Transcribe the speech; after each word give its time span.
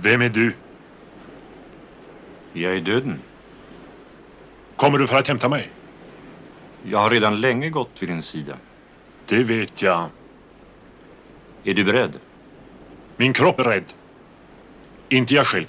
Vem 0.00 0.22
är 0.22 0.28
du? 0.28 0.54
Jag 2.52 2.76
är 2.76 2.80
döden. 2.80 3.18
Kommer 4.76 4.98
du 4.98 5.06
för 5.06 5.16
att 5.16 5.28
hämta 5.28 5.48
mig? 5.48 5.70
Jag 6.84 6.98
har 6.98 7.10
redan 7.10 7.40
länge 7.40 7.70
gått 7.70 7.90
vid 8.02 8.08
din 8.08 8.22
sida. 8.22 8.56
Det 9.26 9.44
vet 9.44 9.82
jag. 9.82 10.08
Är 11.64 11.74
du 11.74 11.84
beredd? 11.84 12.12
Min 13.16 13.32
kropp 13.32 13.60
är 13.60 13.64
rädd. 13.64 13.84
Inte 15.08 15.34
jag 15.34 15.46
själv. 15.46 15.66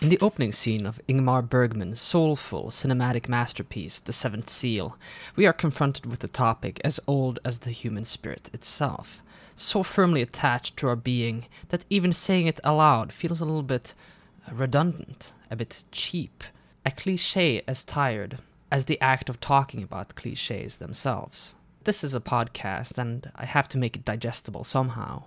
In 0.00 0.10
the 0.10 0.18
opening 0.20 0.52
scene 0.52 0.88
of 0.88 1.00
Ingmar 1.06 1.42
Bergman's 1.42 1.98
soulful 1.98 2.70
cinematic 2.70 3.28
masterpiece, 3.28 3.98
The 3.98 4.12
Seventh 4.12 4.48
Seal, 4.48 4.92
we 5.34 5.46
are 5.46 5.52
confronted 5.52 6.06
with 6.06 6.24
a 6.24 6.28
topic 6.28 6.80
as 6.84 7.00
old 7.06 7.38
as 7.44 7.58
the 7.58 7.72
human 7.72 8.04
spirit 8.04 8.50
itself, 8.52 9.20
so 9.58 9.82
firmly 9.82 10.22
attached 10.22 10.76
to 10.76 10.88
our 10.88 10.96
being 10.96 11.46
that 11.68 11.84
even 11.90 12.12
saying 12.12 12.46
it 12.46 12.60
aloud 12.64 13.12
feels 13.12 13.40
a 13.40 13.44
little 13.44 13.62
bit 13.62 13.94
uh, 14.48 14.54
redundant, 14.54 15.32
a 15.50 15.56
bit 15.56 15.84
cheap, 15.90 16.44
a 16.86 16.90
cliche 16.90 17.62
as 17.66 17.84
tired 17.84 18.38
as 18.70 18.84
the 18.84 19.00
act 19.00 19.28
of 19.28 19.40
talking 19.40 19.82
about 19.82 20.14
cliches 20.14 20.78
themselves. 20.78 21.54
This 21.84 22.04
is 22.04 22.14
a 22.14 22.20
podcast, 22.20 22.98
and 22.98 23.30
I 23.34 23.46
have 23.46 23.68
to 23.70 23.78
make 23.78 23.96
it 23.96 24.04
digestible 24.04 24.64
somehow. 24.64 25.24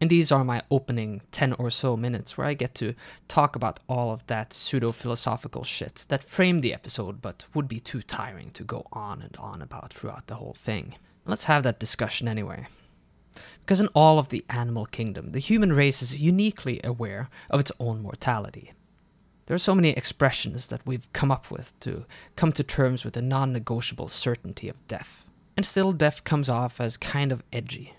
And 0.00 0.08
these 0.08 0.32
are 0.32 0.44
my 0.44 0.62
opening 0.70 1.20
10 1.30 1.52
or 1.54 1.70
so 1.70 1.96
minutes 1.96 2.36
where 2.36 2.46
I 2.46 2.54
get 2.54 2.74
to 2.76 2.94
talk 3.28 3.54
about 3.54 3.80
all 3.88 4.10
of 4.10 4.26
that 4.26 4.52
pseudo 4.52 4.92
philosophical 4.92 5.62
shit 5.62 6.06
that 6.08 6.24
framed 6.24 6.62
the 6.62 6.72
episode 6.72 7.20
but 7.20 7.46
would 7.54 7.68
be 7.68 7.78
too 7.78 8.00
tiring 8.00 8.50
to 8.52 8.64
go 8.64 8.86
on 8.92 9.20
and 9.20 9.36
on 9.36 9.60
about 9.60 9.92
throughout 9.92 10.26
the 10.26 10.36
whole 10.36 10.54
thing. 10.54 10.94
Let's 11.26 11.44
have 11.44 11.62
that 11.64 11.78
discussion 11.78 12.28
anyway. 12.28 12.66
Because 13.60 13.80
in 13.80 13.88
all 13.88 14.18
of 14.18 14.28
the 14.28 14.44
animal 14.48 14.86
kingdom, 14.86 15.32
the 15.32 15.38
human 15.38 15.72
race 15.72 16.02
is 16.02 16.20
uniquely 16.20 16.80
aware 16.82 17.28
of 17.48 17.60
its 17.60 17.72
own 17.78 18.02
mortality. 18.02 18.72
There 19.46 19.54
are 19.54 19.58
so 19.58 19.74
many 19.74 19.90
expressions 19.90 20.68
that 20.68 20.86
we've 20.86 21.12
come 21.12 21.32
up 21.32 21.50
with 21.50 21.78
to 21.80 22.04
come 22.36 22.52
to 22.52 22.62
terms 22.62 23.04
with 23.04 23.14
the 23.14 23.22
non 23.22 23.52
negotiable 23.52 24.08
certainty 24.08 24.68
of 24.68 24.86
death. 24.86 25.24
And 25.56 25.66
still, 25.66 25.92
death 25.92 26.22
comes 26.24 26.48
off 26.48 26.80
as 26.80 26.96
kind 26.96 27.32
of 27.32 27.42
edgy. 27.52 27.94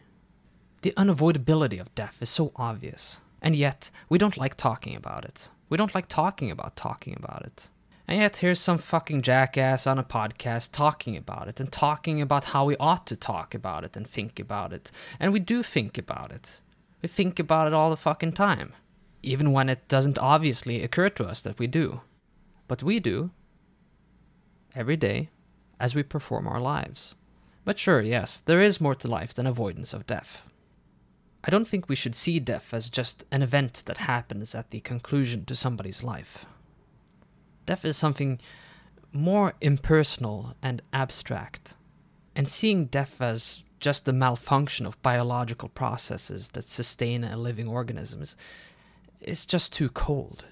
The 0.81 0.93
unavoidability 0.97 1.79
of 1.79 1.93
death 1.93 2.17
is 2.21 2.29
so 2.29 2.51
obvious, 2.55 3.19
and 3.41 3.55
yet 3.55 3.91
we 4.09 4.17
don't 4.17 4.37
like 4.37 4.55
talking 4.55 4.95
about 4.95 5.25
it. 5.25 5.51
We 5.69 5.77
don't 5.77 5.93
like 5.93 6.07
talking 6.07 6.51
about 6.51 6.75
talking 6.75 7.15
about 7.17 7.43
it. 7.45 7.69
And 8.11 8.19
yet 8.19 8.35
here's 8.35 8.59
some 8.59 8.77
fucking 8.77 9.21
jackass 9.21 9.87
on 9.87 9.97
a 9.97 10.03
podcast 10.03 10.73
talking 10.73 11.15
about 11.15 11.47
it 11.47 11.61
and 11.61 11.71
talking 11.71 12.21
about 12.21 12.43
how 12.43 12.65
we 12.65 12.75
ought 12.75 13.07
to 13.07 13.15
talk 13.15 13.55
about 13.55 13.85
it 13.85 13.95
and 13.95 14.05
think 14.05 14.37
about 14.37 14.73
it. 14.73 14.91
And 15.17 15.31
we 15.31 15.39
do 15.39 15.63
think 15.63 15.97
about 15.97 16.29
it. 16.33 16.59
We 17.01 17.07
think 17.07 17.39
about 17.39 17.67
it 17.67 17.73
all 17.73 17.89
the 17.89 17.95
fucking 17.95 18.33
time. 18.33 18.73
Even 19.23 19.53
when 19.53 19.69
it 19.69 19.87
doesn't 19.87 20.19
obviously 20.19 20.83
occur 20.83 21.07
to 21.07 21.25
us 21.25 21.41
that 21.43 21.57
we 21.57 21.67
do. 21.67 22.01
But 22.67 22.83
we 22.83 22.99
do. 22.99 23.31
Every 24.75 24.97
day 24.97 25.29
as 25.79 25.95
we 25.95 26.03
perform 26.03 26.49
our 26.49 26.59
lives. 26.59 27.15
But 27.63 27.79
sure, 27.79 28.01
yes, 28.01 28.41
there 28.41 28.61
is 28.61 28.81
more 28.81 28.95
to 28.95 29.07
life 29.07 29.33
than 29.33 29.47
avoidance 29.47 29.93
of 29.93 30.05
death. 30.05 30.43
I 31.45 31.49
don't 31.49 31.65
think 31.65 31.87
we 31.87 31.95
should 31.95 32.15
see 32.15 32.41
death 32.41 32.73
as 32.73 32.89
just 32.89 33.23
an 33.31 33.41
event 33.41 33.83
that 33.85 33.99
happens 33.99 34.53
at 34.53 34.71
the 34.71 34.81
conclusion 34.81 35.45
to 35.45 35.55
somebody's 35.55 36.03
life. 36.03 36.45
Death 37.71 37.85
is 37.85 37.95
something 37.95 38.37
more 39.13 39.53
impersonal 39.61 40.55
and 40.61 40.81
abstract. 40.91 41.77
And 42.35 42.45
seeing 42.45 42.87
death 42.87 43.21
as 43.21 43.63
just 43.79 44.03
the 44.03 44.11
malfunction 44.11 44.85
of 44.85 45.01
biological 45.01 45.69
processes 45.69 46.49
that 46.49 46.67
sustain 46.67 47.23
a 47.23 47.37
living 47.37 47.69
organism 47.69 48.21
is, 48.21 48.35
is 49.21 49.45
just 49.45 49.71
too 49.71 49.87
cold. 49.87 50.43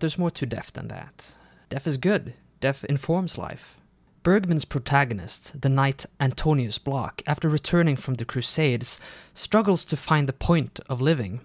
There's 0.00 0.18
more 0.18 0.30
to 0.32 0.44
death 0.44 0.74
than 0.74 0.88
that. 0.88 1.36
Death 1.70 1.86
is 1.86 1.96
good. 1.96 2.34
Death 2.60 2.84
informs 2.84 3.38
life. 3.38 3.78
Bergman's 4.22 4.66
protagonist, 4.66 5.62
the 5.62 5.70
knight 5.70 6.04
Antonius 6.20 6.76
Block, 6.76 7.22
after 7.26 7.48
returning 7.48 7.96
from 7.96 8.16
the 8.16 8.26
Crusades, 8.26 9.00
struggles 9.32 9.82
to 9.86 9.96
find 9.96 10.28
the 10.28 10.34
point 10.34 10.78
of 10.90 11.00
living. 11.00 11.40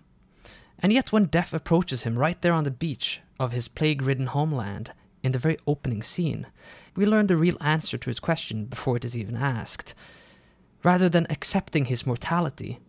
And 0.80 0.94
yet, 0.94 1.12
when 1.12 1.26
death 1.26 1.54
approaches 1.54 2.04
him 2.04 2.18
right 2.18 2.42
there 2.42 2.54
on 2.54 2.64
the 2.64 2.72
beach 2.72 3.22
of 3.40 3.52
his 3.52 3.68
plague 3.68 4.02
ridden 4.02 4.28
homeland, 4.28 4.92
in 5.24 5.32
the 5.32 5.40
very 5.40 5.58
opening 5.66 6.04
scene, 6.04 6.48
we 6.96 7.06
learn 7.06 7.28
the 7.28 7.36
real 7.36 7.58
answer 7.60 7.98
to 7.98 8.10
his 8.10 8.20
question 8.20 8.66
before 8.66 8.98
it 8.98 9.06
is 9.06 9.18
even 9.18 9.36
asked. 9.36 9.94
Rather 10.84 11.10
than 11.10 11.28
accepting 11.30 11.86
his 11.86 12.06
mortality, 12.06 12.80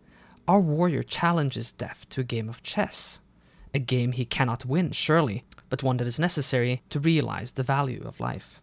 our 0.47 0.59
warrior 0.59 1.03
challenges 1.03 1.71
death 1.71 2.07
to 2.09 2.21
a 2.21 2.23
game 2.23 2.47
of 2.47 2.63
chess. 2.63 3.19
A 3.73 3.79
game 3.79 4.13
he 4.13 4.25
cannot 4.25 4.65
win, 4.65 4.91
surely, 4.91 5.43
but 5.69 5.83
one 5.83 5.97
that 5.97 6.07
is 6.07 6.19
necessary 6.19 6.81
to 6.89 6.99
realize 6.99 7.51
the 7.51 7.63
value 7.63 8.03
of 8.05 8.19
life 8.19 8.61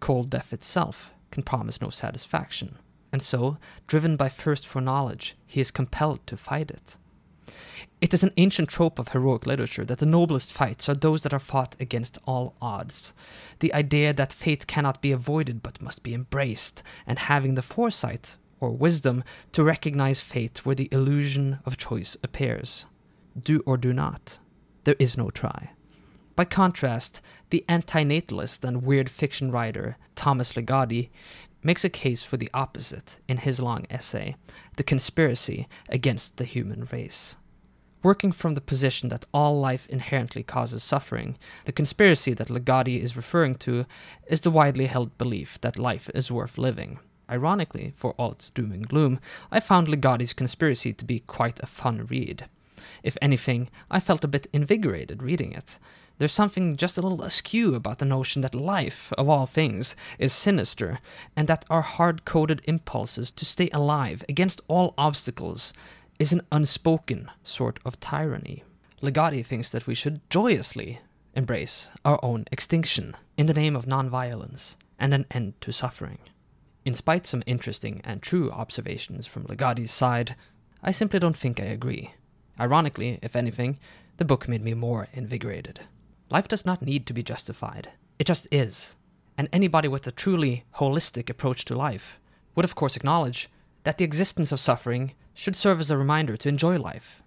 cold 0.00 0.30
death 0.30 0.52
itself 0.52 1.12
can 1.30 1.42
promise 1.42 1.80
no 1.80 1.88
satisfaction, 1.88 2.78
and 3.12 3.22
so, 3.22 3.58
driven 3.86 4.16
by 4.16 4.28
thirst 4.28 4.66
for 4.66 4.80
knowledge, 4.80 5.36
he 5.46 5.60
is 5.60 5.70
compelled 5.70 6.24
to 6.26 6.36
fight 6.36 6.70
it. 6.70 6.96
It 8.00 8.12
is 8.12 8.22
an 8.22 8.32
ancient 8.36 8.68
trope 8.68 8.98
of 8.98 9.08
heroic 9.08 9.46
literature 9.46 9.84
that 9.86 9.98
the 9.98 10.06
noblest 10.06 10.52
fights 10.52 10.88
are 10.88 10.94
those 10.94 11.22
that 11.22 11.32
are 11.32 11.38
fought 11.38 11.76
against 11.80 12.18
all 12.26 12.54
odds. 12.60 13.14
The 13.60 13.72
idea 13.72 14.12
that 14.12 14.32
fate 14.32 14.66
cannot 14.66 15.00
be 15.00 15.12
avoided 15.12 15.62
but 15.62 15.80
must 15.80 16.02
be 16.02 16.12
embraced, 16.12 16.82
and 17.06 17.18
having 17.18 17.54
the 17.54 17.62
foresight, 17.62 18.36
or 18.60 18.70
wisdom, 18.70 19.24
to 19.52 19.64
recognize 19.64 20.20
fate 20.20 20.64
where 20.64 20.74
the 20.74 20.88
illusion 20.92 21.58
of 21.64 21.78
choice 21.78 22.16
appears. 22.22 22.86
Do 23.38 23.62
or 23.64 23.76
do 23.76 23.92
not. 23.92 24.38
There 24.84 24.96
is 24.98 25.16
no 25.16 25.30
try. 25.30 25.70
By 26.36 26.44
contrast, 26.44 27.22
the 27.48 27.64
antinatalist 27.66 28.62
and 28.62 28.82
weird 28.82 29.08
fiction 29.08 29.50
writer 29.50 29.96
Thomas 30.14 30.52
Ligotti 30.52 31.08
makes 31.62 31.84
a 31.84 31.90
case 31.90 32.22
for 32.22 32.36
the 32.36 32.50
opposite 32.54 33.18
in 33.28 33.38
his 33.38 33.60
long 33.60 33.86
essay, 33.90 34.36
The 34.76 34.84
Conspiracy 34.84 35.68
Against 35.88 36.36
the 36.36 36.44
Human 36.44 36.88
Race. 36.92 37.36
Working 38.02 38.30
from 38.30 38.54
the 38.54 38.60
position 38.60 39.08
that 39.08 39.24
all 39.34 39.58
life 39.58 39.88
inherently 39.88 40.44
causes 40.44 40.84
suffering, 40.84 41.36
the 41.64 41.72
conspiracy 41.72 42.34
that 42.34 42.48
Ligotti 42.48 43.00
is 43.00 43.16
referring 43.16 43.56
to 43.56 43.84
is 44.28 44.42
the 44.42 44.50
widely 44.50 44.86
held 44.86 45.18
belief 45.18 45.60
that 45.62 45.78
life 45.78 46.08
is 46.14 46.30
worth 46.30 46.56
living. 46.56 47.00
Ironically, 47.28 47.94
for 47.96 48.12
all 48.12 48.32
its 48.32 48.50
doom 48.50 48.70
and 48.70 48.86
gloom, 48.86 49.18
I 49.50 49.58
found 49.58 49.88
Ligotti's 49.88 50.34
conspiracy 50.34 50.92
to 50.92 51.04
be 51.04 51.20
quite 51.20 51.58
a 51.60 51.66
fun 51.66 52.06
read. 52.06 52.46
If 53.02 53.16
anything, 53.20 53.70
I 53.90 53.98
felt 53.98 54.22
a 54.22 54.28
bit 54.28 54.46
invigorated 54.52 55.22
reading 55.22 55.52
it. 55.52 55.80
There's 56.18 56.32
something 56.32 56.76
just 56.76 56.96
a 56.96 57.02
little 57.02 57.22
askew 57.22 57.74
about 57.74 57.98
the 57.98 58.06
notion 58.06 58.40
that 58.42 58.54
life, 58.54 59.12
of 59.18 59.28
all 59.28 59.44
things, 59.44 59.94
is 60.18 60.32
sinister, 60.32 60.98
and 61.36 61.46
that 61.48 61.66
our 61.68 61.82
hard 61.82 62.24
coded 62.24 62.62
impulses 62.64 63.30
to 63.32 63.44
stay 63.44 63.68
alive 63.72 64.24
against 64.28 64.62
all 64.66 64.94
obstacles 64.96 65.74
is 66.18 66.32
an 66.32 66.40
unspoken 66.50 67.30
sort 67.42 67.78
of 67.84 68.00
tyranny. 68.00 68.64
Ligotti 69.02 69.44
thinks 69.44 69.68
that 69.70 69.86
we 69.86 69.94
should 69.94 70.20
joyously 70.30 71.00
embrace 71.34 71.90
our 72.02 72.18
own 72.24 72.46
extinction 72.50 73.14
in 73.36 73.44
the 73.44 73.52
name 73.52 73.76
of 73.76 73.84
nonviolence 73.84 74.76
and 74.98 75.12
an 75.12 75.26
end 75.30 75.52
to 75.60 75.70
suffering. 75.70 76.18
In 76.86 76.94
spite 76.94 77.26
some 77.26 77.42
interesting 77.44 78.00
and 78.04 78.22
true 78.22 78.50
observations 78.50 79.26
from 79.26 79.44
Ligotti's 79.44 79.90
side, 79.90 80.34
I 80.82 80.92
simply 80.92 81.18
don't 81.18 81.36
think 81.36 81.60
I 81.60 81.64
agree. 81.64 82.14
Ironically, 82.58 83.18
if 83.20 83.36
anything, 83.36 83.78
the 84.16 84.24
book 84.24 84.48
made 84.48 84.62
me 84.62 84.72
more 84.72 85.08
invigorated. 85.12 85.80
Life 86.30 86.48
does 86.48 86.66
not 86.66 86.82
need 86.82 87.06
to 87.06 87.12
be 87.12 87.22
justified. 87.22 87.90
It 88.18 88.26
just 88.26 88.48
is. 88.50 88.96
And 89.38 89.48
anybody 89.52 89.88
with 89.88 90.06
a 90.06 90.12
truly 90.12 90.64
holistic 90.76 91.30
approach 91.30 91.64
to 91.66 91.76
life 91.76 92.18
would, 92.54 92.64
of 92.64 92.74
course, 92.74 92.96
acknowledge 92.96 93.48
that 93.84 93.98
the 93.98 94.04
existence 94.04 94.50
of 94.50 94.58
suffering 94.58 95.12
should 95.34 95.54
serve 95.54 95.78
as 95.78 95.90
a 95.90 95.98
reminder 95.98 96.36
to 96.36 96.48
enjoy 96.48 96.78
life. 96.78 97.22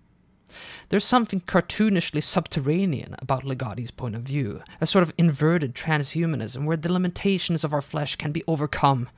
There's 0.90 1.06
something 1.06 1.42
cartoonishly 1.42 2.24
subterranean 2.24 3.16
about 3.20 3.44
Ligotti's 3.46 3.92
point 3.92 4.16
of 4.16 4.24
view, 4.24 4.64
a 4.82 4.88
sort 4.88 5.04
of 5.04 5.14
inverted 5.18 5.76
transhumanism 5.76 6.66
where 6.66 6.78
the 6.78 6.92
limitations 6.92 7.64
of 7.64 7.74
our 7.74 7.82
flesh 7.82 8.16
can 8.16 8.32
be 8.32 8.44
overcome, 8.48 9.10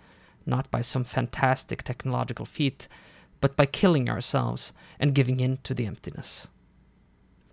not 0.45 0.69
by 0.69 0.81
some 0.81 1.05
fantastic 1.05 1.83
technological 1.83 2.45
feat, 2.45 2.87
but 3.39 3.55
by 3.55 3.65
killing 3.65 4.09
ourselves 4.09 4.73
and 4.99 5.15
giving 5.15 5.39
in 5.39 5.57
to 5.63 5.73
the 5.73 5.85
emptiness. 5.85 6.49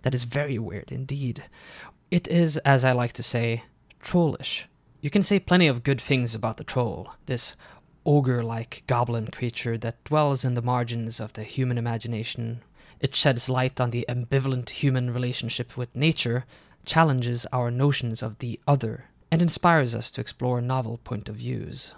That 0.01 0.13
is 0.13 0.25
very 0.25 0.59
weird 0.59 0.91
indeed. 0.91 1.45
It 2.11 2.27
is, 2.27 2.57
as 2.59 2.83
I 2.83 2.91
like 2.91 3.13
to 3.13 3.23
say, 3.23 3.63
trollish. 3.99 4.67
You 4.99 5.09
can 5.09 5.21
say 5.21 5.39
plenty 5.39 5.67
of 5.67 5.83
good 5.83 6.01
things 6.01 6.33
about 6.33 6.57
the 6.57 6.63
troll, 6.63 7.11
this 7.27 7.55
ogre 8.05 8.43
like 8.43 8.83
goblin 8.87 9.27
creature 9.27 9.77
that 9.77 10.03
dwells 10.03 10.43
in 10.43 10.55
the 10.55 10.61
margins 10.61 11.19
of 11.19 11.33
the 11.33 11.43
human 11.43 11.77
imagination. 11.77 12.61
It 12.99 13.15
sheds 13.15 13.47
light 13.47 13.79
on 13.79 13.91
the 13.91 14.05
ambivalent 14.09 14.69
human 14.71 15.13
relationship 15.13 15.77
with 15.77 15.95
nature, 15.95 16.45
challenges 16.83 17.45
our 17.53 17.69
notions 17.69 18.23
of 18.23 18.39
the 18.39 18.59
other, 18.67 19.05
and 19.29 19.41
inspires 19.41 19.93
us 19.93 20.09
to 20.11 20.21
explore 20.21 20.61
novel 20.61 20.97
point 21.03 21.29
of 21.29 21.35
views. 21.35 21.93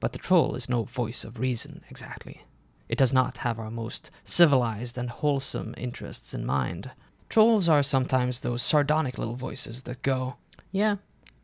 But 0.00 0.12
the 0.12 0.18
troll 0.18 0.54
is 0.54 0.68
no 0.68 0.84
voice 0.84 1.24
of 1.24 1.38
reason, 1.38 1.82
exactly. 1.88 2.42
It 2.90 2.98
does 2.98 3.14
not 3.14 3.38
have 3.38 3.58
our 3.58 3.70
most 3.70 4.10
civilized 4.22 4.98
and 4.98 5.08
wholesome 5.08 5.74
interests 5.78 6.34
in 6.34 6.44
mind. 6.44 6.90
Trolls 7.34 7.68
are 7.68 7.82
sometimes 7.82 8.38
those 8.38 8.62
sardonic 8.62 9.18
little 9.18 9.34
voices 9.34 9.82
that 9.82 10.02
go, 10.02 10.36
Yeah, 10.70 10.98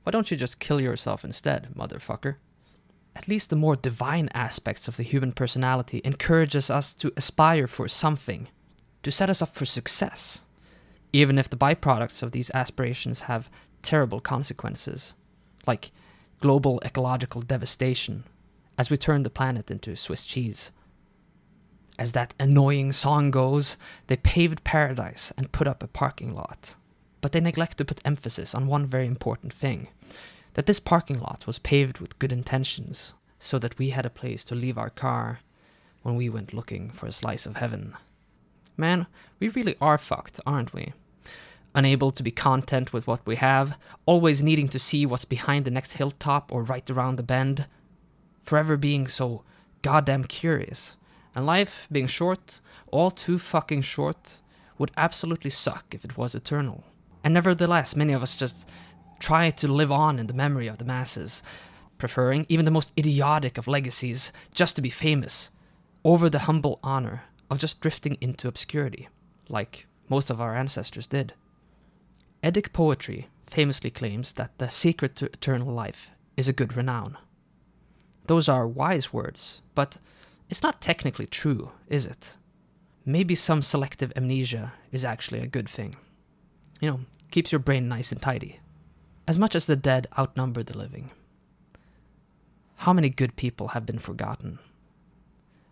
why 0.05 0.13
don't 0.13 0.31
you 0.31 0.37
just 0.37 0.61
kill 0.61 0.81
yourself 0.81 1.25
instead, 1.25 1.67
motherfucker? 1.77 2.37
At 3.17 3.27
least 3.27 3.51
the 3.51 3.57
more 3.57 3.75
divine 3.75 4.29
aspects 4.33 4.87
of 4.87 4.97
the 4.97 5.03
human 5.03 5.33
personality 5.33 6.01
encourages 6.05 6.71
us 6.71 6.93
to 6.93 7.13
aspire 7.17 7.67
for 7.67 7.89
something, 7.89 8.47
to 9.03 9.11
set 9.11 9.29
us 9.29 9.43
up 9.43 9.53
for 9.53 9.65
success, 9.65 10.45
even 11.13 11.39
if 11.41 11.51
the 11.51 11.57
byproducts 11.57 12.23
of 12.23 12.31
these 12.31 12.53
aspirations 12.55 13.23
have 13.23 13.51
terrible 13.83 14.21
consequences, 14.21 15.17
like 15.67 15.91
global 16.41 16.81
ecological 16.85 17.43
devastation, 17.43 18.23
as 18.79 18.91
we 18.91 18.97
turn 18.97 19.25
the 19.25 19.29
planet 19.29 19.73
into 19.73 19.97
Swiss 19.97 20.25
cheese. 20.25 20.71
As 22.01 22.13
that 22.13 22.33
annoying 22.41 22.93
song 22.93 23.31
goes, 23.31 23.77
they 24.07 24.17
paved 24.17 24.65
paradise 24.65 25.35
and 25.37 25.53
put 25.53 25.67
up 25.67 25.83
a 25.83 25.87
parking 25.87 26.35
lot. 26.35 26.77
But 27.21 27.33
they 27.33 27.41
neglect 27.41 27.77
to 27.77 27.85
put 27.85 28.01
emphasis 28.07 28.55
on 28.55 28.67
one 28.67 28.87
very 28.87 29.07
important 29.07 29.53
thing 29.53 29.89
that 30.55 30.65
this 30.65 30.81
parking 30.81 31.21
lot 31.21 31.47
was 31.47 31.59
paved 31.59 32.01
with 32.01 32.19
good 32.19 32.33
intentions, 32.33 33.13
so 33.39 33.59
that 33.59 33.79
we 33.79 33.91
had 33.91 34.07
a 34.07 34.11
place 34.11 34.43
to 34.45 34.55
leave 34.55 34.79
our 34.79 34.89
car 34.89 35.41
when 36.03 36.17
we 36.17 36.31
went 36.31 36.55
looking 36.55 36.89
for 36.91 37.07
a 37.07 37.13
slice 37.13 37.45
of 37.45 37.57
heaven. 37.57 37.95
Man, 38.79 39.07
we 39.39 39.49
really 39.49 39.77
are 39.79 39.99
fucked, 39.99 40.41
aren't 40.47 40.73
we? 40.73 40.95
Unable 41.75 42.11
to 42.13 42.23
be 42.23 42.31
content 42.31 42.95
with 42.95 43.07
what 43.07 43.25
we 43.27 43.37
have, 43.37 43.77
always 44.07 44.43
needing 44.43 44.69
to 44.69 44.79
see 44.79 45.05
what's 45.05 45.27
behind 45.27 45.67
the 45.67 45.71
next 45.71 45.93
hilltop 45.93 46.51
or 46.51 46.63
right 46.63 46.89
around 46.89 47.17
the 47.17 47.23
bend, 47.23 47.67
forever 48.43 48.79
being 48.79 49.07
so 49.07 49.45
goddamn 49.83 50.25
curious. 50.25 50.97
And 51.35 51.47
life, 51.47 51.87
being 51.91 52.07
short, 52.07 52.61
all 52.91 53.11
too 53.11 53.39
fucking 53.39 53.83
short, 53.83 54.41
would 54.79 54.91
absolutely 54.97 55.51
suck 55.51 55.95
if 55.95 56.05
it 56.05 56.17
was 56.17 56.35
eternal. 56.35 56.85
And 57.23 57.35
nevertheless, 57.35 57.95
many 57.95 58.13
of 58.13 58.23
us 58.23 58.35
just 58.35 58.69
try 59.19 59.51
to 59.51 59.69
live 59.69 59.93
on 59.93 60.19
in 60.19 60.27
the 60.27 60.35
memory 60.35 60.67
of 60.67 60.79
the 60.79 60.85
masses, 60.85 61.43
preferring 61.99 62.47
even 62.49 62.65
the 62.65 62.71
most 62.71 62.93
idiotic 62.99 63.59
of 63.59 63.69
legacies 63.69 64.33
just 64.55 64.75
to 64.77 64.83
be 64.83 64.91
famous, 64.91 65.51
over 66.05 66.31
the 66.31 66.41
humble 66.41 66.81
honor 66.83 67.25
of 67.51 67.59
just 67.59 67.81
drifting 67.81 68.17
into 68.21 68.49
obscurity, 68.49 69.09
like 69.49 69.87
most 70.09 70.31
of 70.31 70.41
our 70.41 70.57
ancestors 70.57 71.07
did. 71.07 71.35
Eddic 72.43 72.73
poetry 72.73 73.29
famously 73.47 73.91
claims 73.91 74.33
that 74.35 74.57
the 74.59 74.71
secret 74.71 75.15
to 75.17 75.27
eternal 75.27 75.73
life 75.73 76.11
is 76.37 76.49
a 76.49 76.55
good 76.55 76.75
renown. 76.75 77.19
Those 78.27 78.49
are 78.49 78.67
wise 78.67 79.13
words, 79.13 79.61
but 79.75 79.99
it's 80.51 80.63
not 80.63 80.81
technically 80.83 81.27
true, 81.27 81.71
is 81.89 82.07
it? 82.07 82.35
Maybe 83.07 83.35
some 83.35 83.63
selective 83.63 84.13
amnesia 84.17 84.73
is 84.93 85.05
actually 85.05 85.41
a 85.41 85.47
good 85.47 85.69
thing. 85.69 85.97
You 86.81 86.91
know, 86.91 87.01
keeps 87.31 87.53
your 87.53 87.61
brain 87.61 87.89
nice 87.89 88.11
and 88.11 88.21
tidy. 88.21 88.61
As 89.29 89.39
much 89.39 89.55
as 89.55 89.67
the 89.67 89.77
dead 89.77 90.09
outnumber 90.19 90.65
the 90.65 90.77
living. 90.77 91.11
How 92.79 92.93
many 92.93 93.09
good 93.11 93.37
people 93.37 93.69
have 93.69 93.87
been 93.87 94.01
forgotten? 94.01 94.59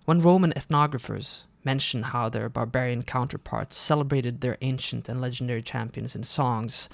When 0.04 0.20
Roman 0.20 0.52
ethnographers 0.52 1.42
mention 1.64 2.02
how 2.04 2.28
their 2.28 2.48
barbarian 2.48 3.02
counterparts 3.02 3.76
celebrated 3.76 4.40
their 4.40 4.56
ancient 4.60 5.08
and 5.08 5.20
legendary 5.20 5.62
champions 5.62 6.14
in 6.14 6.22
songs, 6.22 6.88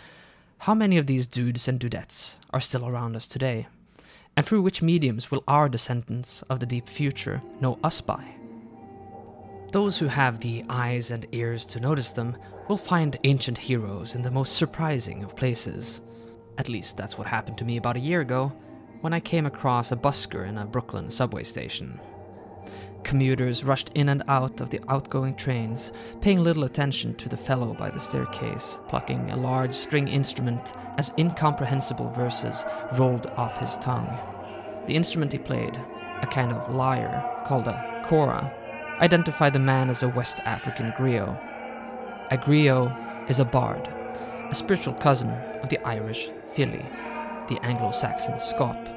how 0.59 0.75
many 0.75 0.97
of 0.97 1.07
these 1.07 1.27
dudes 1.27 1.69
and 1.69 1.79
dudettes 1.79 2.39
are 2.51 2.61
still 2.61 2.87
around 2.87 3.15
us 3.15 3.29
today? 3.29 3.67
And 4.37 4.45
through 4.45 4.63
which 4.63 4.83
mediums 4.83 5.31
will 5.31 5.45
our 5.47 5.69
descendants 5.69 6.43
of 6.43 6.61
the 6.61 6.67
deep 6.67 6.89
future 6.89 7.43
know 7.61 7.79
us 7.85 8.01
by? 8.01 8.25
Those 9.71 9.99
who 9.99 10.07
have 10.07 10.41
the 10.41 10.65
eyes 10.69 11.11
and 11.11 11.27
ears 11.33 11.65
to 11.67 11.81
notice 11.81 12.11
them 12.11 12.37
will 12.69 12.77
find 12.77 13.17
ancient 13.25 13.59
heroes 13.59 14.15
in 14.15 14.23
the 14.23 14.31
most 14.31 14.57
surprising 14.57 15.23
of 15.23 15.37
places. 15.37 16.01
At 16.59 16.69
least 16.69 16.97
that's 16.97 17.19
what 17.19 17.27
happened 17.27 17.59
to 17.59 17.65
me 17.65 17.77
about 17.77 17.97
a 17.97 18.01
year 18.01 18.21
ago 18.21 18.53
when 19.01 19.13
I 19.13 19.21
came 19.21 19.47
across 19.47 19.93
a 19.93 19.97
busker 19.97 20.49
in 20.49 20.57
a 20.59 20.65
Brooklyn 20.65 21.11
subway 21.11 21.43
station. 21.43 22.01
Commuters 23.05 23.65
rushed 23.65 23.91
in 23.95 24.09
and 24.09 24.23
out 24.29 24.61
of 24.61 24.71
the 24.71 24.81
outgoing 24.89 25.35
trains, 25.35 25.93
paying 26.23 26.43
little 26.43 26.65
attention 26.65 27.15
to 27.17 27.29
the 27.29 27.37
fellow 27.37 27.75
by 27.75 27.91
the 27.91 28.01
staircase, 28.01 28.81
plucking 28.89 29.31
a 29.31 29.37
large 29.37 29.75
string 29.75 30.09
instrument 30.09 30.73
as 30.97 31.13
incomprehensible 31.19 32.11
verses 32.11 32.65
rolled 32.95 33.27
off 33.37 33.59
his 33.59 33.77
tongue. 33.77 34.19
The 34.87 34.97
instrument 34.97 35.33
he 35.33 35.39
played, 35.39 35.79
a 36.23 36.27
kind 36.27 36.51
of 36.51 36.75
lyre 36.75 37.43
called 37.47 37.69
a 37.69 38.03
kora, 38.07 38.53
identified 39.01 39.53
the 39.53 39.59
man 39.59 39.91
as 39.91 40.03
a 40.03 40.09
West 40.09 40.41
African 40.41 40.91
griot. 40.93 41.39
A 42.31 42.39
griot 42.39 43.31
is 43.31 43.39
a 43.39 43.45
bard, 43.45 43.87
a 44.51 44.55
spiritual 44.55 44.95
cousin 44.95 45.31
of 45.63 45.69
the 45.69 45.79
Irish 45.87 46.31
fili, 46.55 46.85
the 47.49 47.59
Anglo 47.63 47.91
Saxon 47.91 48.35
scop, 48.35 48.89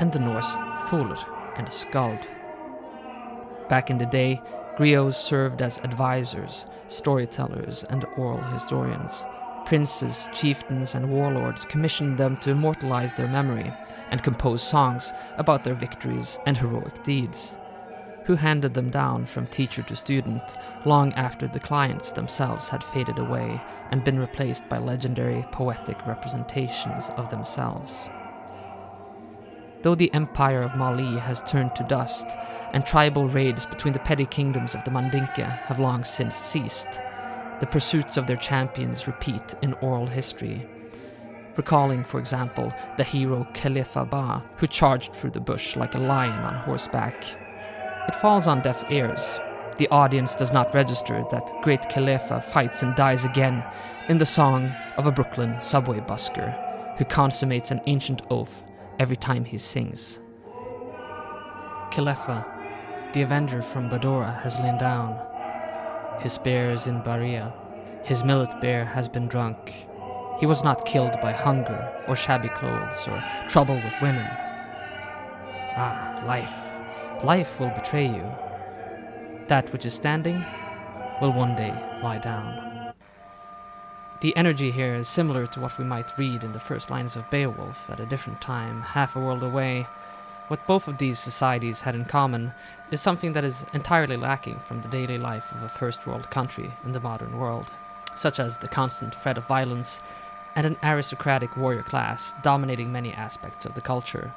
and 0.00 0.12
the 0.12 0.18
Norse 0.18 0.56
thulr 0.88 1.16
and 1.56 1.68
skald. 1.68 2.26
Back 3.68 3.90
in 3.90 3.98
the 3.98 4.06
day, 4.06 4.42
griots 4.76 5.14
served 5.14 5.62
as 5.62 5.78
advisors, 5.78 6.66
storytellers, 6.88 7.84
and 7.84 8.04
oral 8.16 8.42
historians. 8.42 9.26
Princes, 9.64 10.28
chieftains, 10.34 10.94
and 10.94 11.08
warlords 11.08 11.64
commissioned 11.64 12.18
them 12.18 12.36
to 12.38 12.50
immortalize 12.50 13.14
their 13.14 13.28
memory 13.28 13.72
and 14.10 14.22
compose 14.22 14.62
songs 14.62 15.12
about 15.38 15.64
their 15.64 15.74
victories 15.74 16.38
and 16.44 16.58
heroic 16.58 17.02
deeds. 17.02 17.56
Who 18.26 18.36
handed 18.36 18.74
them 18.74 18.90
down 18.90 19.26
from 19.26 19.46
teacher 19.46 19.82
to 19.82 19.96
student 19.96 20.54
long 20.84 21.12
after 21.14 21.48
the 21.48 21.60
clients 21.60 22.12
themselves 22.12 22.68
had 22.68 22.84
faded 22.84 23.18
away 23.18 23.60
and 23.90 24.04
been 24.04 24.18
replaced 24.18 24.68
by 24.68 24.78
legendary 24.78 25.46
poetic 25.50 26.06
representations 26.06 27.10
of 27.16 27.30
themselves. 27.30 28.10
Though 29.84 29.94
the 29.94 30.12
empire 30.14 30.62
of 30.62 30.76
Mali 30.76 31.18
has 31.18 31.42
turned 31.42 31.76
to 31.76 31.82
dust, 31.84 32.38
and 32.72 32.86
tribal 32.86 33.28
raids 33.28 33.66
between 33.66 33.92
the 33.92 33.98
petty 33.98 34.24
kingdoms 34.24 34.74
of 34.74 34.82
the 34.82 34.90
Mandinka 34.90 35.58
have 35.64 35.78
long 35.78 36.04
since 36.04 36.34
ceased, 36.34 37.02
the 37.60 37.66
pursuits 37.66 38.16
of 38.16 38.26
their 38.26 38.38
champions 38.38 39.06
repeat 39.06 39.54
in 39.60 39.74
oral 39.74 40.06
history. 40.06 40.66
Recalling, 41.58 42.02
for 42.02 42.18
example, 42.18 42.72
the 42.96 43.04
hero 43.04 43.46
Khalifa 43.52 44.06
Ba, 44.06 44.42
who 44.56 44.66
charged 44.66 45.12
through 45.12 45.32
the 45.32 45.38
bush 45.38 45.76
like 45.76 45.94
a 45.94 45.98
lion 45.98 46.42
on 46.42 46.54
horseback. 46.54 47.22
It 48.08 48.16
falls 48.16 48.46
on 48.46 48.62
deaf 48.62 48.90
ears. 48.90 49.38
The 49.76 49.88
audience 49.88 50.34
does 50.34 50.50
not 50.50 50.72
register 50.72 51.26
that 51.30 51.52
great 51.60 51.90
Khalifa 51.90 52.40
fights 52.40 52.82
and 52.82 52.94
dies 52.94 53.26
again 53.26 53.62
in 54.08 54.16
the 54.16 54.24
song 54.24 54.74
of 54.96 55.06
a 55.06 55.12
Brooklyn 55.12 55.60
subway 55.60 56.00
busker 56.00 56.96
who 56.96 57.04
consummates 57.04 57.70
an 57.70 57.82
ancient 57.86 58.22
oath 58.30 58.62
every 58.98 59.16
time 59.16 59.44
he 59.44 59.58
sings. 59.58 60.20
Khalifa, 61.90 62.44
the 63.12 63.22
avenger 63.22 63.62
from 63.62 63.88
Badora, 63.88 64.40
has 64.42 64.58
lain 64.58 64.78
down. 64.78 65.18
His 66.20 66.32
spear 66.32 66.70
is 66.70 66.86
in 66.86 67.02
Baria. 67.02 67.52
His 68.04 68.24
millet 68.24 68.60
beer 68.60 68.84
has 68.84 69.08
been 69.08 69.28
drunk. 69.28 69.72
He 70.40 70.46
was 70.46 70.64
not 70.64 70.84
killed 70.84 71.20
by 71.20 71.32
hunger 71.32 71.92
or 72.08 72.16
shabby 72.16 72.48
clothes 72.48 73.06
or 73.08 73.22
trouble 73.48 73.76
with 73.76 73.94
women. 74.02 74.26
Ah, 75.76 76.22
life. 76.26 77.24
Life 77.24 77.58
will 77.60 77.70
betray 77.70 78.06
you. 78.06 78.28
That 79.48 79.72
which 79.72 79.86
is 79.86 79.94
standing 79.94 80.44
will 81.20 81.32
one 81.32 81.54
day 81.54 81.72
lie 82.02 82.18
down. 82.18 82.73
The 84.24 84.34
energy 84.38 84.70
here 84.70 84.94
is 84.94 85.06
similar 85.06 85.46
to 85.48 85.60
what 85.60 85.76
we 85.76 85.84
might 85.84 86.16
read 86.16 86.44
in 86.44 86.52
the 86.52 86.58
first 86.58 86.88
lines 86.88 87.14
of 87.14 87.28
Beowulf 87.28 87.90
at 87.90 88.00
a 88.00 88.06
different 88.06 88.40
time, 88.40 88.80
half 88.80 89.14
a 89.14 89.20
world 89.20 89.42
away. 89.42 89.86
What 90.48 90.66
both 90.66 90.88
of 90.88 90.96
these 90.96 91.18
societies 91.18 91.82
had 91.82 91.94
in 91.94 92.06
common 92.06 92.54
is 92.90 93.02
something 93.02 93.34
that 93.34 93.44
is 93.44 93.66
entirely 93.74 94.16
lacking 94.16 94.60
from 94.60 94.80
the 94.80 94.88
daily 94.88 95.18
life 95.18 95.52
of 95.52 95.62
a 95.62 95.68
first 95.68 96.06
world 96.06 96.30
country 96.30 96.72
in 96.86 96.92
the 96.92 97.00
modern 97.00 97.36
world, 97.36 97.70
such 98.14 98.40
as 98.40 98.56
the 98.56 98.66
constant 98.66 99.14
threat 99.14 99.36
of 99.36 99.46
violence 99.46 100.02
and 100.56 100.66
an 100.66 100.78
aristocratic 100.82 101.54
warrior 101.54 101.82
class 101.82 102.34
dominating 102.42 102.90
many 102.90 103.12
aspects 103.12 103.66
of 103.66 103.74
the 103.74 103.82
culture. 103.82 104.32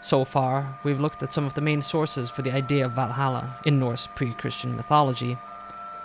So 0.00 0.24
far, 0.24 0.80
we've 0.82 0.98
looked 0.98 1.22
at 1.22 1.32
some 1.32 1.44
of 1.44 1.54
the 1.54 1.60
main 1.60 1.82
sources 1.82 2.28
for 2.28 2.42
the 2.42 2.52
idea 2.52 2.86
of 2.86 2.94
Valhalla 2.94 3.56
in 3.64 3.78
Norse 3.78 4.08
pre 4.08 4.32
Christian 4.32 4.74
mythology. 4.74 5.38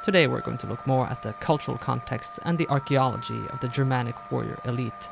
Today, 0.06 0.28
we're 0.28 0.42
going 0.42 0.60
to 0.60 0.68
look 0.68 0.86
more 0.86 1.08
at 1.08 1.24
the 1.24 1.34
cultural 1.40 1.80
context 1.80 2.38
and 2.44 2.60
the 2.60 2.70
archaeology 2.70 3.42
of 3.50 3.60
the 3.60 3.68
Germanic 3.68 4.16
warrior 4.32 4.60
elite 4.64 5.10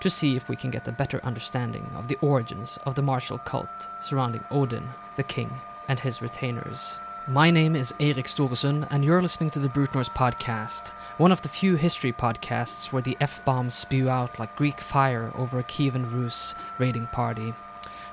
to 0.00 0.10
see 0.10 0.34
if 0.34 0.48
we 0.48 0.56
can 0.56 0.72
get 0.72 0.88
a 0.88 0.90
better 0.90 1.20
understanding 1.22 1.88
of 1.94 2.08
the 2.08 2.18
origins 2.20 2.76
of 2.84 2.96
the 2.96 3.02
martial 3.02 3.38
cult 3.38 3.88
surrounding 4.00 4.42
Odin, 4.50 4.88
the 5.14 5.22
king, 5.22 5.48
and 5.86 6.00
his 6.00 6.20
retainers. 6.20 6.98
My 7.28 7.52
name 7.52 7.76
is 7.76 7.94
Eirik 8.00 8.26
Storesund, 8.26 8.88
and 8.90 9.04
you're 9.04 9.22
listening 9.22 9.50
to 9.50 9.60
the 9.60 9.68
Brute 9.68 9.94
Norse 9.94 10.08
podcast, 10.08 10.88
one 11.18 11.30
of 11.30 11.42
the 11.42 11.48
few 11.48 11.76
history 11.76 12.12
podcasts 12.12 12.90
where 12.90 13.00
the 13.00 13.16
F 13.20 13.44
bombs 13.44 13.76
spew 13.76 14.08
out 14.10 14.40
like 14.40 14.56
Greek 14.56 14.80
fire 14.80 15.30
over 15.36 15.60
a 15.60 15.62
Kievan 15.62 16.12
Rus 16.12 16.56
raiding 16.78 17.06
party. 17.06 17.54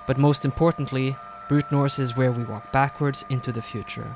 But 0.06 0.20
most 0.20 0.46
importantly, 0.46 1.16
Brute 1.48 1.72
Norse 1.72 1.98
is 1.98 2.16
where 2.16 2.32
we 2.32 2.44
walk 2.44 2.72
backwards 2.72 3.26
into 3.30 3.52
the 3.52 3.64
future. 3.64 4.16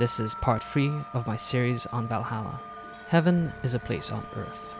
This 0.00 0.18
is 0.18 0.34
part 0.34 0.64
3 0.64 1.04
of 1.12 1.26
my 1.26 1.36
series 1.36 1.84
on 1.88 2.08
Valhalla. 2.08 2.58
Heaven 3.08 3.52
is 3.62 3.74
a 3.74 3.78
place 3.78 4.10
on 4.10 4.26
earth. 4.34 4.79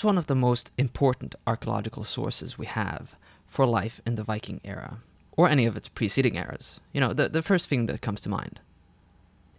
What's 0.00 0.06
one 0.06 0.16
of 0.16 0.28
the 0.28 0.34
most 0.34 0.72
important 0.78 1.34
archaeological 1.46 2.04
sources 2.04 2.56
we 2.56 2.64
have 2.64 3.16
for 3.46 3.66
life 3.66 4.00
in 4.06 4.14
the 4.14 4.22
Viking 4.22 4.62
era? 4.64 5.00
Or 5.36 5.46
any 5.46 5.66
of 5.66 5.76
its 5.76 5.88
preceding 5.88 6.36
eras? 6.36 6.80
You 6.94 7.02
know, 7.02 7.12
the, 7.12 7.28
the 7.28 7.42
first 7.42 7.68
thing 7.68 7.84
that 7.84 8.00
comes 8.00 8.22
to 8.22 8.30
mind. 8.30 8.60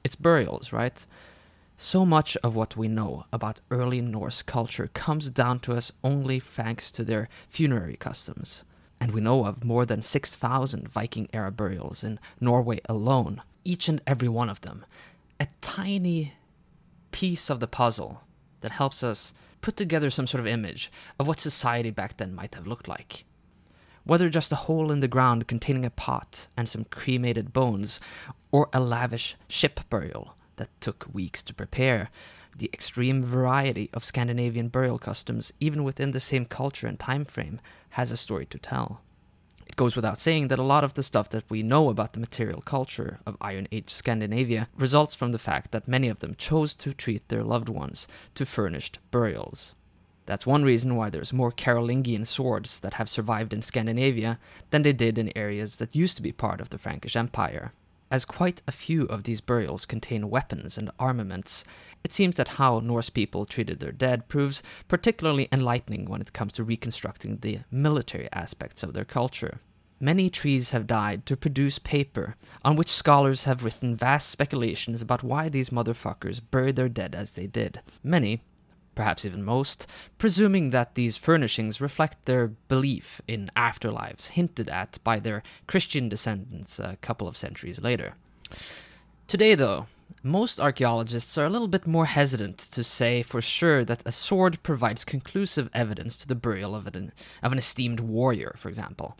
It's 0.03 0.15
burials, 0.15 0.73
right? 0.73 1.05
So 1.77 2.07
much 2.07 2.37
of 2.37 2.55
what 2.55 2.75
we 2.75 2.87
know 2.87 3.25
about 3.31 3.61
early 3.69 4.01
Norse 4.01 4.41
culture 4.41 4.89
comes 4.95 5.29
down 5.29 5.59
to 5.59 5.73
us 5.73 5.91
only 6.03 6.39
thanks 6.39 6.89
to 6.89 7.03
their 7.03 7.29
funerary 7.47 7.95
customs. 7.95 8.63
And 8.99 9.11
we 9.11 9.21
know 9.21 9.45
of 9.45 9.63
more 9.63 9.85
than 9.85 10.01
6,000 10.01 10.87
Viking 10.87 11.29
era 11.33 11.51
burials 11.51 12.03
in 12.03 12.17
Norway 12.39 12.81
alone, 12.89 13.43
each 13.63 13.87
and 13.87 14.01
every 14.07 14.27
one 14.27 14.49
of 14.49 14.61
them. 14.61 14.85
A 15.39 15.49
tiny 15.61 16.33
piece 17.11 17.51
of 17.51 17.59
the 17.59 17.67
puzzle 17.67 18.23
that 18.61 18.71
helps 18.71 19.03
us 19.03 19.35
put 19.61 19.77
together 19.77 20.09
some 20.09 20.27
sort 20.27 20.39
of 20.39 20.47
image 20.47 20.91
of 21.19 21.27
what 21.27 21.39
society 21.39 21.91
back 21.91 22.17
then 22.17 22.35
might 22.35 22.55
have 22.55 22.67
looked 22.67 22.87
like. 22.87 23.25
Whether 24.03 24.29
just 24.29 24.51
a 24.51 24.55
hole 24.67 24.91
in 24.91 24.99
the 24.99 25.07
ground 25.07 25.47
containing 25.47 25.85
a 25.85 25.91
pot 25.91 26.47
and 26.57 26.67
some 26.67 26.85
cremated 26.85 27.53
bones, 27.53 28.01
or 28.51 28.67
a 28.73 28.79
lavish 28.79 29.35
ship 29.47 29.79
burial 29.89 30.35
that 30.55 30.69
took 30.81 31.07
weeks 31.13 31.41
to 31.43 31.53
prepare, 31.53 32.09
the 32.57 32.69
extreme 32.73 33.23
variety 33.23 33.89
of 33.93 34.03
Scandinavian 34.03 34.67
burial 34.67 34.97
customs, 34.97 35.53
even 35.59 35.83
within 35.83 36.11
the 36.11 36.19
same 36.19 36.45
culture 36.45 36.87
and 36.87 36.99
time 36.99 37.25
frame, 37.25 37.59
has 37.91 38.11
a 38.11 38.17
story 38.17 38.45
to 38.47 38.57
tell. 38.57 39.01
It 39.71 39.77
goes 39.77 39.95
without 39.95 40.19
saying 40.19 40.49
that 40.49 40.59
a 40.59 40.63
lot 40.63 40.83
of 40.83 40.95
the 40.95 41.01
stuff 41.01 41.29
that 41.29 41.49
we 41.49 41.63
know 41.63 41.87
about 41.87 42.11
the 42.11 42.19
material 42.19 42.59
culture 42.59 43.21
of 43.25 43.37
Iron 43.39 43.69
Age 43.71 43.89
Scandinavia 43.89 44.67
results 44.75 45.15
from 45.15 45.31
the 45.31 45.39
fact 45.39 45.71
that 45.71 45.87
many 45.87 46.09
of 46.09 46.19
them 46.19 46.35
chose 46.37 46.75
to 46.75 46.93
treat 46.93 47.25
their 47.29 47.41
loved 47.41 47.69
ones 47.69 48.05
to 48.35 48.45
furnished 48.45 48.99
burials. 49.11 49.75
That's 50.25 50.45
one 50.45 50.65
reason 50.65 50.97
why 50.97 51.09
there's 51.09 51.31
more 51.31 51.53
Carolingian 51.53 52.25
swords 52.25 52.81
that 52.81 52.95
have 52.95 53.09
survived 53.09 53.53
in 53.53 53.61
Scandinavia 53.61 54.39
than 54.71 54.81
they 54.81 54.91
did 54.91 55.17
in 55.17 55.31
areas 55.37 55.77
that 55.77 55.95
used 55.95 56.17
to 56.17 56.21
be 56.21 56.33
part 56.33 56.59
of 56.59 56.69
the 56.69 56.77
Frankish 56.77 57.15
Empire. 57.15 57.71
As 58.11 58.25
quite 58.25 58.61
a 58.67 58.73
few 58.73 59.05
of 59.05 59.23
these 59.23 59.39
burials 59.39 59.85
contain 59.85 60.29
weapons 60.29 60.77
and 60.77 60.91
armaments, 60.99 61.63
it 62.03 62.11
seems 62.11 62.35
that 62.35 62.59
how 62.59 62.79
Norse 62.79 63.09
people 63.09 63.45
treated 63.45 63.79
their 63.79 63.93
dead 63.93 64.27
proves 64.27 64.61
particularly 64.89 65.47
enlightening 65.49 66.05
when 66.05 66.19
it 66.19 66.33
comes 66.33 66.51
to 66.53 66.63
reconstructing 66.65 67.37
the 67.37 67.59
military 67.71 68.27
aspects 68.33 68.83
of 68.83 68.93
their 68.93 69.05
culture. 69.05 69.61
Many 70.01 70.29
trees 70.29 70.71
have 70.71 70.87
died 70.87 71.25
to 71.27 71.37
produce 71.37 71.79
paper, 71.79 72.35
on 72.65 72.75
which 72.75 72.91
scholars 72.91 73.45
have 73.45 73.63
written 73.63 73.95
vast 73.95 74.27
speculations 74.27 75.01
about 75.01 75.23
why 75.23 75.47
these 75.47 75.69
motherfuckers 75.69 76.41
buried 76.51 76.75
their 76.75 76.89
dead 76.89 77.15
as 77.15 77.35
they 77.35 77.47
did. 77.47 77.79
Many, 78.03 78.41
perhaps 78.95 79.25
even 79.25 79.43
most, 79.43 79.87
presuming 80.17 80.69
that 80.69 80.95
these 80.95 81.17
furnishings 81.17 81.81
reflect 81.81 82.25
their 82.25 82.47
belief 82.47 83.21
in 83.27 83.49
afterlives 83.55 84.31
hinted 84.31 84.69
at 84.69 84.99
by 85.03 85.19
their 85.19 85.43
Christian 85.67 86.09
descendants 86.09 86.79
a 86.79 86.97
couple 87.01 87.27
of 87.27 87.37
centuries 87.37 87.81
later. 87.81 88.15
Today, 89.27 89.55
though, 89.55 89.87
most 90.23 90.59
archaeologists 90.59 91.37
are 91.37 91.45
a 91.45 91.49
little 91.49 91.67
bit 91.67 91.87
more 91.87 92.05
hesitant 92.05 92.57
to 92.57 92.83
say 92.83 93.23
for 93.23 93.41
sure 93.41 93.83
that 93.85 94.03
a 94.05 94.11
sword 94.11 94.61
provides 94.61 95.05
conclusive 95.05 95.69
evidence 95.73 96.15
to 96.17 96.27
the 96.27 96.35
burial 96.35 96.75
of 96.75 96.87
an, 96.87 97.11
of 97.41 97.51
an 97.51 97.57
esteemed 97.57 97.99
warrior, 97.99 98.53
for 98.57 98.69
example, 98.69 99.17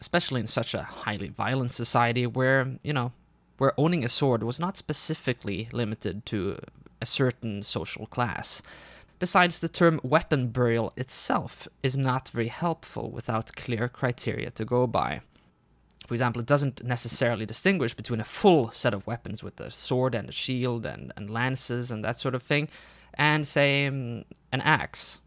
especially 0.00 0.40
in 0.40 0.46
such 0.46 0.74
a 0.74 0.82
highly 0.82 1.28
violent 1.28 1.72
society 1.72 2.26
where, 2.26 2.78
you 2.82 2.92
know, 2.92 3.12
where 3.58 3.78
owning 3.78 4.02
a 4.02 4.08
sword 4.08 4.42
was 4.42 4.58
not 4.58 4.78
specifically 4.78 5.68
limited 5.72 6.24
to 6.24 6.58
a 7.00 7.06
certain 7.06 7.62
social 7.62 8.06
class. 8.06 8.62
Besides, 9.20 9.60
the 9.60 9.68
term 9.68 10.00
weapon 10.02 10.48
burial 10.48 10.94
itself 10.96 11.68
is 11.82 11.94
not 11.94 12.30
very 12.30 12.48
helpful 12.48 13.10
without 13.10 13.54
clear 13.54 13.86
criteria 13.86 14.50
to 14.52 14.64
go 14.64 14.86
by. 14.86 15.20
For 16.06 16.14
example, 16.14 16.40
it 16.40 16.46
doesn't 16.46 16.82
necessarily 16.82 17.44
distinguish 17.44 17.92
between 17.92 18.20
a 18.20 18.24
full 18.24 18.70
set 18.70 18.94
of 18.94 19.06
weapons 19.06 19.42
with 19.44 19.60
a 19.60 19.70
sword 19.70 20.14
and 20.14 20.30
a 20.30 20.32
shield 20.32 20.86
and, 20.86 21.12
and 21.18 21.28
lances 21.28 21.90
and 21.90 22.02
that 22.02 22.16
sort 22.16 22.34
of 22.34 22.42
thing, 22.42 22.70
and, 23.12 23.46
say, 23.46 23.86
um, 23.86 24.24
an 24.52 24.62
axe. 24.62 25.20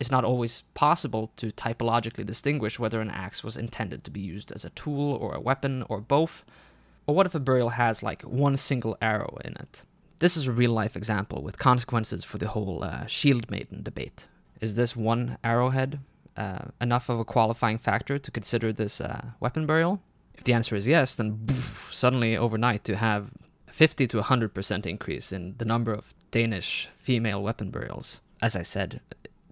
It's 0.00 0.10
not 0.10 0.24
always 0.24 0.62
possible 0.74 1.30
to 1.36 1.52
typologically 1.52 2.26
distinguish 2.26 2.80
whether 2.80 3.00
an 3.00 3.10
axe 3.10 3.44
was 3.44 3.56
intended 3.56 4.02
to 4.04 4.10
be 4.10 4.20
used 4.20 4.50
as 4.50 4.64
a 4.64 4.70
tool 4.70 5.12
or 5.12 5.34
a 5.34 5.40
weapon 5.40 5.84
or 5.88 6.00
both. 6.00 6.44
Or 7.06 7.14
what 7.14 7.26
if 7.26 7.34
a 7.36 7.40
burial 7.40 7.70
has 7.70 8.02
like 8.02 8.22
one 8.22 8.56
single 8.56 8.98
arrow 9.00 9.38
in 9.44 9.52
it? 9.52 9.84
This 10.18 10.36
is 10.36 10.46
a 10.46 10.52
real 10.52 10.70
life 10.70 10.96
example 10.96 11.42
with 11.42 11.58
consequences 11.58 12.24
for 12.24 12.38
the 12.38 12.48
whole 12.48 12.84
uh, 12.84 13.06
shield 13.06 13.50
maiden 13.50 13.82
debate. 13.82 14.28
Is 14.60 14.76
this 14.76 14.94
one 14.94 15.38
arrowhead 15.42 16.00
uh, 16.36 16.66
enough 16.80 17.08
of 17.08 17.18
a 17.18 17.24
qualifying 17.24 17.78
factor 17.78 18.18
to 18.18 18.30
consider 18.30 18.72
this 18.72 19.00
uh, 19.00 19.32
weapon 19.40 19.66
burial? 19.66 20.00
If 20.34 20.44
the 20.44 20.52
answer 20.52 20.76
is 20.76 20.86
yes, 20.86 21.16
then 21.16 21.32
boof, 21.32 21.90
suddenly 21.92 22.36
overnight 22.36 22.84
to 22.84 22.96
have 22.96 23.32
50 23.66 24.06
to 24.08 24.20
100% 24.20 24.86
increase 24.86 25.32
in 25.32 25.56
the 25.58 25.64
number 25.64 25.92
of 25.92 26.14
Danish 26.30 26.88
female 26.96 27.42
weapon 27.42 27.70
burials. 27.70 28.20
As 28.40 28.54
I 28.54 28.62
said, 28.62 29.00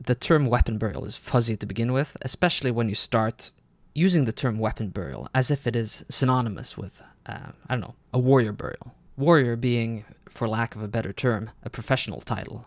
the 0.00 0.14
term 0.14 0.46
weapon 0.46 0.78
burial 0.78 1.04
is 1.04 1.16
fuzzy 1.16 1.56
to 1.56 1.66
begin 1.66 1.92
with, 1.92 2.16
especially 2.22 2.70
when 2.70 2.88
you 2.88 2.94
start 2.94 3.50
using 3.94 4.24
the 4.24 4.32
term 4.32 4.58
weapon 4.58 4.88
burial 4.88 5.28
as 5.34 5.50
if 5.50 5.66
it 5.66 5.76
is 5.76 6.04
synonymous 6.08 6.78
with, 6.78 7.02
uh, 7.26 7.50
I 7.68 7.74
don't 7.74 7.80
know, 7.80 7.94
a 8.12 8.18
warrior 8.18 8.52
burial. 8.52 8.94
Warrior 9.16 9.56
being, 9.56 10.04
for 10.28 10.48
lack 10.48 10.74
of 10.74 10.82
a 10.82 10.88
better 10.88 11.12
term, 11.12 11.50
a 11.62 11.70
professional 11.70 12.22
title. 12.22 12.66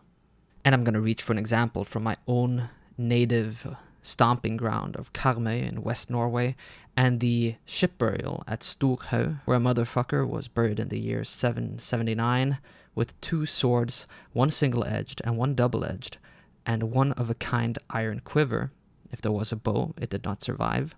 And 0.63 0.75
I'm 0.75 0.83
going 0.83 0.93
to 0.93 1.01
reach 1.01 1.23
for 1.23 1.33
an 1.33 1.39
example 1.39 1.83
from 1.83 2.03
my 2.03 2.17
own 2.27 2.69
native 2.97 3.75
stomping 4.03 4.55
ground 4.55 4.95
of 4.95 5.11
Karmøy 5.13 5.67
in 5.67 5.81
West 5.81 6.09
Norway, 6.11 6.55
and 6.95 7.19
the 7.19 7.55
ship 7.65 7.97
burial 7.97 8.43
at 8.47 8.61
Storhaug, 8.61 9.39
where 9.45 9.57
a 9.57 9.59
motherfucker 9.59 10.27
was 10.27 10.47
buried 10.47 10.79
in 10.79 10.89
the 10.89 10.99
year 10.99 11.23
779 11.23 12.59
with 12.93 13.19
two 13.21 13.47
swords, 13.47 14.05
one 14.31 14.51
single 14.51 14.85
edged 14.85 15.21
and 15.25 15.37
one 15.37 15.55
double 15.55 15.83
edged, 15.83 16.17
and 16.65 16.91
one 16.91 17.11
of 17.13 17.29
a 17.29 17.35
kind 17.35 17.79
iron 17.89 18.21
quiver. 18.23 18.71
If 19.11 19.21
there 19.21 19.31
was 19.31 19.51
a 19.51 19.55
bow, 19.55 19.95
it 19.97 20.11
did 20.11 20.23
not 20.23 20.43
survive. 20.43 20.95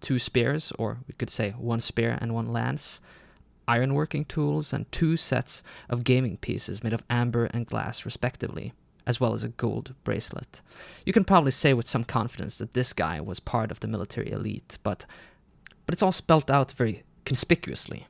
Two 0.00 0.20
spears, 0.20 0.72
or 0.78 0.98
we 1.08 1.14
could 1.14 1.30
say 1.30 1.50
one 1.50 1.80
spear 1.80 2.16
and 2.20 2.32
one 2.32 2.52
lance, 2.52 3.00
ironworking 3.66 4.26
tools, 4.26 4.72
and 4.72 4.90
two 4.92 5.16
sets 5.16 5.62
of 5.88 6.04
gaming 6.04 6.36
pieces 6.36 6.82
made 6.82 6.92
of 6.92 7.04
amber 7.08 7.46
and 7.46 7.66
glass, 7.66 8.04
respectively 8.04 8.72
as 9.06 9.20
well 9.20 9.34
as 9.34 9.44
a 9.44 9.48
gold 9.48 9.94
bracelet. 10.02 10.62
You 11.04 11.12
can 11.12 11.24
probably 11.24 11.50
say 11.50 11.74
with 11.74 11.86
some 11.86 12.04
confidence 12.04 12.58
that 12.58 12.74
this 12.74 12.92
guy 12.92 13.20
was 13.20 13.40
part 13.40 13.70
of 13.70 13.80
the 13.80 13.88
military 13.88 14.30
elite, 14.30 14.78
but 14.82 15.06
but 15.86 15.92
it's 15.92 16.02
all 16.02 16.12
spelt 16.12 16.50
out 16.50 16.72
very 16.72 17.02
conspicuously. 17.26 18.06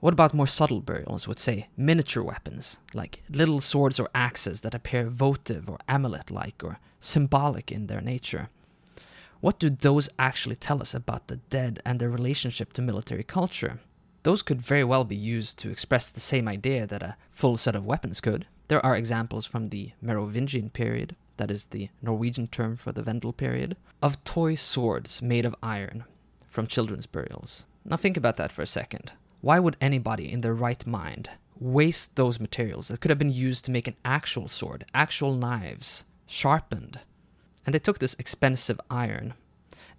What 0.00 0.12
about 0.12 0.34
more 0.34 0.46
subtle 0.46 0.82
burials 0.82 1.26
with, 1.26 1.38
say, 1.38 1.68
miniature 1.76 2.22
weapons, 2.22 2.78
like 2.92 3.22
little 3.30 3.60
swords 3.60 3.98
or 3.98 4.10
axes 4.14 4.60
that 4.60 4.74
appear 4.74 5.08
votive 5.08 5.70
or 5.70 5.78
amulet 5.88 6.30
like 6.30 6.62
or 6.62 6.78
symbolic 7.00 7.72
in 7.72 7.86
their 7.86 8.02
nature? 8.02 8.50
What 9.40 9.58
do 9.58 9.70
those 9.70 10.10
actually 10.18 10.56
tell 10.56 10.82
us 10.82 10.94
about 10.94 11.28
the 11.28 11.36
dead 11.36 11.80
and 11.86 11.98
their 11.98 12.10
relationship 12.10 12.74
to 12.74 12.82
military 12.82 13.24
culture? 13.24 13.80
Those 14.26 14.42
could 14.42 14.60
very 14.60 14.82
well 14.82 15.04
be 15.04 15.14
used 15.14 15.56
to 15.60 15.70
express 15.70 16.10
the 16.10 16.18
same 16.18 16.48
idea 16.48 16.84
that 16.84 17.00
a 17.00 17.14
full 17.30 17.56
set 17.56 17.76
of 17.76 17.86
weapons 17.86 18.20
could. 18.20 18.44
There 18.66 18.84
are 18.84 18.96
examples 18.96 19.46
from 19.46 19.68
the 19.68 19.92
Merovingian 20.02 20.70
period, 20.70 21.14
that 21.36 21.48
is 21.48 21.66
the 21.66 21.90
Norwegian 22.02 22.48
term 22.48 22.76
for 22.76 22.90
the 22.90 23.04
Vendel 23.04 23.32
period, 23.32 23.76
of 24.02 24.24
toy 24.24 24.56
swords 24.56 25.22
made 25.22 25.46
of 25.46 25.54
iron 25.62 26.02
from 26.48 26.66
children's 26.66 27.06
burials. 27.06 27.66
Now 27.84 27.96
think 27.96 28.16
about 28.16 28.36
that 28.38 28.50
for 28.50 28.62
a 28.62 28.66
second. 28.66 29.12
Why 29.42 29.60
would 29.60 29.76
anybody 29.80 30.32
in 30.32 30.40
their 30.40 30.54
right 30.54 30.84
mind 30.84 31.30
waste 31.60 32.16
those 32.16 32.40
materials 32.40 32.88
that 32.88 33.00
could 33.00 33.12
have 33.12 33.18
been 33.18 33.30
used 33.30 33.64
to 33.66 33.70
make 33.70 33.86
an 33.86 33.94
actual 34.04 34.48
sword, 34.48 34.86
actual 34.92 35.36
knives, 35.36 36.02
sharpened? 36.26 36.98
And 37.64 37.72
they 37.72 37.78
took 37.78 38.00
this 38.00 38.16
expensive 38.18 38.80
iron 38.90 39.34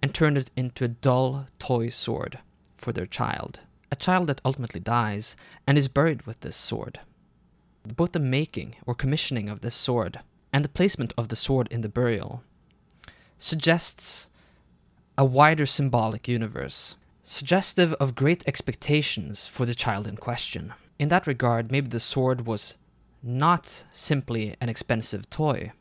and 0.02 0.12
turned 0.12 0.36
it 0.36 0.50
into 0.54 0.84
a 0.84 0.88
dull 0.88 1.46
toy 1.58 1.88
sword 1.88 2.40
for 2.76 2.92
their 2.92 3.06
child. 3.06 3.60
A 3.90 3.96
child 3.96 4.26
that 4.26 4.40
ultimately 4.44 4.80
dies 4.80 5.36
and 5.66 5.78
is 5.78 5.88
buried 5.88 6.22
with 6.22 6.40
this 6.40 6.56
sword. 6.56 7.00
Both 7.84 8.12
the 8.12 8.20
making 8.20 8.76
or 8.86 8.94
commissioning 8.94 9.48
of 9.48 9.60
this 9.60 9.74
sword 9.74 10.20
and 10.52 10.64
the 10.64 10.68
placement 10.68 11.12
of 11.16 11.28
the 11.28 11.36
sword 11.36 11.68
in 11.70 11.80
the 11.80 11.88
burial 11.88 12.42
suggests 13.38 14.28
a 15.16 15.24
wider 15.24 15.66
symbolic 15.66 16.28
universe, 16.28 16.96
suggestive 17.22 17.92
of 17.94 18.14
great 18.14 18.46
expectations 18.46 19.46
for 19.46 19.64
the 19.66 19.74
child 19.74 20.06
in 20.06 20.16
question. 20.16 20.74
In 20.98 21.08
that 21.08 21.26
regard, 21.26 21.70
maybe 21.70 21.88
the 21.88 22.00
sword 22.00 22.46
was 22.46 22.76
not 23.22 23.84
simply 23.90 24.54
an 24.60 24.68
expensive 24.68 25.28
toy, 25.30 25.72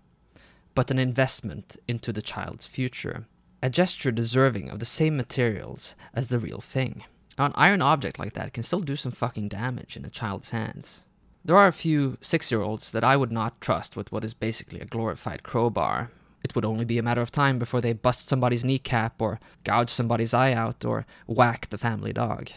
but 0.76 0.92
an 0.92 1.00
investment 1.00 1.78
into 1.88 2.14
the 2.14 2.22
child's 2.22 2.68
future, 2.68 3.26
a 3.62 3.70
gesture 3.70 4.12
deserving 4.12 4.70
of 4.70 4.80
the 4.80 4.86
same 4.86 5.18
materials 5.18 5.96
as 6.14 6.28
the 6.28 6.40
real 6.40 6.62
thing. 6.62 7.04
An 7.38 7.52
iron 7.56 7.82
object 7.82 8.18
like 8.18 8.34
that 8.34 8.54
can 8.54 8.64
still 8.64 8.80
do 8.80 8.96
some 8.96 9.12
fucking 9.12 9.48
damage 9.50 9.96
in 9.96 10.06
a 10.06 10.10
child's 10.10 10.50
hands. 10.50 11.04
There 11.46 11.58
are 11.58 11.68
a 11.68 11.72
few 11.72 12.18
six 12.20 12.52
year 12.52 12.62
olds 12.62 12.92
that 12.92 13.04
I 13.04 13.16
would 13.16 13.32
not 13.32 13.62
trust 13.62 13.96
with 13.96 14.12
what 14.12 14.24
is 14.24 14.34
basically 14.34 14.80
a 14.80 14.86
glorified 14.86 15.44
crowbar. 15.44 16.12
It 16.44 16.56
would 16.56 16.66
only 16.66 16.86
be 16.86 16.98
a 16.98 17.04
matter 17.04 17.22
of 17.22 17.32
time 17.32 17.60
before 17.60 17.80
they 17.80 17.94
bust 17.94 18.28
somebody's 18.28 18.66
kneecap, 18.66 19.22
or 19.22 19.40
gouge 19.64 19.90
somebody's 19.90 20.34
eye 20.34 20.54
out, 20.54 20.84
or 20.84 21.06
whack 21.26 21.70
the 21.70 21.78
family 21.78 22.12
dog. 22.12 22.50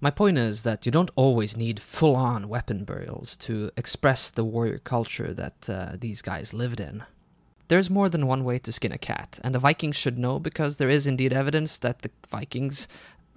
My 0.00 0.10
point 0.10 0.36
is 0.36 0.62
that 0.62 0.84
you 0.84 0.92
don't 0.92 1.10
always 1.16 1.56
need 1.56 1.80
full 1.80 2.16
on 2.16 2.48
weapon 2.48 2.84
burials 2.84 3.36
to 3.36 3.70
express 3.76 4.30
the 4.30 4.44
warrior 4.44 4.78
culture 4.78 5.32
that 5.32 5.70
uh, 5.70 5.96
these 5.98 6.22
guys 6.22 6.52
lived 6.52 6.80
in. 6.80 7.04
There's 7.68 7.90
more 7.90 8.08
than 8.08 8.28
one 8.28 8.44
way 8.44 8.58
to 8.60 8.70
skin 8.70 8.92
a 8.92 8.98
cat, 8.98 9.40
and 9.42 9.54
the 9.54 9.58
Vikings 9.58 9.96
should 9.96 10.18
know 10.18 10.38
because 10.38 10.76
there 10.76 10.90
is 10.90 11.06
indeed 11.06 11.32
evidence 11.32 11.78
that 11.78 12.02
the 12.02 12.10
Vikings 12.28 12.86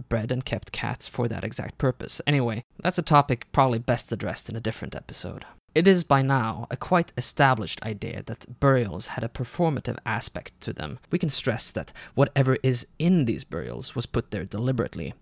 bred 0.08 0.32
and 0.32 0.46
kept 0.46 0.72
cats 0.72 1.08
for 1.08 1.28
that 1.28 1.44
exact 1.44 1.78
purpose. 1.78 2.22
Anyway, 2.26 2.64
that's 2.82 2.98
a 2.98 3.04
topic 3.04 3.52
probably 3.52 3.80
best 3.80 4.12
addressed 4.12 4.50
in 4.50 4.56
a 4.56 4.62
different 4.62 4.96
episode. 4.96 5.46
It 5.76 5.88
is 5.88 6.04
by 6.04 6.22
now 6.22 6.68
a 6.72 6.78
quite 6.78 7.14
established 7.16 7.84
idea 7.84 8.24
that 8.24 8.60
burials 8.60 9.08
had 9.08 9.24
a 9.24 9.30
performative 9.30 9.98
aspect 10.06 10.60
to 10.62 10.74
them. 10.74 11.00
We 11.12 11.20
can 11.20 11.30
stress 11.30 11.70
that 11.72 11.94
whatever 12.16 12.58
is 12.64 12.88
in 12.98 13.26
these 13.26 13.44
burials 13.44 13.96
was 13.96 14.06
put 14.06 14.32
there 14.32 14.46
deliberately. 14.46 15.14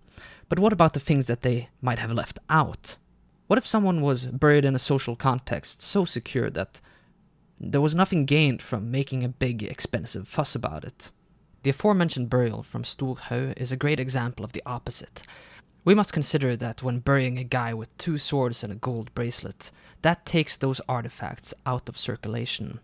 But 0.48 0.58
what 0.58 0.72
about 0.72 0.94
the 0.94 1.00
things 1.00 1.26
that 1.26 1.42
they 1.42 1.68
might 1.82 1.98
have 1.98 2.10
left 2.10 2.38
out? 2.48 2.96
What 3.46 3.58
if 3.58 3.66
someone 3.66 4.00
was 4.00 4.26
buried 4.26 4.64
in 4.64 4.74
a 4.74 4.78
social 4.78 5.16
context 5.16 5.82
so 5.82 6.04
secure 6.04 6.50
that 6.50 6.80
there 7.60 7.80
was 7.80 7.94
nothing 7.94 8.24
gained 8.24 8.62
from 8.62 8.90
making 8.90 9.24
a 9.24 9.28
big, 9.28 9.62
expensive 9.62 10.28
fuss 10.28 10.54
about 10.54 10.84
it? 10.84 11.10
The 11.64 11.70
aforementioned 11.70 12.30
burial 12.30 12.62
from 12.62 12.84
Storhaug 12.84 13.54
is 13.56 13.72
a 13.72 13.76
great 13.76 13.98
example 13.98 14.44
of 14.44 14.52
the 14.52 14.62
opposite. 14.64 15.22
We 15.84 15.94
must 15.94 16.12
consider 16.12 16.56
that 16.56 16.84
when 16.84 17.00
burying 17.00 17.36
a 17.36 17.44
guy 17.44 17.74
with 17.74 17.96
two 17.98 18.16
swords 18.16 18.62
and 18.62 18.72
a 18.72 18.76
gold 18.76 19.12
bracelet, 19.12 19.72
that 20.02 20.24
takes 20.24 20.56
those 20.56 20.80
artifacts 20.88 21.54
out 21.66 21.88
of 21.88 21.98
circulation. 21.98 22.78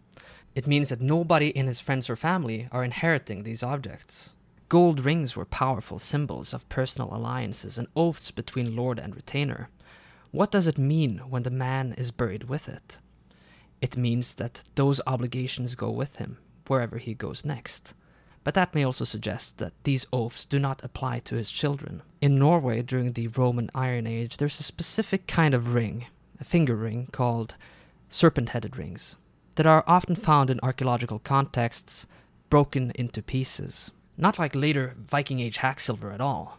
It 0.57 0.67
means 0.67 0.89
that 0.89 1.01
nobody 1.01 1.49
in 1.49 1.69
his 1.69 1.79
friends 1.79 2.11
or 2.11 2.17
family 2.17 2.69
are 2.73 2.83
inheriting 2.83 3.45
these 3.45 3.63
objects. 3.63 4.35
Gold 4.69 5.05
rings 5.05 5.37
were 5.37 5.45
powerful 5.45 6.01
symbols 6.01 6.53
of 6.53 6.69
personal 6.69 7.15
alliances 7.15 7.79
and 7.79 7.87
oaths 7.95 8.33
between 8.33 8.75
lord 8.75 8.99
and 8.99 9.15
retainer. 9.15 9.69
What 10.33 10.51
does 10.51 10.67
it 10.67 10.79
mean 10.79 11.19
when 11.31 11.45
the 11.45 11.51
man 11.51 11.95
is 11.97 12.11
buried 12.11 12.45
with 12.45 12.69
it? 12.69 12.99
It 13.81 13.97
means 13.97 14.35
that 14.35 14.65
those 14.75 15.01
obligations 15.07 15.77
go 15.77 15.91
with 15.91 16.17
him, 16.17 16.39
wherever 16.67 16.99
he 16.99 17.15
goes 17.15 17.45
next 17.45 17.95
but 18.45 18.55
that 18.55 18.75
may 18.75 18.85
also 18.85 19.05
suggest 19.05 19.59
that 19.59 19.73
these 19.85 20.07
oaths 20.13 20.45
do 20.45 20.59
not 20.59 20.85
apply 20.85 21.19
to 21.21 21.35
his 21.35 21.51
children. 21.51 22.03
In 22.21 22.39
Norway 22.39 22.83
during 22.83 23.13
the 23.13 23.29
Roman 23.29 23.71
Iron 23.75 24.07
Age, 24.07 24.37
there's 24.37 24.61
a 24.61 24.63
specific 24.63 25.27
kind 25.27 25.55
of 25.55 25.75
ring, 25.75 26.07
a 26.39 26.45
finger 26.45 26.77
ring 26.77 27.09
called 27.11 27.55
serpent 28.11 28.51
headed 28.51 28.77
rings, 28.77 29.17
that 29.55 29.67
are 29.67 29.83
often 29.87 30.15
found 30.15 30.51
in 30.51 30.61
archaeological 30.63 31.19
contexts 31.19 32.07
broken 32.51 32.93
into 32.95 33.23
pieces. 33.23 33.91
Not 34.17 34.39
like 34.39 34.55
later 34.55 34.95
Viking 35.09 35.41
Age 35.41 35.59
hacksilver 35.59 36.13
at 36.13 36.21
all. 36.21 36.59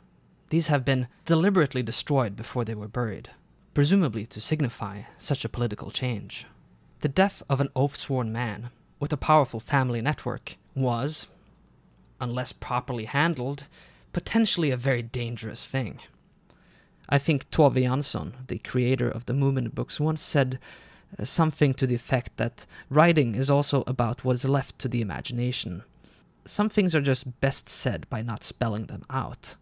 These 0.49 0.67
have 0.67 0.83
been 0.83 1.07
deliberately 1.25 1.83
destroyed 1.83 2.35
before 2.35 2.65
they 2.65 2.75
were 2.75 2.87
buried, 2.87 3.29
presumably 3.73 4.25
to 4.27 4.41
signify 4.41 5.03
such 5.17 5.45
a 5.45 5.49
political 5.49 5.91
change. 5.91 6.45
The 7.01 7.09
death 7.09 7.43
of 7.49 7.61
an 7.61 7.69
oath 7.75 7.95
sworn 7.95 8.31
man 8.31 8.69
with 8.99 9.13
a 9.13 9.17
powerful 9.17 9.59
family 9.59 10.01
network 10.01 10.57
was, 10.75 11.27
unless 12.19 12.51
properly 12.51 13.05
handled, 13.05 13.65
potentially 14.13 14.71
a 14.71 14.77
very 14.77 15.01
dangerous 15.01 15.65
thing. 15.65 15.99
I 17.07 17.17
think 17.17 17.49
Tove 17.51 17.75
Jansson, 17.75 18.33
the 18.47 18.59
creator 18.59 19.09
of 19.09 19.25
the 19.25 19.33
Moomin 19.33 19.73
books, 19.73 19.99
once 19.99 20.21
said 20.21 20.57
uh, 21.19 21.25
something 21.25 21.73
to 21.75 21.85
the 21.85 21.95
effect 21.95 22.37
that 22.37 22.65
writing 22.89 23.35
is 23.35 23.49
also 23.49 23.83
about 23.85 24.23
what 24.23 24.33
is 24.33 24.45
left 24.45 24.79
to 24.79 24.87
the 24.87 25.01
imagination. 25.01 25.83
Some 26.45 26.69
things 26.69 26.95
are 26.95 27.01
just 27.01 27.39
best 27.41 27.69
said 27.69 28.09
by 28.09 28.21
not 28.21 28.43
spelling 28.43 28.85
them 28.87 29.03
out. 29.09 29.55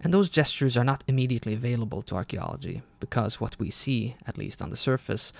And 0.00 0.12
those 0.12 0.28
gestures 0.28 0.76
are 0.76 0.84
not 0.84 1.02
immediately 1.08 1.54
available 1.54 2.02
to 2.02 2.16
archaeology, 2.16 2.82
because 3.00 3.40
what 3.40 3.58
we 3.58 3.70
see, 3.70 4.16
at 4.26 4.38
least 4.38 4.60
on 4.60 4.70
the 4.70 4.76
surface, 4.76 5.32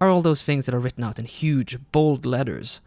are 0.00 0.08
all 0.08 0.22
those 0.22 0.42
things 0.42 0.66
that 0.66 0.74
are 0.74 0.80
written 0.80 1.04
out 1.04 1.18
in 1.18 1.26
huge, 1.26 1.78
bold 1.92 2.26
letters, 2.26 2.80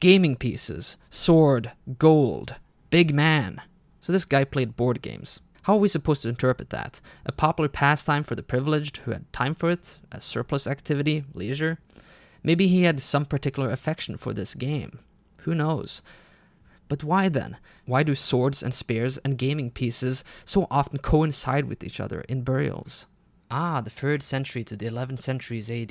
gaming 0.00 0.36
pieces, 0.36 0.96
sword, 1.10 1.72
gold, 1.98 2.56
big 2.90 3.14
man. 3.14 3.62
So 4.00 4.12
this 4.12 4.24
guy 4.24 4.44
played 4.44 4.76
board 4.76 5.02
games. 5.02 5.40
How 5.62 5.74
are 5.74 5.80
we 5.80 5.88
supposed 5.88 6.22
to 6.22 6.28
interpret 6.28 6.70
that? 6.70 7.00
A 7.24 7.32
popular 7.32 7.68
pastime 7.68 8.22
for 8.22 8.36
the 8.36 8.42
privileged 8.42 8.98
who 8.98 9.10
had 9.10 9.32
time 9.32 9.54
for 9.54 9.70
it, 9.70 9.98
a 10.12 10.20
surplus 10.20 10.66
activity, 10.66 11.24
leisure? 11.34 11.78
Maybe 12.42 12.68
he 12.68 12.82
had 12.82 13.00
some 13.00 13.24
particular 13.24 13.70
affection 13.70 14.16
for 14.16 14.32
this 14.32 14.54
game. 14.54 15.00
Who 15.40 15.54
knows? 15.54 16.02
But 16.88 17.02
why 17.02 17.28
then? 17.28 17.56
Why 17.84 18.04
do 18.04 18.14
swords 18.14 18.62
and 18.62 18.72
spears 18.72 19.18
and 19.18 19.38
gaming 19.38 19.72
pieces 19.72 20.22
so 20.44 20.68
often 20.70 20.98
coincide 20.98 21.64
with 21.64 21.82
each 21.82 21.98
other 21.98 22.20
in 22.28 22.42
burials? 22.42 23.06
Ah, 23.50 23.80
the 23.80 23.90
3rd 23.90 24.22
century 24.22 24.62
to 24.64 24.76
the 24.76 24.86
11th 24.86 25.20
centuries 25.20 25.70
AD. 25.70 25.90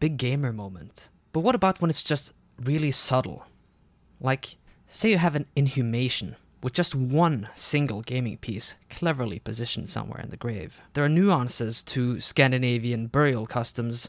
Big 0.00 0.16
gamer 0.16 0.52
moment. 0.52 1.10
But 1.32 1.40
what 1.40 1.54
about 1.54 1.80
when 1.80 1.90
it's 1.90 2.02
just 2.02 2.32
really 2.60 2.90
subtle. 2.90 3.46
Like, 4.20 4.56
say 4.86 5.10
you 5.10 5.18
have 5.18 5.34
an 5.34 5.46
inhumation 5.56 6.36
with 6.62 6.72
just 6.72 6.94
one 6.94 7.48
single 7.54 8.02
gaming 8.02 8.36
piece 8.36 8.76
cleverly 8.88 9.38
positioned 9.40 9.88
somewhere 9.88 10.20
in 10.20 10.30
the 10.30 10.36
grave. 10.36 10.80
There 10.94 11.04
are 11.04 11.08
nuances 11.08 11.82
to 11.84 12.20
Scandinavian 12.20 13.08
burial 13.08 13.46
customs 13.46 14.08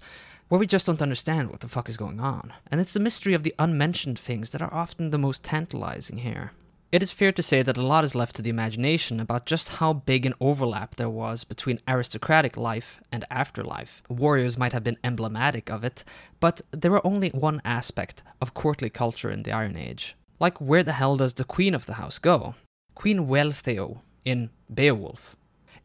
where 0.49 0.60
we 0.60 0.67
just 0.67 0.86
don't 0.86 1.01
understand 1.01 1.49
what 1.49 1.62
the 1.62 1.67
fuck 1.67 1.89
is 1.89 1.97
going 1.97 2.19
on. 2.19 2.53
And 2.69 2.79
it's 2.79 2.93
the 2.93 2.99
mystery 2.99 3.34
of 3.34 3.43
the 3.43 3.56
unmentioned 3.58 4.19
things 4.19 4.51
that 4.51 4.62
are 4.62 4.73
often 4.73 5.10
the 5.10 5.17
most 5.17 5.43
tantalizing 5.43 6.19
here. 6.19 6.51
It 6.93 7.01
is 7.01 7.12
fair 7.12 7.32
to 7.32 7.41
say 7.41 7.63
that 7.63 7.75
a 7.75 7.82
lot 7.82 8.03
is 8.03 8.13
left 8.13 8.36
to 8.36 8.43
the 8.43 8.51
imagination 8.51 9.19
about 9.19 9.47
just 9.47 9.79
how 9.79 9.93
big 9.93 10.27
an 10.27 10.36
overlap 10.39 10.95
there 10.95 11.10
was 11.10 11.43
between 11.43 11.79
aristocratic 11.88 12.56
life 12.56 13.01
and 13.12 13.25
afterlife. 13.32 14.03
Warriors 14.10 14.60
might 14.60 14.73
have 14.73 14.84
been 14.84 14.99
emblematic 15.03 15.71
of 15.71 15.84
it, 15.84 16.03
but 16.39 16.62
they 16.69 16.89
were 16.89 17.03
only 17.03 17.29
one 17.29 17.63
aspect 17.65 18.21
of 18.39 18.53
courtly 18.53 18.91
culture 18.91 19.32
in 19.32 19.41
the 19.41 19.51
Iron 19.51 19.75
Age. 19.75 20.15
Like, 20.39 20.62
where 20.62 20.84
the 20.84 20.93
hell 20.93 21.17
does 21.17 21.34
the 21.34 21.43
queen 21.43 21.73
of 21.73 21.88
the 21.88 21.95
house 21.95 22.19
go? 22.19 22.53
Queen 22.93 23.25
Wealhtheow 23.25 24.01
in 24.23 24.51
Beowulf 24.71 25.36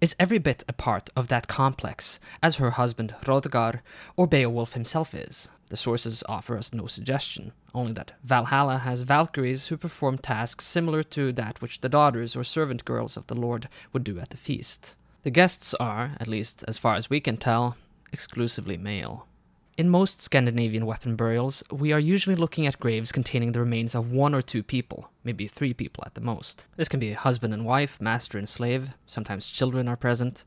is 0.02 0.14
every 0.20 0.38
bit 0.38 0.62
a 0.68 0.74
part 0.74 1.08
of 1.16 1.28
that 1.28 1.48
complex 1.48 2.20
as 2.42 2.56
her 2.56 2.72
husband 2.72 3.14
Hrothgar 3.24 3.80
or 4.14 4.26
Beowulf 4.26 4.74
himself 4.74 5.14
is. 5.14 5.50
The 5.70 5.76
sources 5.76 6.24
offer 6.28 6.56
us 6.56 6.72
no 6.72 6.86
suggestion, 6.86 7.52
only 7.74 7.92
that 7.92 8.12
Valhalla 8.24 8.78
has 8.78 9.02
Valkyries 9.02 9.66
who 9.66 9.76
perform 9.76 10.18
tasks 10.18 10.66
similar 10.66 11.02
to 11.04 11.32
that 11.32 11.60
which 11.60 11.80
the 11.80 11.88
daughters 11.88 12.34
or 12.34 12.44
servant 12.44 12.84
girls 12.84 13.16
of 13.16 13.26
the 13.26 13.34
Lord 13.34 13.68
would 13.92 14.04
do 14.04 14.18
at 14.18 14.30
the 14.30 14.36
feast. 14.36 14.96
The 15.24 15.30
guests 15.30 15.74
are, 15.74 16.12
at 16.18 16.28
least 16.28 16.64
as 16.66 16.78
far 16.78 16.94
as 16.94 17.10
we 17.10 17.20
can 17.20 17.36
tell, 17.36 17.76
exclusively 18.12 18.78
male. 18.78 19.26
In 19.76 19.88
most 19.88 20.22
Scandinavian 20.22 20.86
weapon 20.86 21.14
burials, 21.14 21.62
we 21.70 21.92
are 21.92 22.00
usually 22.00 22.34
looking 22.34 22.66
at 22.66 22.80
graves 22.80 23.12
containing 23.12 23.52
the 23.52 23.60
remains 23.60 23.94
of 23.94 24.10
one 24.10 24.34
or 24.34 24.42
two 24.42 24.62
people, 24.62 25.10
maybe 25.22 25.46
three 25.46 25.72
people 25.72 26.02
at 26.04 26.14
the 26.14 26.20
most. 26.20 26.64
This 26.76 26.88
can 26.88 26.98
be 26.98 27.12
husband 27.12 27.54
and 27.54 27.64
wife, 27.64 28.00
master 28.00 28.38
and 28.38 28.48
slave, 28.48 28.90
sometimes 29.06 29.48
children 29.48 29.86
are 29.86 29.96
present. 29.96 30.44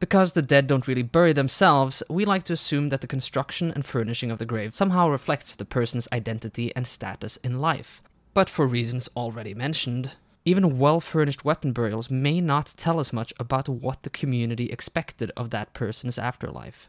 Because 0.00 0.32
the 0.32 0.40
dead 0.40 0.66
don't 0.66 0.88
really 0.88 1.02
bury 1.02 1.34
themselves, 1.34 2.02
we 2.08 2.24
like 2.24 2.44
to 2.44 2.54
assume 2.54 2.88
that 2.88 3.02
the 3.02 3.06
construction 3.06 3.70
and 3.70 3.84
furnishing 3.84 4.30
of 4.30 4.38
the 4.38 4.46
grave 4.46 4.72
somehow 4.72 5.10
reflects 5.10 5.54
the 5.54 5.66
person's 5.66 6.08
identity 6.10 6.74
and 6.74 6.86
status 6.86 7.36
in 7.44 7.60
life. 7.60 8.00
But 8.32 8.48
for 8.48 8.66
reasons 8.66 9.10
already 9.14 9.52
mentioned, 9.52 10.16
even 10.46 10.78
well 10.78 11.02
furnished 11.02 11.44
weapon 11.44 11.72
burials 11.72 12.10
may 12.10 12.40
not 12.40 12.72
tell 12.78 12.98
us 12.98 13.12
much 13.12 13.34
about 13.38 13.68
what 13.68 14.02
the 14.02 14.08
community 14.08 14.70
expected 14.70 15.30
of 15.36 15.50
that 15.50 15.74
person's 15.74 16.16
afterlife. 16.16 16.88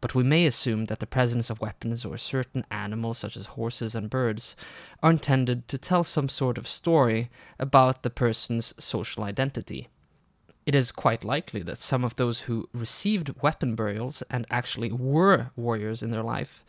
But 0.00 0.16
we 0.16 0.24
may 0.24 0.44
assume 0.44 0.86
that 0.86 0.98
the 0.98 1.06
presence 1.06 1.48
of 1.48 1.60
weapons 1.60 2.04
or 2.04 2.18
certain 2.18 2.66
animals, 2.72 3.18
such 3.18 3.36
as 3.36 3.54
horses 3.54 3.94
and 3.94 4.10
birds, 4.10 4.56
are 5.00 5.12
intended 5.12 5.68
to 5.68 5.78
tell 5.78 6.02
some 6.02 6.28
sort 6.28 6.58
of 6.58 6.66
story 6.66 7.30
about 7.60 8.02
the 8.02 8.10
person's 8.10 8.74
social 8.82 9.22
identity. 9.22 9.86
It 10.64 10.74
is 10.74 10.92
quite 10.92 11.24
likely 11.24 11.62
that 11.62 11.78
some 11.78 12.04
of 12.04 12.16
those 12.16 12.42
who 12.42 12.68
received 12.72 13.42
weapon 13.42 13.74
burials 13.74 14.22
and 14.30 14.46
actually 14.48 14.92
were 14.92 15.50
warriors 15.56 16.02
in 16.02 16.12
their 16.12 16.22
life 16.22 16.64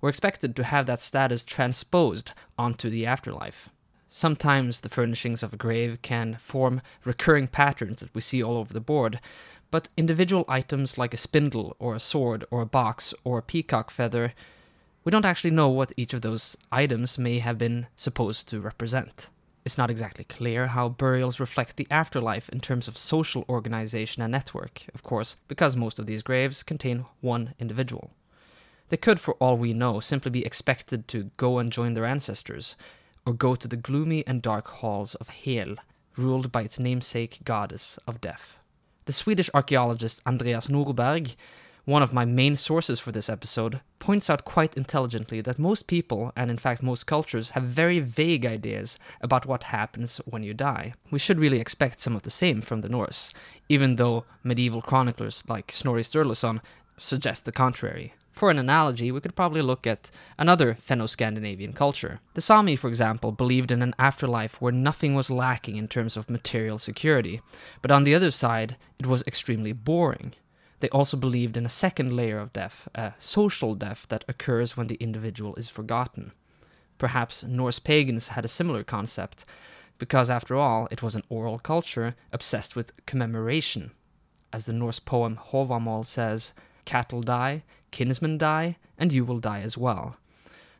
were 0.00 0.08
expected 0.08 0.56
to 0.56 0.64
have 0.64 0.86
that 0.86 1.00
status 1.00 1.44
transposed 1.44 2.32
onto 2.58 2.90
the 2.90 3.06
afterlife. 3.06 3.70
Sometimes 4.08 4.80
the 4.80 4.88
furnishings 4.88 5.42
of 5.42 5.52
a 5.52 5.56
grave 5.56 6.00
can 6.02 6.36
form 6.40 6.80
recurring 7.04 7.46
patterns 7.46 8.00
that 8.00 8.14
we 8.14 8.20
see 8.20 8.42
all 8.42 8.56
over 8.56 8.72
the 8.72 8.80
board, 8.80 9.20
but 9.70 9.88
individual 9.96 10.44
items 10.48 10.98
like 10.98 11.14
a 11.14 11.16
spindle 11.16 11.76
or 11.78 11.94
a 11.94 12.00
sword 12.00 12.44
or 12.50 12.62
a 12.62 12.66
box 12.66 13.14
or 13.24 13.38
a 13.38 13.42
peacock 13.42 13.90
feather, 13.90 14.32
we 15.04 15.10
don't 15.10 15.24
actually 15.24 15.50
know 15.50 15.68
what 15.68 15.92
each 15.96 16.14
of 16.14 16.22
those 16.22 16.56
items 16.72 17.16
may 17.16 17.38
have 17.38 17.58
been 17.58 17.86
supposed 17.94 18.48
to 18.48 18.60
represent. 18.60 19.28
It's 19.66 19.76
not 19.76 19.90
exactly 19.90 20.22
clear 20.22 20.68
how 20.68 20.88
burials 20.88 21.40
reflect 21.40 21.76
the 21.76 21.88
afterlife 21.90 22.48
in 22.50 22.60
terms 22.60 22.86
of 22.86 22.96
social 22.96 23.44
organization 23.48 24.22
and 24.22 24.30
network, 24.30 24.82
of 24.94 25.02
course, 25.02 25.38
because 25.48 25.74
most 25.74 25.98
of 25.98 26.06
these 26.06 26.22
graves 26.22 26.62
contain 26.62 27.04
one 27.20 27.52
individual. 27.58 28.12
They 28.90 28.96
could, 28.96 29.18
for 29.18 29.34
all 29.34 29.56
we 29.56 29.72
know, 29.72 29.98
simply 29.98 30.30
be 30.30 30.46
expected 30.46 31.08
to 31.08 31.32
go 31.36 31.58
and 31.58 31.72
join 31.72 31.94
their 31.94 32.04
ancestors, 32.04 32.76
or 33.26 33.32
go 33.32 33.56
to 33.56 33.66
the 33.66 33.76
gloomy 33.76 34.24
and 34.24 34.40
dark 34.40 34.68
halls 34.68 35.16
of 35.16 35.30
Hel, 35.30 35.74
ruled 36.16 36.52
by 36.52 36.62
its 36.62 36.78
namesake 36.78 37.40
goddess 37.42 37.98
of 38.06 38.20
death. 38.20 38.58
The 39.06 39.12
Swedish 39.12 39.50
archaeologist 39.52 40.22
Andreas 40.24 40.68
Nordberg 40.68 41.34
one 41.86 42.02
of 42.02 42.12
my 42.12 42.24
main 42.24 42.56
sources 42.56 42.98
for 42.98 43.12
this 43.12 43.30
episode, 43.30 43.80
points 44.00 44.28
out 44.28 44.44
quite 44.44 44.76
intelligently 44.76 45.40
that 45.40 45.58
most 45.58 45.86
people, 45.86 46.32
and 46.36 46.50
in 46.50 46.58
fact 46.58 46.82
most 46.82 47.06
cultures, 47.06 47.50
have 47.50 47.62
very 47.62 48.00
vague 48.00 48.44
ideas 48.44 48.98
about 49.20 49.46
what 49.46 49.64
happens 49.64 50.18
when 50.26 50.42
you 50.42 50.52
die. 50.52 50.92
We 51.12 51.20
should 51.20 51.38
really 51.38 51.60
expect 51.60 52.00
some 52.00 52.16
of 52.16 52.22
the 52.22 52.30
same 52.30 52.60
from 52.60 52.80
the 52.80 52.88
Norse, 52.88 53.32
even 53.68 53.96
though 53.96 54.24
medieval 54.42 54.82
chroniclers 54.82 55.44
like 55.48 55.70
Snorri 55.70 56.02
Sturluson 56.02 56.60
suggest 56.98 57.44
the 57.44 57.52
contrary. 57.52 58.14
For 58.32 58.50
an 58.50 58.58
analogy, 58.58 59.12
we 59.12 59.20
could 59.20 59.36
probably 59.36 59.62
look 59.62 59.86
at 59.86 60.10
another 60.38 60.74
Fenno 60.74 61.06
Scandinavian 61.06 61.72
culture. 61.72 62.20
The 62.34 62.40
Sami, 62.40 62.74
for 62.74 62.88
example, 62.88 63.30
believed 63.30 63.70
in 63.70 63.80
an 63.80 63.94
afterlife 63.98 64.60
where 64.60 64.72
nothing 64.72 65.14
was 65.14 65.30
lacking 65.30 65.76
in 65.76 65.88
terms 65.88 66.16
of 66.16 66.28
material 66.28 66.78
security, 66.78 67.40
but 67.80 67.92
on 67.92 68.04
the 68.04 68.14
other 68.14 68.32
side, 68.32 68.76
it 68.98 69.06
was 69.06 69.22
extremely 69.26 69.72
boring. 69.72 70.34
They 70.80 70.88
also 70.90 71.16
believed 71.16 71.56
in 71.56 71.64
a 71.64 71.70
second 71.70 72.14
layer 72.14 72.38
of 72.38 72.52
death, 72.52 72.88
a 72.94 73.14
social 73.18 73.74
death 73.74 74.06
that 74.08 74.24
occurs 74.28 74.76
when 74.76 74.88
the 74.88 74.96
individual 74.96 75.54
is 75.56 75.70
forgotten. 75.70 76.32
Perhaps 76.98 77.44
Norse 77.44 77.78
pagans 77.78 78.28
had 78.28 78.44
a 78.44 78.48
similar 78.48 78.84
concept, 78.84 79.44
because 79.98 80.28
after 80.28 80.56
all, 80.56 80.88
it 80.90 81.02
was 81.02 81.16
an 81.16 81.22
oral 81.28 81.58
culture 81.58 82.14
obsessed 82.32 82.76
with 82.76 82.92
commemoration. 83.06 83.92
As 84.52 84.66
the 84.66 84.72
Norse 84.72 84.98
poem 84.98 85.38
Havamal 85.50 86.04
says, 86.04 86.52
cattle 86.84 87.22
die, 87.22 87.62
kinsmen 87.90 88.38
die, 88.38 88.76
and 88.98 89.12
you 89.12 89.24
will 89.24 89.38
die 89.38 89.60
as 89.60 89.78
well. 89.78 90.16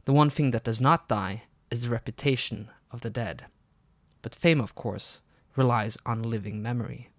The 0.05 0.13
one 0.13 0.31
thing 0.31 0.51
that 0.53 0.65
does 0.65 0.81
not 0.81 1.09
die 1.09 1.45
is 1.71 1.83
the 1.83 1.91
reputation 1.91 2.69
of 2.91 3.01
the 3.01 3.11
dead. 3.11 3.47
But 4.23 4.35
fame, 4.35 4.61
of 4.61 4.75
course, 4.75 5.21
relies 5.57 5.99
on 6.07 6.23
living 6.23 6.63
memory. 6.63 7.11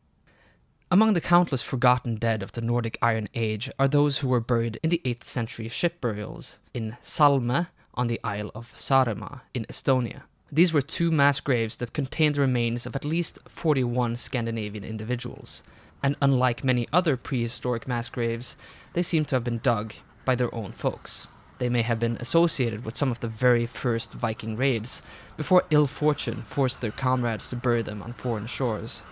Among 0.89 1.11
the 1.11 1.19
countless 1.19 1.63
forgotten 1.63 2.15
dead 2.15 2.41
of 2.41 2.53
the 2.53 2.61
Nordic 2.61 2.97
Iron 3.01 3.27
Age 3.35 3.69
are 3.77 3.89
those 3.89 4.19
who 4.19 4.29
were 4.29 4.39
buried 4.39 4.79
in 4.81 4.89
the 4.89 5.01
8th 5.03 5.25
century 5.25 5.67
ship 5.67 5.99
burials 5.99 6.59
in 6.73 6.95
Salme 7.01 7.67
on 7.95 8.07
the 8.07 8.21
Isle 8.23 8.51
of 8.55 8.73
Saaremaa 8.73 9.41
in 9.53 9.65
Estonia. 9.65 10.21
These 10.49 10.71
were 10.71 10.81
two 10.81 11.11
mass 11.11 11.41
graves 11.41 11.75
that 11.77 11.91
contained 11.91 12.35
the 12.35 12.41
remains 12.41 12.85
of 12.85 12.95
at 12.95 13.03
least 13.03 13.37
41 13.49 14.15
Scandinavian 14.15 14.85
individuals, 14.85 15.61
and 16.01 16.15
unlike 16.21 16.63
many 16.63 16.87
other 16.93 17.17
prehistoric 17.17 17.85
mass 17.85 18.07
graves, 18.07 18.55
they 18.93 19.03
seem 19.03 19.25
to 19.25 19.35
have 19.35 19.43
been 19.43 19.59
dug 19.59 19.93
by 20.23 20.35
their 20.35 20.55
own 20.55 20.71
folks. 20.71 21.27
They 21.57 21.67
may 21.67 21.81
have 21.81 21.99
been 21.99 22.15
associated 22.21 22.85
with 22.85 22.95
some 22.95 23.11
of 23.11 23.19
the 23.19 23.27
very 23.27 23.65
first 23.65 24.13
Viking 24.13 24.55
raids, 24.55 25.01
before 25.35 25.65
ill 25.69 25.87
fortune 25.87 26.43
forced 26.43 26.79
their 26.79 26.91
comrades 26.91 27.49
to 27.49 27.57
bury 27.57 27.81
them 27.81 28.01
on 28.01 28.13
foreign 28.13 28.45
shores. 28.45 29.03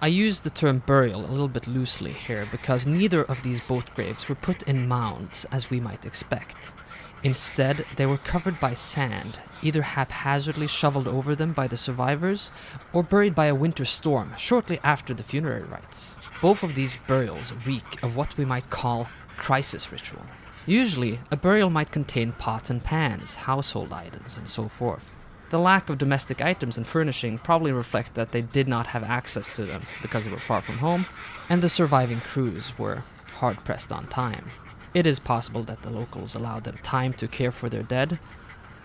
I 0.00 0.08
use 0.08 0.40
the 0.40 0.50
term 0.50 0.82
burial 0.84 1.24
a 1.24 1.32
little 1.32 1.48
bit 1.48 1.66
loosely 1.66 2.12
here 2.12 2.46
because 2.52 2.86
neither 2.86 3.24
of 3.24 3.42
these 3.42 3.62
boat 3.62 3.94
graves 3.94 4.28
were 4.28 4.34
put 4.34 4.62
in 4.64 4.86
mounds 4.86 5.46
as 5.50 5.70
we 5.70 5.80
might 5.80 6.04
expect. 6.04 6.74
Instead, 7.22 7.86
they 7.96 8.04
were 8.04 8.18
covered 8.18 8.60
by 8.60 8.74
sand, 8.74 9.40
either 9.62 9.80
haphazardly 9.80 10.66
shoveled 10.66 11.08
over 11.08 11.34
them 11.34 11.54
by 11.54 11.66
the 11.66 11.78
survivors 11.78 12.52
or 12.92 13.02
buried 13.02 13.34
by 13.34 13.46
a 13.46 13.54
winter 13.54 13.86
storm 13.86 14.34
shortly 14.36 14.78
after 14.84 15.14
the 15.14 15.22
funerary 15.22 15.64
rites. 15.64 16.18
Both 16.42 16.62
of 16.62 16.74
these 16.74 16.98
burials 17.08 17.54
reek 17.64 18.02
of 18.02 18.14
what 18.16 18.36
we 18.36 18.44
might 18.44 18.68
call 18.68 19.08
crisis 19.38 19.90
ritual. 19.90 20.26
Usually, 20.66 21.20
a 21.30 21.36
burial 21.36 21.70
might 21.70 21.90
contain 21.90 22.32
pots 22.32 22.68
and 22.68 22.84
pans, 22.84 23.36
household 23.36 23.94
items, 23.94 24.36
and 24.36 24.46
so 24.46 24.68
forth. 24.68 25.15
The 25.48 25.58
lack 25.60 25.88
of 25.88 25.98
domestic 25.98 26.42
items 26.42 26.76
and 26.76 26.86
furnishing 26.86 27.38
probably 27.38 27.70
reflect 27.70 28.14
that 28.14 28.32
they 28.32 28.42
did 28.42 28.66
not 28.66 28.88
have 28.88 29.04
access 29.04 29.48
to 29.54 29.64
them 29.64 29.86
because 30.02 30.24
they 30.24 30.30
were 30.30 30.40
far 30.40 30.60
from 30.60 30.78
home, 30.78 31.06
and 31.48 31.62
the 31.62 31.68
surviving 31.68 32.20
crews 32.20 32.76
were 32.78 33.04
hard 33.34 33.64
pressed 33.64 33.92
on 33.92 34.08
time. 34.08 34.50
It 34.92 35.06
is 35.06 35.20
possible 35.20 35.62
that 35.64 35.82
the 35.82 35.90
locals 35.90 36.34
allowed 36.34 36.64
them 36.64 36.78
time 36.82 37.12
to 37.14 37.28
care 37.28 37.52
for 37.52 37.68
their 37.68 37.84
dead, 37.84 38.18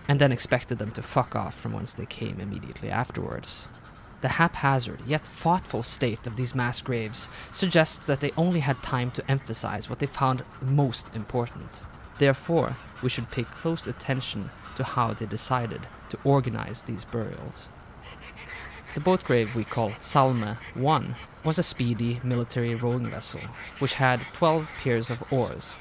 and 0.06 0.20
then 0.20 0.30
expected 0.30 0.78
them 0.78 0.92
to 0.92 1.02
fuck 1.02 1.34
off 1.34 1.58
from 1.58 1.72
whence 1.72 1.94
they 1.94 2.06
came 2.06 2.38
immediately 2.38 2.90
afterwards. 2.90 3.66
The 4.20 4.28
haphazard 4.28 5.00
yet 5.04 5.26
thoughtful 5.26 5.82
state 5.82 6.28
of 6.28 6.36
these 6.36 6.54
mass 6.54 6.80
graves 6.80 7.28
suggests 7.50 7.98
that 8.06 8.20
they 8.20 8.30
only 8.36 8.60
had 8.60 8.82
time 8.82 9.10
to 9.12 9.30
emphasize 9.30 9.90
what 9.90 9.98
they 9.98 10.06
found 10.06 10.44
most 10.60 11.12
important. 11.12 11.82
Therefore, 12.18 12.76
we 13.02 13.08
should 13.08 13.32
pay 13.32 13.42
close 13.42 13.88
attention 13.88 14.50
to 14.76 14.84
how 14.84 15.12
they 15.14 15.26
decided 15.26 15.86
to 16.10 16.18
organize 16.24 16.82
these 16.82 17.04
burials. 17.04 17.70
The 18.94 19.00
boat 19.00 19.24
grave 19.24 19.54
we 19.54 19.64
call 19.64 19.92
Salme 20.00 20.58
1 20.74 21.16
was 21.44 21.58
a 21.58 21.62
speedy 21.62 22.20
military 22.22 22.74
rowing 22.74 23.08
vessel, 23.08 23.40
which 23.78 23.94
had 23.94 24.26
12 24.34 24.70
pairs 24.82 25.08
of 25.08 25.22
oars. 25.32 25.76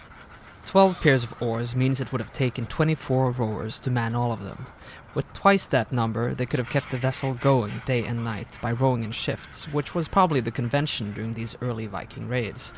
12 0.65 1.01
pairs 1.01 1.23
of 1.23 1.41
oars 1.41 1.75
means 1.75 1.99
it 1.99 2.11
would 2.11 2.21
have 2.21 2.31
taken 2.31 2.65
24 2.67 3.31
rowers 3.31 3.79
to 3.81 3.91
man 3.91 4.15
all 4.15 4.31
of 4.31 4.43
them. 4.43 4.67
With 5.13 5.31
twice 5.33 5.67
that 5.67 5.91
number, 5.91 6.33
they 6.33 6.45
could 6.45 6.59
have 6.59 6.69
kept 6.69 6.91
the 6.91 6.97
vessel 6.97 7.33
going 7.33 7.81
day 7.85 8.05
and 8.05 8.23
night 8.23 8.57
by 8.61 8.71
rowing 8.71 9.03
in 9.03 9.11
shifts, 9.11 9.65
which 9.65 9.93
was 9.93 10.07
probably 10.07 10.39
the 10.39 10.51
convention 10.51 11.13
during 11.13 11.33
these 11.33 11.57
early 11.61 11.87
Viking 11.87 12.29
raids. 12.29 12.71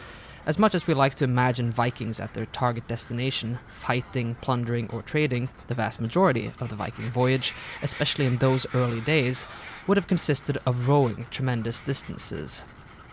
As 0.46 0.60
much 0.60 0.76
as 0.76 0.86
we 0.86 0.94
like 0.94 1.16
to 1.16 1.24
imagine 1.24 1.72
Vikings 1.72 2.20
at 2.20 2.34
their 2.34 2.48
target 2.48 2.86
destination, 2.86 3.60
fighting, 3.70 4.36
plundering, 4.42 4.90
or 4.92 5.02
trading, 5.02 5.48
the 5.68 5.74
vast 5.74 6.02
majority 6.02 6.52
of 6.60 6.68
the 6.68 6.76
Viking 6.76 7.10
voyage, 7.10 7.54
especially 7.82 8.26
in 8.26 8.38
those 8.38 8.66
early 8.74 9.00
days, 9.00 9.46
would 9.88 9.96
have 9.96 10.08
consisted 10.08 10.58
of 10.66 10.90
rowing 10.90 11.28
tremendous 11.32 11.80
distances. 11.80 12.66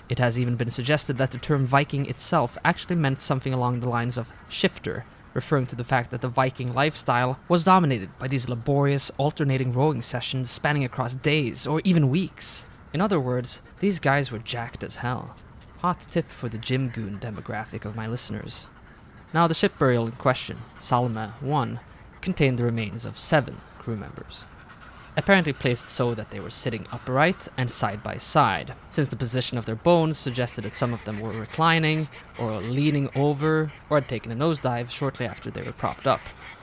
It 0.08 0.18
has 0.18 0.40
even 0.40 0.56
been 0.56 0.72
suggested 0.72 1.18
that 1.18 1.30
the 1.30 1.38
term 1.38 1.66
Viking 1.66 2.06
itself 2.06 2.58
actually 2.64 2.96
meant 2.96 3.22
something 3.22 3.54
along 3.54 3.78
the 3.78 3.88
lines 3.88 4.18
of 4.18 4.32
shifter, 4.48 5.04
referring 5.32 5.66
to 5.66 5.76
the 5.76 5.84
fact 5.84 6.10
that 6.10 6.22
the 6.22 6.28
Viking 6.28 6.74
lifestyle 6.74 7.38
was 7.48 7.62
dominated 7.62 8.10
by 8.18 8.26
these 8.26 8.48
laborious, 8.48 9.12
alternating 9.18 9.72
rowing 9.72 10.02
sessions 10.02 10.50
spanning 10.50 10.84
across 10.84 11.14
days 11.14 11.64
or 11.64 11.80
even 11.84 12.10
weeks. 12.10 12.66
In 12.92 13.00
other 13.00 13.20
words, 13.20 13.62
these 13.78 14.00
guys 14.00 14.32
were 14.32 14.40
jacked 14.40 14.82
as 14.82 14.96
hell. 14.96 15.36
Hot 15.82 16.00
tip 16.10 16.30
for 16.30 16.50
the 16.50 16.58
gym 16.58 16.90
goon 16.90 17.18
demographic 17.18 17.86
of 17.86 17.96
my 17.96 18.06
listeners. 18.06 18.68
Now, 19.32 19.46
the 19.46 19.54
ship 19.54 19.78
burial 19.78 20.04
in 20.04 20.12
question, 20.12 20.58
Salme 20.78 21.32
1, 21.40 21.80
contained 22.20 22.58
the 22.58 22.64
remains 22.64 23.06
of 23.06 23.18
seven 23.18 23.62
crew 23.78 23.96
members. 23.96 24.44
Apparently 25.16 25.54
placed 25.54 25.88
so 25.88 26.14
that 26.14 26.32
they 26.32 26.38
were 26.38 26.50
sitting 26.50 26.86
upright 26.92 27.48
and 27.56 27.70
side 27.70 28.02
by 28.02 28.18
side, 28.18 28.74
since 28.90 29.08
the 29.08 29.16
position 29.16 29.56
of 29.56 29.64
their 29.64 29.74
bones 29.74 30.18
suggested 30.18 30.64
that 30.64 30.76
some 30.76 30.92
of 30.92 31.02
them 31.04 31.18
were 31.18 31.32
reclining, 31.32 32.08
or 32.38 32.60
leaning 32.60 33.08
over, 33.16 33.72
or 33.88 34.00
had 34.00 34.08
taken 34.08 34.30
a 34.30 34.36
nosedive 34.36 34.90
shortly 34.90 35.24
after 35.24 35.50
they 35.50 35.62
were 35.62 35.72
propped 35.72 36.06
up, 36.06 36.20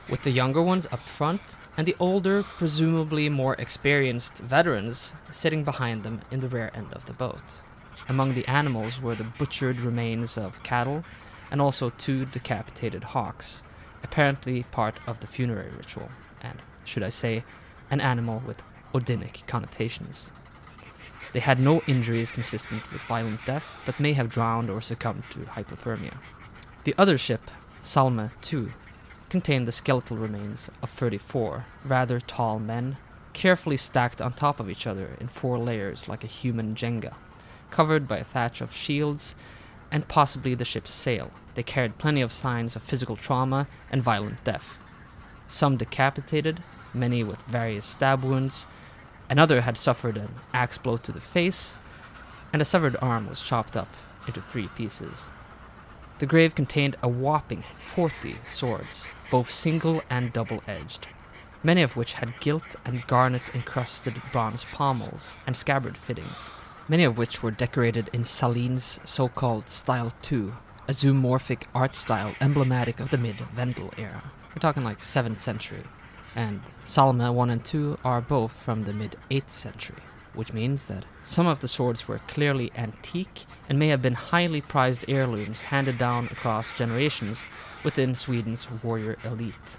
with 0.08 0.22
the 0.22 0.30
younger 0.30 0.62
ones 0.62 0.86
up 0.92 1.10
front, 1.10 1.58
and 1.76 1.88
the 1.88 1.96
older, 2.00 2.44
presumably 2.44 3.30
more 3.30 3.56
experienced 3.56 4.38
veterans 4.38 5.16
sitting 5.32 5.64
behind 5.64 6.04
them 6.04 6.22
in 6.30 6.40
the 6.40 6.48
rear 6.48 6.70
end 6.76 6.94
of 6.94 7.08
the 7.08 7.14
boat. 7.14 7.64
Among 8.10 8.34
the 8.34 8.48
animals 8.48 9.02
were 9.02 9.16
the 9.16 9.26
butchered 9.26 9.82
remains 9.82 10.38
of 10.38 10.64
cattle 10.64 11.04
and 11.52 11.62
also 11.62 11.90
two 11.90 12.26
decapitated 12.26 13.04
hawks, 13.04 13.64
apparently 14.04 14.64
part 14.64 14.96
of 15.06 15.20
the 15.20 15.28
funerary 15.28 15.72
ritual, 15.72 16.10
and, 16.42 16.62
should 16.86 17.04
I 17.04 17.10
say, 17.10 17.44
an 17.90 18.00
animal 18.00 18.42
with 18.46 18.64
Odinic 18.94 19.46
connotations. 19.48 20.32
They 21.34 21.40
had 21.42 21.60
no 21.60 21.82
injuries 21.88 22.32
consistent 22.32 22.90
with 22.92 23.04
violent 23.04 23.46
death, 23.46 23.76
but 23.86 24.00
may 24.00 24.14
have 24.14 24.30
drowned 24.30 24.70
or 24.70 24.82
succumbed 24.82 25.24
to 25.32 25.40
hypothermia. 25.40 26.18
The 26.86 26.96
other 26.98 27.18
ship, 27.18 27.52
Salme 27.84 28.32
II, 28.52 28.70
contained 29.30 29.68
the 29.68 29.74
skeletal 29.74 30.18
remains 30.18 30.70
of 30.82 30.90
34 30.90 31.66
rather 31.84 32.22
tall 32.22 32.60
men, 32.60 32.98
carefully 33.34 33.78
stacked 33.78 34.22
on 34.22 34.34
top 34.34 34.60
of 34.62 34.70
each 34.70 34.88
other 34.88 35.18
in 35.20 35.28
four 35.28 35.60
layers 35.60 36.08
like 36.08 36.24
a 36.24 36.28
human 36.28 36.76
Jenga, 36.76 37.14
covered 37.72 38.08
by 38.08 38.18
a 38.18 38.24
thatch 38.24 38.62
of 38.62 38.74
shields 38.74 39.36
and 39.92 40.08
possibly 40.08 40.54
the 40.56 40.66
ship's 40.66 40.92
sail. 40.92 41.32
They 41.56 41.64
carried 41.64 41.98
plenty 41.98 42.22
of 42.22 42.34
signs 42.34 42.76
of 42.76 42.84
physical 42.84 43.16
trauma 43.16 43.68
and 43.92 44.02
violent 44.02 44.44
death. 44.44 44.78
Some 45.48 45.78
decapitated, 45.78 46.62
many 46.94 47.24
with 47.24 47.42
various 47.44 47.86
stab 47.86 48.24
wounds. 48.24 48.68
Another 49.30 49.62
had 49.62 49.78
suffered 49.78 50.18
an 50.18 50.36
axe 50.54 50.78
blow 50.78 50.98
to 50.98 51.12
the 51.12 51.22
face, 51.22 51.78
and 52.54 52.62
a 52.62 52.66
severed 52.66 52.96
arm 53.02 53.28
was 53.28 53.42
chopped 53.42 53.76
up 53.76 53.94
into 54.28 54.42
three 54.42 54.68
pieces. 54.70 55.30
The 56.20 56.26
grave 56.26 56.56
contained 56.56 56.96
a 57.04 57.08
whopping 57.08 57.64
40 57.78 58.38
swords, 58.44 59.08
both 59.30 59.52
single 59.52 60.02
and 60.10 60.34
double 60.34 60.64
edged, 60.68 61.08
many 61.64 61.82
of 61.82 61.96
which 61.96 62.14
had 62.14 62.40
gilt 62.40 62.76
and 62.84 63.06
garnet 63.08 63.44
encrusted 63.54 64.22
bronze 64.32 64.66
pommels 64.72 65.36
and 65.46 65.56
scabbard 65.56 65.98
fittings, 65.98 66.52
many 66.88 67.04
of 67.04 67.18
which 67.18 67.44
were 67.44 67.52
decorated 67.52 68.10
in 68.14 68.24
Salin's 68.24 69.00
so 69.04 69.28
called 69.28 69.70
Style 69.70 70.14
2, 70.22 70.54
a 70.88 70.92
zoomorphic 70.92 71.64
art 71.76 71.96
style 71.96 72.34
emblematic 72.40 73.00
of 73.00 73.10
the 73.10 73.18
mid 73.18 73.40
Vendel 73.54 73.94
era. 73.98 74.32
We're 74.50 74.60
talking 74.60 74.84
like 74.84 75.00
7th 75.00 75.40
century. 75.40 75.84
And 76.36 76.62
Salme 76.84 77.34
1 77.34 77.50
and 77.50 77.66
2 77.66 78.00
are 78.04 78.22
both 78.22 78.52
from 78.52 78.84
the 78.84 78.94
mid 78.94 79.18
8th 79.32 79.50
century, 79.50 80.04
which 80.34 80.54
means 80.54 80.86
that 80.86 81.06
some 81.24 81.48
of 81.48 81.60
the 81.60 81.68
swords 81.68 82.08
were 82.08 82.20
clearly 82.28 82.72
antique 82.76 83.46
and 83.68 83.80
may 83.80 83.88
have 83.88 84.02
been 84.02 84.14
highly 84.14 84.62
prized 84.62 85.06
heirlooms 85.08 85.64
handed 85.64 85.98
down 85.98 86.28
across 86.28 86.72
generations 86.72 87.48
within 87.84 88.14
Sweden's 88.16 88.68
warrior 88.84 89.18
elite. 89.24 89.78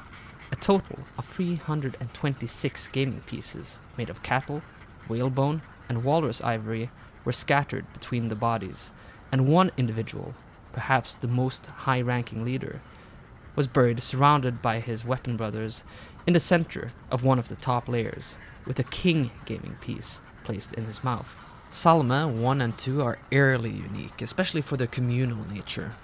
A 0.51 0.57
total 0.57 1.01
of 1.17 1.27
326 1.27 2.89
gaming 2.89 3.21
pieces 3.23 3.79
made 3.97 4.11
of 4.11 4.23
cattle, 4.23 4.63
whalebone, 5.09 5.63
and 5.89 6.05
walrus 6.05 6.43
ivory 6.43 6.91
were 7.25 7.33
scattered 7.33 7.93
between 7.93 8.29
the 8.29 8.35
bodies, 8.35 8.93
and 9.33 9.49
one 9.49 9.71
individual, 9.77 10.35
perhaps 10.73 11.15
the 11.15 11.29
most 11.29 11.67
high 11.67 12.01
ranking 12.01 12.45
leader, 12.45 12.81
was 13.57 13.67
buried 13.67 14.03
surrounded 14.03 14.63
by 14.63 14.81
his 14.81 15.05
weapon 15.05 15.37
brothers 15.37 15.83
in 16.27 16.33
the 16.33 16.41
center 16.41 16.93
of 17.11 17.25
one 17.25 17.39
of 17.39 17.49
the 17.49 17.57
top 17.57 17.89
layers, 17.89 18.37
with 18.65 18.79
a 18.79 18.85
king 18.85 19.31
gaming 19.45 19.77
piece 19.81 20.21
placed 20.45 20.73
in 20.75 20.85
his 20.85 21.03
mouth. 21.03 21.37
Salme 21.71 22.41
1 22.41 22.61
and 22.63 22.79
2 22.79 23.03
are 23.03 23.19
eerily 23.31 23.71
unique, 23.71 24.23
especially 24.23 24.63
for 24.63 24.77
their 24.77 24.87
communal 24.87 25.45
nature. 25.51 25.95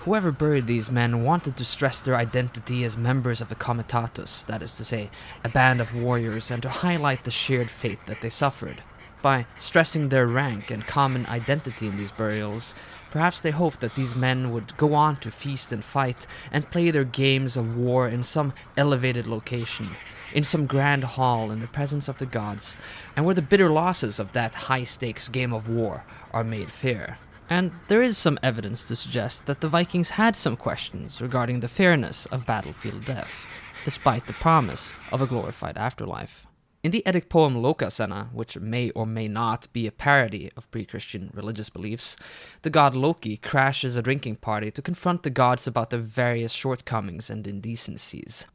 Whoever 0.00 0.30
buried 0.30 0.66
these 0.66 0.90
men 0.90 1.24
wanted 1.24 1.56
to 1.56 1.64
stress 1.64 2.00
their 2.00 2.16
identity 2.16 2.84
as 2.84 2.96
members 2.96 3.40
of 3.40 3.48
the 3.48 3.54
Comitatus, 3.54 4.44
that 4.44 4.62
is 4.62 4.76
to 4.76 4.84
say, 4.84 5.10
a 5.42 5.48
band 5.48 5.80
of 5.80 5.94
warriors, 5.94 6.50
and 6.50 6.62
to 6.62 6.68
highlight 6.68 7.24
the 7.24 7.30
shared 7.30 7.70
fate 7.70 7.98
that 8.06 8.20
they 8.20 8.28
suffered. 8.28 8.82
By 9.26 9.46
stressing 9.58 10.10
their 10.10 10.28
rank 10.28 10.70
and 10.70 10.86
common 10.86 11.26
identity 11.26 11.88
in 11.88 11.96
these 11.96 12.12
burials, 12.12 12.74
perhaps 13.10 13.40
they 13.40 13.50
hoped 13.50 13.80
that 13.80 13.96
these 13.96 14.14
men 14.14 14.52
would 14.52 14.76
go 14.76 14.94
on 14.94 15.16
to 15.16 15.32
feast 15.32 15.72
and 15.72 15.82
fight 15.82 16.28
and 16.52 16.70
play 16.70 16.92
their 16.92 17.02
games 17.02 17.56
of 17.56 17.76
war 17.76 18.06
in 18.06 18.22
some 18.22 18.52
elevated 18.76 19.26
location, 19.26 19.96
in 20.32 20.44
some 20.44 20.66
grand 20.66 21.02
hall 21.02 21.50
in 21.50 21.58
the 21.58 21.66
presence 21.66 22.06
of 22.06 22.18
the 22.18 22.24
gods, 22.24 22.76
and 23.16 23.24
where 23.24 23.34
the 23.34 23.42
bitter 23.42 23.68
losses 23.68 24.20
of 24.20 24.30
that 24.30 24.54
high 24.70 24.84
stakes 24.84 25.26
game 25.26 25.52
of 25.52 25.68
war 25.68 26.04
are 26.32 26.44
made 26.44 26.70
fair. 26.70 27.18
And 27.50 27.72
there 27.88 28.02
is 28.02 28.16
some 28.16 28.38
evidence 28.44 28.84
to 28.84 28.94
suggest 28.94 29.46
that 29.46 29.60
the 29.60 29.66
Vikings 29.66 30.10
had 30.10 30.36
some 30.36 30.56
questions 30.56 31.20
regarding 31.20 31.58
the 31.58 31.66
fairness 31.66 32.26
of 32.26 32.46
battlefield 32.46 33.04
death, 33.04 33.44
despite 33.84 34.28
the 34.28 34.34
promise 34.34 34.92
of 35.10 35.20
a 35.20 35.26
glorified 35.26 35.76
afterlife. 35.76 36.45
In 36.86 36.92
the 36.92 37.04
Eddic 37.04 37.28
poem 37.28 37.56
Lokasenna, 37.56 38.32
which 38.32 38.60
may 38.60 38.90
or 38.90 39.06
may 39.06 39.26
not 39.26 39.66
be 39.72 39.88
a 39.88 39.90
parody 39.90 40.52
of 40.56 40.70
pre 40.70 40.84
Christian 40.84 41.32
religious 41.34 41.68
beliefs, 41.68 42.16
the 42.62 42.70
god 42.70 42.94
Loki 42.94 43.36
crashes 43.36 43.96
a 43.96 44.02
drinking 44.02 44.36
party 44.36 44.70
to 44.70 44.80
confront 44.80 45.24
the 45.24 45.30
gods 45.30 45.66
about 45.66 45.90
their 45.90 45.98
various 45.98 46.52
shortcomings 46.52 47.28
and 47.28 47.44
indecencies. 47.44 48.46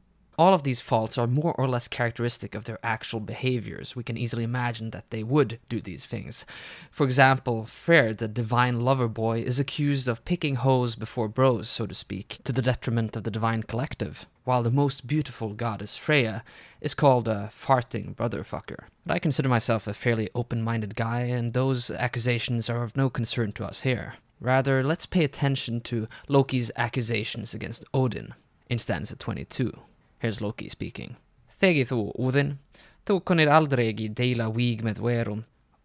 All 0.42 0.56
of 0.56 0.64
these 0.64 0.82
faults 0.82 1.20
are 1.20 1.28
more 1.28 1.54
or 1.56 1.68
less 1.68 1.88
characteristic 1.88 2.56
of 2.56 2.64
their 2.64 2.80
actual 2.82 3.20
behaviors. 3.20 3.96
We 3.96 4.02
can 4.02 4.18
easily 4.18 4.44
imagine 4.44 4.90
that 4.90 5.12
they 5.12 5.22
would 5.22 5.60
do 5.70 5.80
these 5.80 6.08
things. 6.08 6.48
For 6.90 7.04
example, 7.04 7.66
Freyr, 7.66 8.16
the 8.16 8.28
divine 8.28 8.80
lover 8.80 9.08
boy, 9.08 9.42
is 9.42 9.60
accused 9.60 10.08
of 10.08 10.26
picking 10.26 10.56
hoes 10.56 10.96
before 10.96 11.28
bros, 11.28 11.70
so 11.70 11.86
to 11.86 11.94
speak, 11.94 12.40
to 12.44 12.52
the 12.52 12.64
detriment 12.64 13.16
of 13.16 13.24
the 13.24 13.30
divine 13.30 13.62
collective, 13.62 14.26
while 14.44 14.64
the 14.64 14.72
most 14.72 15.06
beautiful 15.06 15.54
goddess 15.54 15.96
Freya 15.96 16.44
is 16.82 16.96
called 16.96 17.28
a 17.28 17.52
farting 17.56 18.16
brotherfucker. 18.16 18.86
But 19.06 19.14
I 19.14 19.20
consider 19.20 19.48
myself 19.48 19.86
a 19.86 19.94
fairly 19.94 20.28
open 20.34 20.64
minded 20.64 20.96
guy, 20.96 21.20
and 21.20 21.54
those 21.54 21.92
accusations 21.92 22.68
are 22.68 22.82
of 22.82 22.98
no 22.98 23.12
concern 23.12 23.52
to 23.52 23.66
us 23.66 23.82
here. 23.82 24.16
Rather, 24.40 24.84
let's 24.84 25.06
pay 25.06 25.24
attention 25.24 25.82
to 25.82 26.08
Loki's 26.28 26.72
accusations 26.76 27.54
against 27.54 27.86
Odin 27.94 28.34
in 28.72 28.80
stanza 28.80 29.16
22. 29.16 29.72
Here's 30.22 30.40
Loki 30.40 30.70
speaking. 30.70 31.16
Thegi 31.58 31.82
þú, 31.90 32.12
Úðin, 32.22 32.60
þú 33.10 33.16
konir 33.26 33.50
aldrei 33.50 33.88
deila 34.14 34.52
víg 34.54 34.84
með 34.86 35.02
verum. 35.02 35.40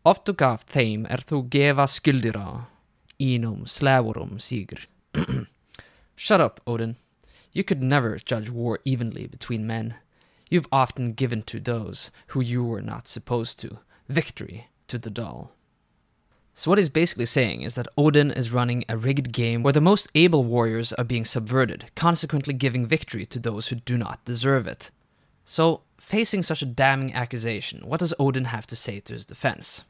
Oft 0.04 0.28
gaf 0.36 0.66
þeim 0.68 1.06
er 1.08 1.24
þú 1.24 1.48
gefa 1.48 1.86
skyldir 1.88 2.36
á. 2.36 2.68
Inum 3.16 3.64
slavurum 3.64 4.36
sigr. 4.36 4.84
Shut 6.16 6.40
up, 6.40 6.60
Odin. 6.66 6.96
You 7.54 7.64
could 7.64 7.82
never 7.82 8.18
judge 8.18 8.50
war 8.50 8.78
evenly 8.84 9.26
between 9.26 9.66
men. 9.66 9.94
You've 10.50 10.68
often 10.70 11.12
given 11.12 11.40
to 11.44 11.58
those 11.58 12.10
who 12.28 12.42
you 12.42 12.62
were 12.62 12.82
not 12.82 13.08
supposed 13.08 13.58
to, 13.60 13.78
victory 14.06 14.68
to 14.88 14.98
the 14.98 15.08
dull. 15.08 15.55
So, 16.58 16.70
what 16.70 16.78
he's 16.78 16.88
basically 16.88 17.26
saying 17.26 17.60
is 17.60 17.74
that 17.74 17.86
Odin 17.98 18.30
is 18.30 18.50
running 18.50 18.82
a 18.88 18.96
rigged 18.96 19.30
game 19.30 19.62
where 19.62 19.74
the 19.74 19.80
most 19.82 20.08
able 20.14 20.42
warriors 20.42 20.90
are 20.94 21.04
being 21.04 21.26
subverted, 21.26 21.90
consequently 21.94 22.54
giving 22.54 22.86
victory 22.86 23.26
to 23.26 23.38
those 23.38 23.68
who 23.68 23.76
do 23.76 23.98
not 23.98 24.24
deserve 24.24 24.66
it. 24.66 24.90
So, 25.44 25.82
facing 25.98 26.42
such 26.42 26.62
a 26.62 26.66
damning 26.66 27.12
accusation, 27.12 27.82
what 27.84 28.00
does 28.00 28.14
Odin 28.18 28.46
have 28.46 28.66
to 28.68 28.74
say 28.74 29.00
to 29.00 29.12
his 29.12 29.26
defense? 29.26 29.84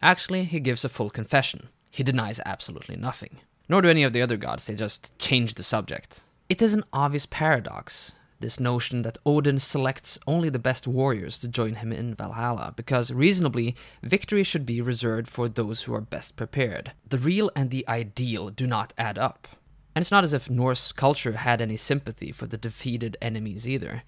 Actually, 0.00 0.44
he 0.44 0.60
gives 0.60 0.84
a 0.84 0.88
full 0.88 1.10
confession. 1.10 1.70
He 1.90 2.04
denies 2.04 2.40
absolutely 2.46 2.94
nothing. 2.94 3.40
Nor 3.68 3.82
do 3.82 3.88
any 3.88 4.04
of 4.04 4.12
the 4.12 4.22
other 4.22 4.36
gods, 4.36 4.66
they 4.66 4.76
just 4.76 5.18
change 5.18 5.54
the 5.54 5.64
subject. 5.64 6.20
It 6.48 6.62
is 6.62 6.72
an 6.72 6.84
obvious 6.92 7.26
paradox, 7.26 8.14
this 8.42 8.60
notion 8.60 9.00
that 9.02 9.16
Odin 9.24 9.58
selects 9.58 10.18
only 10.26 10.50
the 10.50 10.58
best 10.58 10.86
warriors 10.86 11.38
to 11.38 11.48
join 11.48 11.76
him 11.76 11.90
in 11.92 12.14
Valhalla, 12.14 12.74
because 12.76 13.10
reasonably, 13.10 13.74
victory 14.02 14.42
should 14.42 14.66
be 14.66 14.82
reserved 14.82 15.28
for 15.28 15.48
those 15.48 15.82
who 15.82 15.94
are 15.94 16.02
best 16.02 16.36
prepared. 16.36 16.92
The 17.08 17.16
real 17.16 17.50
and 17.56 17.70
the 17.70 17.88
ideal 17.88 18.50
do 18.50 18.66
not 18.66 18.92
add 18.98 19.16
up. 19.16 19.48
And 19.94 20.02
it's 20.02 20.10
not 20.10 20.24
as 20.24 20.32
if 20.32 20.50
Norse 20.50 20.92
culture 20.92 21.32
had 21.32 21.60
any 21.60 21.76
sympathy 21.76 22.32
for 22.32 22.46
the 22.46 22.56
defeated 22.56 23.16
enemies 23.22 23.68
either. 23.68 24.02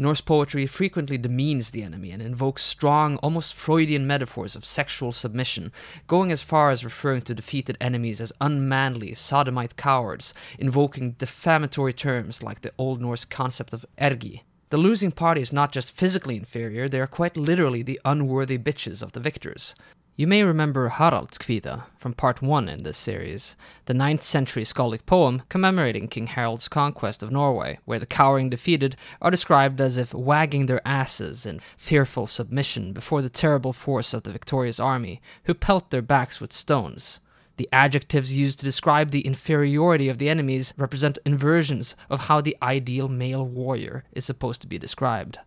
Norse 0.00 0.20
poetry 0.20 0.64
frequently 0.64 1.18
demeans 1.18 1.70
the 1.70 1.82
enemy 1.82 2.12
and 2.12 2.22
invokes 2.22 2.62
strong, 2.62 3.16
almost 3.16 3.52
Freudian 3.52 4.06
metaphors 4.06 4.54
of 4.54 4.64
sexual 4.64 5.10
submission, 5.10 5.72
going 6.06 6.30
as 6.30 6.40
far 6.40 6.70
as 6.70 6.84
referring 6.84 7.22
to 7.22 7.34
defeated 7.34 7.76
enemies 7.80 8.20
as 8.20 8.32
unmanly, 8.40 9.12
sodomite 9.14 9.76
cowards, 9.76 10.32
invoking 10.56 11.16
defamatory 11.18 11.92
terms 11.92 12.44
like 12.44 12.60
the 12.60 12.72
Old 12.78 13.00
Norse 13.00 13.24
concept 13.24 13.72
of 13.72 13.84
ergi. 14.00 14.42
The 14.70 14.76
losing 14.76 15.10
party 15.10 15.40
is 15.40 15.52
not 15.52 15.72
just 15.72 15.90
physically 15.90 16.36
inferior, 16.36 16.88
they 16.88 17.00
are 17.00 17.08
quite 17.08 17.36
literally 17.36 17.82
the 17.82 18.00
unworthy 18.04 18.56
bitches 18.58 19.02
of 19.02 19.12
the 19.12 19.20
victors. 19.20 19.74
You 20.18 20.26
may 20.26 20.42
remember 20.42 20.88
Haraldskvida 20.88 21.84
from 21.96 22.12
part 22.12 22.42
1 22.42 22.68
in 22.68 22.82
this 22.82 22.98
series, 22.98 23.54
the 23.84 23.94
9th 23.94 24.24
century 24.24 24.64
Skaldic 24.64 25.06
poem 25.06 25.42
commemorating 25.48 26.08
King 26.08 26.26
Harald's 26.26 26.66
conquest 26.66 27.22
of 27.22 27.30
Norway, 27.30 27.78
where 27.84 28.00
the 28.00 28.04
cowering 28.04 28.50
defeated 28.50 28.96
are 29.22 29.30
described 29.30 29.80
as 29.80 29.96
if 29.96 30.12
wagging 30.12 30.66
their 30.66 30.80
asses 30.84 31.46
in 31.46 31.60
fearful 31.76 32.26
submission 32.26 32.92
before 32.92 33.22
the 33.22 33.28
terrible 33.28 33.72
force 33.72 34.12
of 34.12 34.24
the 34.24 34.32
victorious 34.32 34.80
army, 34.80 35.22
who 35.44 35.54
pelt 35.54 35.90
their 35.90 36.02
backs 36.02 36.40
with 36.40 36.52
stones. 36.52 37.20
The 37.56 37.68
adjectives 37.70 38.34
used 38.34 38.58
to 38.58 38.64
describe 38.64 39.12
the 39.12 39.24
inferiority 39.24 40.08
of 40.08 40.18
the 40.18 40.28
enemies 40.28 40.74
represent 40.76 41.20
inversions 41.24 41.94
of 42.10 42.22
how 42.22 42.40
the 42.40 42.56
ideal 42.60 43.08
male 43.08 43.46
warrior 43.46 44.02
is 44.10 44.24
supposed 44.24 44.62
to 44.62 44.66
be 44.66 44.78
described. 44.78 45.38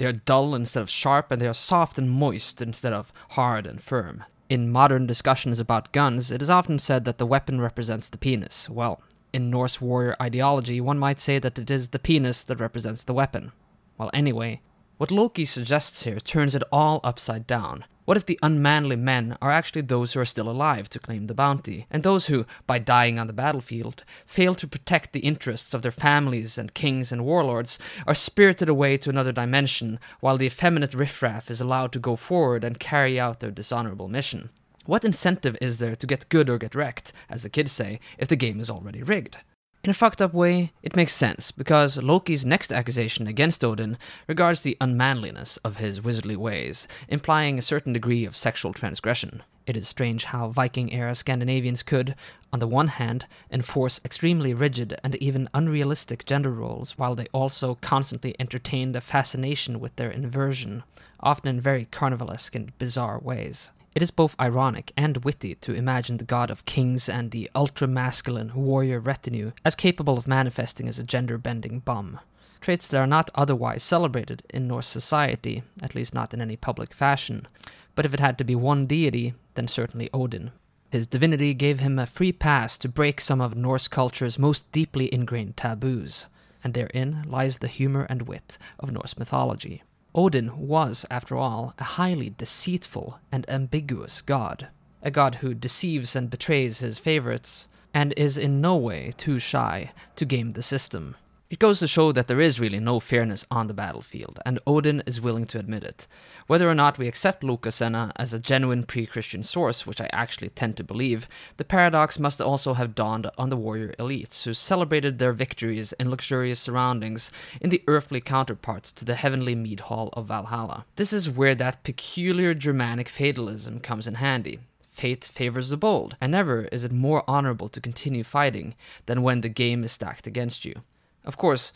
They 0.00 0.06
are 0.06 0.12
dull 0.12 0.54
instead 0.54 0.80
of 0.80 0.88
sharp, 0.88 1.30
and 1.30 1.42
they 1.42 1.46
are 1.46 1.52
soft 1.52 1.98
and 1.98 2.10
moist 2.10 2.62
instead 2.62 2.94
of 2.94 3.12
hard 3.32 3.66
and 3.66 3.82
firm. 3.82 4.24
In 4.48 4.72
modern 4.72 5.06
discussions 5.06 5.60
about 5.60 5.92
guns, 5.92 6.30
it 6.30 6.40
is 6.40 6.48
often 6.48 6.78
said 6.78 7.04
that 7.04 7.18
the 7.18 7.26
weapon 7.26 7.60
represents 7.60 8.08
the 8.08 8.16
penis. 8.16 8.66
Well, 8.70 9.02
in 9.34 9.50
Norse 9.50 9.78
warrior 9.78 10.16
ideology, 10.18 10.80
one 10.80 10.98
might 10.98 11.20
say 11.20 11.38
that 11.38 11.58
it 11.58 11.70
is 11.70 11.90
the 11.90 11.98
penis 11.98 12.42
that 12.44 12.60
represents 12.60 13.02
the 13.02 13.12
weapon. 13.12 13.52
Well, 13.98 14.08
anyway, 14.14 14.62
what 14.96 15.10
Loki 15.10 15.44
suggests 15.44 16.04
here 16.04 16.18
turns 16.18 16.54
it 16.54 16.62
all 16.72 17.00
upside 17.04 17.46
down. 17.46 17.84
What 18.10 18.16
if 18.16 18.26
the 18.26 18.40
unmanly 18.42 18.96
men 18.96 19.36
are 19.40 19.52
actually 19.52 19.82
those 19.82 20.14
who 20.14 20.20
are 20.20 20.24
still 20.24 20.50
alive 20.50 20.90
to 20.90 20.98
claim 20.98 21.28
the 21.28 21.32
bounty, 21.32 21.86
and 21.92 22.02
those 22.02 22.26
who, 22.26 22.44
by 22.66 22.80
dying 22.80 23.20
on 23.20 23.28
the 23.28 23.32
battlefield, 23.32 24.02
fail 24.26 24.56
to 24.56 24.66
protect 24.66 25.12
the 25.12 25.20
interests 25.20 25.74
of 25.74 25.82
their 25.82 25.92
families 25.92 26.58
and 26.58 26.74
kings 26.74 27.12
and 27.12 27.24
warlords, 27.24 27.78
are 28.08 28.14
spirited 28.16 28.68
away 28.68 28.96
to 28.96 29.10
another 29.10 29.30
dimension, 29.30 30.00
while 30.18 30.36
the 30.36 30.46
effeminate 30.46 30.92
riffraff 30.92 31.52
is 31.52 31.60
allowed 31.60 31.92
to 31.92 32.00
go 32.00 32.16
forward 32.16 32.64
and 32.64 32.80
carry 32.80 33.20
out 33.20 33.38
their 33.38 33.52
dishonorable 33.52 34.08
mission? 34.08 34.50
What 34.86 35.04
incentive 35.04 35.56
is 35.60 35.78
there 35.78 35.94
to 35.94 36.06
get 36.08 36.28
good 36.30 36.50
or 36.50 36.58
get 36.58 36.74
wrecked, 36.74 37.12
as 37.28 37.44
the 37.44 37.48
kids 37.48 37.70
say, 37.70 38.00
if 38.18 38.26
the 38.26 38.34
game 38.34 38.58
is 38.58 38.70
already 38.70 39.04
rigged? 39.04 39.36
In 39.82 39.88
a 39.88 39.94
fucked 39.94 40.20
up 40.20 40.34
way, 40.34 40.72
it 40.82 40.94
makes 40.94 41.14
sense, 41.14 41.50
because 41.50 41.96
Loki's 41.96 42.44
next 42.44 42.70
accusation 42.70 43.26
against 43.26 43.64
Odin 43.64 43.96
regards 44.26 44.60
the 44.60 44.76
unmanliness 44.78 45.56
of 45.58 45.78
his 45.78 46.02
wizardly 46.02 46.36
ways, 46.36 46.86
implying 47.08 47.58
a 47.58 47.62
certain 47.62 47.94
degree 47.94 48.26
of 48.26 48.36
sexual 48.36 48.74
transgression. 48.74 49.42
It 49.66 49.78
is 49.78 49.88
strange 49.88 50.24
how 50.24 50.48
Viking 50.48 50.92
era 50.92 51.14
Scandinavians 51.14 51.82
could, 51.82 52.14
on 52.52 52.58
the 52.58 52.66
one 52.66 52.88
hand, 52.88 53.24
enforce 53.50 54.02
extremely 54.04 54.52
rigid 54.52 54.98
and 55.02 55.14
even 55.14 55.48
unrealistic 55.54 56.26
gender 56.26 56.50
roles, 56.50 56.98
while 56.98 57.14
they 57.14 57.28
also 57.32 57.78
constantly 57.80 58.36
entertained 58.38 58.94
a 58.96 59.00
fascination 59.00 59.80
with 59.80 59.96
their 59.96 60.10
inversion, 60.10 60.82
often 61.20 61.48
in 61.48 61.58
very 61.58 61.86
carnivalesque 61.86 62.54
and 62.54 62.76
bizarre 62.76 63.18
ways. 63.18 63.70
It 63.92 64.02
is 64.02 64.12
both 64.12 64.38
ironic 64.40 64.92
and 64.96 65.24
witty 65.24 65.56
to 65.56 65.74
imagine 65.74 66.18
the 66.18 66.24
god 66.24 66.50
of 66.50 66.64
kings 66.64 67.08
and 67.08 67.30
the 67.30 67.50
ultra 67.54 67.88
masculine 67.88 68.52
warrior 68.54 69.00
retinue 69.00 69.52
as 69.64 69.74
capable 69.74 70.16
of 70.16 70.28
manifesting 70.28 70.86
as 70.86 70.98
a 70.98 71.04
gender 71.04 71.38
bending 71.38 71.80
bum. 71.80 72.20
Traits 72.60 72.86
that 72.86 72.98
are 72.98 73.06
not 73.06 73.30
otherwise 73.34 73.82
celebrated 73.82 74.42
in 74.50 74.68
Norse 74.68 74.86
society, 74.86 75.62
at 75.82 75.94
least 75.94 76.14
not 76.14 76.32
in 76.32 76.40
any 76.40 76.56
public 76.56 76.92
fashion. 76.94 77.48
But 77.94 78.06
if 78.06 78.14
it 78.14 78.20
had 78.20 78.38
to 78.38 78.44
be 78.44 78.54
one 78.54 78.86
deity, 78.86 79.34
then 79.54 79.66
certainly 79.66 80.08
Odin. 80.12 80.52
His 80.90 81.06
divinity 81.06 81.54
gave 81.54 81.80
him 81.80 81.98
a 81.98 82.06
free 82.06 82.32
pass 82.32 82.76
to 82.78 82.88
break 82.88 83.20
some 83.20 83.40
of 83.40 83.56
Norse 83.56 83.88
culture's 83.88 84.38
most 84.38 84.70
deeply 84.72 85.12
ingrained 85.12 85.56
taboos, 85.56 86.26
and 86.62 86.74
therein 86.74 87.24
lies 87.26 87.58
the 87.58 87.68
humor 87.68 88.06
and 88.10 88.22
wit 88.22 88.58
of 88.78 88.92
Norse 88.92 89.16
mythology. 89.18 89.82
Odin 90.14 90.66
was, 90.66 91.06
after 91.10 91.36
all, 91.36 91.74
a 91.78 91.84
highly 91.84 92.34
deceitful 92.36 93.20
and 93.30 93.48
ambiguous 93.48 94.22
god, 94.22 94.68
a 95.02 95.10
god 95.10 95.36
who 95.36 95.54
deceives 95.54 96.16
and 96.16 96.28
betrays 96.28 96.80
his 96.80 96.98
favorites, 96.98 97.68
and 97.94 98.12
is 98.16 98.36
in 98.36 98.60
no 98.60 98.76
way 98.76 99.12
too 99.16 99.38
shy 99.38 99.92
to 100.16 100.24
game 100.24 100.52
the 100.52 100.62
system. 100.62 101.16
It 101.50 101.58
goes 101.58 101.80
to 101.80 101.88
show 101.88 102.12
that 102.12 102.28
there 102.28 102.40
is 102.40 102.60
really 102.60 102.78
no 102.78 103.00
fairness 103.00 103.44
on 103.50 103.66
the 103.66 103.74
battlefield, 103.74 104.38
and 104.46 104.60
Odin 104.68 105.02
is 105.04 105.20
willing 105.20 105.46
to 105.46 105.58
admit 105.58 105.82
it. 105.82 106.06
Whether 106.46 106.70
or 106.70 106.76
not 106.76 106.96
we 106.96 107.08
accept 107.08 107.42
Lokasenna 107.42 108.12
as 108.14 108.32
a 108.32 108.38
genuine 108.38 108.84
pre 108.84 109.04
Christian 109.04 109.42
source, 109.42 109.84
which 109.84 110.00
I 110.00 110.08
actually 110.12 110.50
tend 110.50 110.76
to 110.76 110.84
believe, 110.84 111.26
the 111.56 111.64
paradox 111.64 112.20
must 112.20 112.40
also 112.40 112.74
have 112.74 112.94
dawned 112.94 113.28
on 113.36 113.48
the 113.48 113.56
warrior 113.56 113.96
elites, 113.98 114.44
who 114.44 114.54
celebrated 114.54 115.18
their 115.18 115.32
victories 115.32 115.92
in 115.94 116.08
luxurious 116.08 116.60
surroundings 116.60 117.32
in 117.60 117.70
the 117.70 117.82
earthly 117.88 118.20
counterparts 118.20 118.92
to 118.92 119.04
the 119.04 119.16
heavenly 119.16 119.56
mead 119.56 119.80
hall 119.80 120.10
of 120.12 120.26
Valhalla. 120.26 120.86
This 120.94 121.12
is 121.12 121.28
where 121.28 121.56
that 121.56 121.82
peculiar 121.82 122.54
Germanic 122.54 123.08
fatalism 123.08 123.80
comes 123.80 124.06
in 124.06 124.14
handy 124.14 124.60
fate 124.86 125.24
favors 125.24 125.70
the 125.70 125.76
bold, 125.76 126.16
and 126.20 126.30
never 126.30 126.66
is 126.66 126.84
it 126.84 126.92
more 126.92 127.24
honorable 127.26 127.68
to 127.68 127.80
continue 127.80 128.22
fighting 128.22 128.76
than 129.06 129.22
when 129.22 129.40
the 129.40 129.48
game 129.48 129.82
is 129.82 129.90
stacked 129.90 130.28
against 130.28 130.64
you. 130.64 130.82
Of 131.24 131.36
course, 131.36 131.72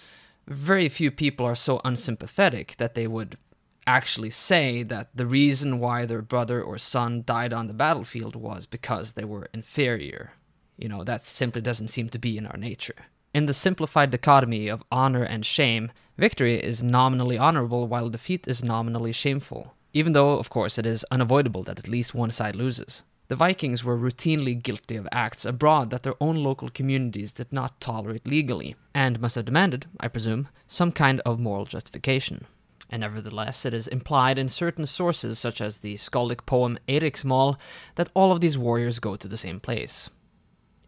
very 0.46 0.88
few 0.88 1.10
people 1.10 1.46
are 1.46 1.54
so 1.54 1.80
unsympathetic 1.84 2.76
that 2.76 2.94
they 2.94 3.06
would 3.06 3.36
actually 3.86 4.30
say 4.30 4.82
that 4.82 5.08
the 5.14 5.26
reason 5.26 5.78
why 5.78 6.06
their 6.06 6.22
brother 6.22 6.62
or 6.62 6.78
son 6.78 7.22
died 7.26 7.52
on 7.52 7.66
the 7.66 7.74
battlefield 7.74 8.34
was 8.34 8.66
because 8.66 9.12
they 9.12 9.24
were 9.24 9.48
inferior. 9.52 10.32
You 10.76 10.88
know, 10.88 11.04
that 11.04 11.24
simply 11.24 11.60
doesn't 11.60 11.88
seem 11.88 12.08
to 12.10 12.18
be 12.18 12.36
in 12.36 12.46
our 12.46 12.56
nature. 12.56 13.06
In 13.32 13.46
the 13.46 13.54
simplified 13.54 14.10
dichotomy 14.10 14.68
of 14.68 14.84
honor 14.90 15.22
and 15.22 15.44
shame, 15.44 15.90
victory 16.16 16.54
is 16.54 16.82
nominally 16.82 17.36
honorable 17.36 17.86
while 17.86 18.08
defeat 18.08 18.46
is 18.46 18.64
nominally 18.64 19.12
shameful, 19.12 19.74
even 19.92 20.12
though, 20.12 20.38
of 20.38 20.50
course, 20.50 20.78
it 20.78 20.86
is 20.86 21.04
unavoidable 21.10 21.62
that 21.64 21.78
at 21.78 21.88
least 21.88 22.14
one 22.14 22.30
side 22.30 22.56
loses. 22.56 23.02
The 23.28 23.36
Vikings 23.36 23.82
were 23.82 23.96
routinely 23.96 24.62
guilty 24.62 24.96
of 24.96 25.08
acts 25.10 25.46
abroad 25.46 25.88
that 25.90 26.02
their 26.02 26.14
own 26.20 26.42
local 26.42 26.68
communities 26.68 27.32
did 27.32 27.52
not 27.52 27.80
tolerate 27.80 28.26
legally, 28.26 28.76
and 28.94 29.18
must 29.18 29.36
have 29.36 29.46
demanded, 29.46 29.86
I 29.98 30.08
presume, 30.08 30.48
some 30.66 30.92
kind 30.92 31.20
of 31.24 31.40
moral 31.40 31.64
justification. 31.64 32.46
And 32.90 33.00
nevertheless, 33.00 33.64
it 33.64 33.72
is 33.72 33.88
implied 33.88 34.38
in 34.38 34.50
certain 34.50 34.84
sources, 34.84 35.38
such 35.38 35.62
as 35.62 35.78
the 35.78 35.94
skaldic 35.94 36.44
poem 36.44 36.78
Eriksmal, 36.86 37.56
that 37.94 38.10
all 38.12 38.30
of 38.30 38.42
these 38.42 38.58
warriors 38.58 38.98
go 38.98 39.16
to 39.16 39.26
the 39.26 39.38
same 39.38 39.58
place. 39.58 40.10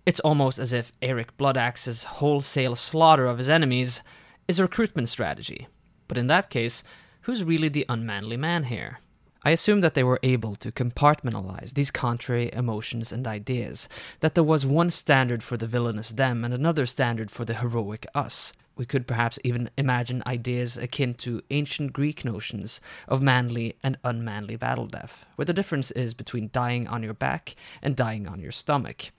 It's 0.04 0.20
almost 0.20 0.58
as 0.58 0.74
if 0.74 0.92
Eric 1.00 1.36
Bloodaxe's 1.38 2.04
wholesale 2.04 2.76
slaughter 2.76 3.26
of 3.26 3.38
his 3.38 3.48
enemies 3.48 4.02
is 4.46 4.58
a 4.58 4.62
recruitment 4.62 5.08
strategy. 5.08 5.68
But 6.06 6.18
in 6.18 6.26
that 6.26 6.50
case, 6.50 6.84
who's 7.22 7.42
really 7.42 7.70
the 7.70 7.86
unmanly 7.88 8.36
man 8.36 8.64
here? 8.64 9.00
I 9.46 9.50
assume 9.50 9.80
that 9.82 9.94
they 9.94 10.02
were 10.02 10.18
able 10.24 10.56
to 10.56 10.72
compartmentalize 10.72 11.74
these 11.74 11.92
contrary 11.92 12.50
emotions 12.52 13.12
and 13.12 13.28
ideas, 13.28 13.88
that 14.18 14.34
there 14.34 14.42
was 14.42 14.66
one 14.66 14.90
standard 14.90 15.44
for 15.44 15.56
the 15.56 15.68
villainous 15.68 16.08
them 16.08 16.44
and 16.44 16.52
another 16.52 16.84
standard 16.84 17.30
for 17.30 17.44
the 17.44 17.54
heroic 17.54 18.08
us. 18.12 18.52
We 18.76 18.86
could 18.86 19.06
perhaps 19.06 19.38
even 19.44 19.70
imagine 19.78 20.24
ideas 20.26 20.76
akin 20.76 21.14
to 21.18 21.42
ancient 21.50 21.92
Greek 21.92 22.24
notions 22.24 22.80
of 23.06 23.22
manly 23.22 23.76
and 23.84 23.98
unmanly 24.02 24.56
battle 24.56 24.88
death, 24.88 25.24
where 25.36 25.46
the 25.46 25.52
difference 25.52 25.92
is 25.92 26.12
between 26.12 26.50
dying 26.52 26.88
on 26.88 27.04
your 27.04 27.14
back 27.14 27.54
and 27.80 27.94
dying 27.94 28.26
on 28.26 28.40
your 28.40 28.50
stomach. 28.50 29.12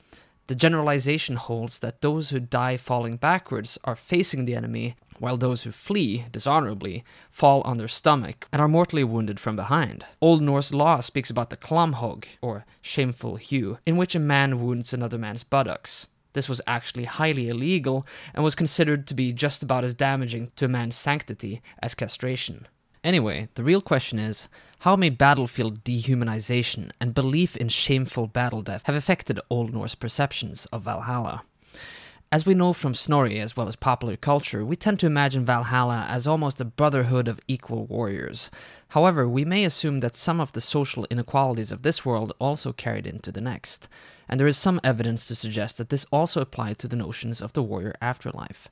The 0.48 0.56
generalization 0.56 1.38
holds 1.38 1.80
that 1.80 2.02
those 2.02 2.32
who 2.32 2.42
die 2.42 2.76
falling 2.76 3.16
backwards 3.16 3.78
are 3.86 3.96
facing 3.96 4.44
the 4.44 4.56
enemy, 4.56 4.96
while 5.20 5.38
those 5.38 5.64
who 5.64 5.72
flee 5.72 6.26
dishonorably 6.32 7.04
fall 7.30 7.62
on 7.62 7.78
their 7.78 7.88
stomach 7.88 8.48
and 8.52 8.62
are 8.62 8.68
mortally 8.68 9.04
wounded 9.04 9.40
from 9.40 9.56
behind. 9.56 10.06
Old 10.22 10.42
Norse 10.42 10.74
law 10.74 11.00
speaks 11.00 11.30
about 11.30 11.50
the 11.50 11.58
klámhögg, 11.58 12.26
or 12.42 12.66
shameful 12.82 13.36
hew, 13.36 13.78
in 13.86 13.98
which 13.98 14.16
a 14.16 14.20
man 14.20 14.60
wounds 14.62 14.94
another 14.94 15.18
man's 15.18 15.44
buttocks. 15.44 16.08
This 16.34 16.48
was 16.48 16.62
actually 16.68 17.06
highly 17.06 17.50
illegal 17.50 18.06
and 18.34 18.44
was 18.44 18.56
considered 18.56 19.08
to 19.08 19.16
be 19.16 19.34
just 19.34 19.64
about 19.64 19.84
as 19.84 19.96
damaging 19.96 20.52
to 20.58 20.66
a 20.66 20.68
man's 20.68 20.96
sanctity 20.96 21.62
as 21.82 21.96
castration. 21.96 22.68
Anyway, 23.04 23.48
the 23.56 23.64
real 23.64 23.82
question 23.82 24.20
is 24.20 24.48
how 24.82 24.96
may 24.96 25.10
battlefield 25.10 25.84
dehumanization 25.84 26.92
and 27.00 27.16
belief 27.16 27.56
in 27.58 27.70
shameful 27.70 28.28
battle 28.28 28.62
death 28.62 28.84
have 28.86 28.96
affected 28.96 29.40
Old 29.50 29.74
Norse 29.74 29.96
perceptions 29.96 30.68
of 30.68 30.84
Valhalla? 30.84 31.44
As 32.30 32.46
we 32.46 32.54
know 32.54 32.74
from 32.74 32.94
Snorri 32.94 33.40
as 33.40 33.56
well 33.56 33.70
as 33.70 33.78
popular 33.78 34.18
culture, 34.18 34.66
we 34.66 34.76
tend 34.76 35.00
to 35.00 35.06
imagine 35.06 35.46
Valhalla 35.46 36.06
as 36.10 36.28
almost 36.28 36.60
a 36.60 36.66
brotherhood 36.66 37.30
of 37.30 37.40
equal 37.48 37.86
warriors. 37.86 38.52
However, 38.90 39.30
we 39.30 39.46
may 39.46 39.64
assume 39.64 40.02
that 40.02 40.18
some 40.18 40.42
of 40.42 40.52
the 40.52 40.60
social 40.60 41.08
inequalities 41.10 41.72
of 41.72 41.84
this 41.84 42.06
world 42.06 42.34
also 42.38 42.74
carried 42.74 43.08
into 43.08 43.32
the 43.32 43.40
next, 43.40 43.88
and 44.28 44.38
there 44.38 44.48
is 44.48 44.58
some 44.58 44.82
evidence 44.84 45.26
to 45.28 45.36
suggest 45.36 45.78
that 45.78 45.88
this 45.88 46.06
also 46.12 46.42
applied 46.42 46.80
to 46.80 46.90
the 46.90 46.98
notions 46.98 47.42
of 47.42 47.54
the 47.54 47.64
warrior 47.64 47.96
afterlife. 48.02 48.68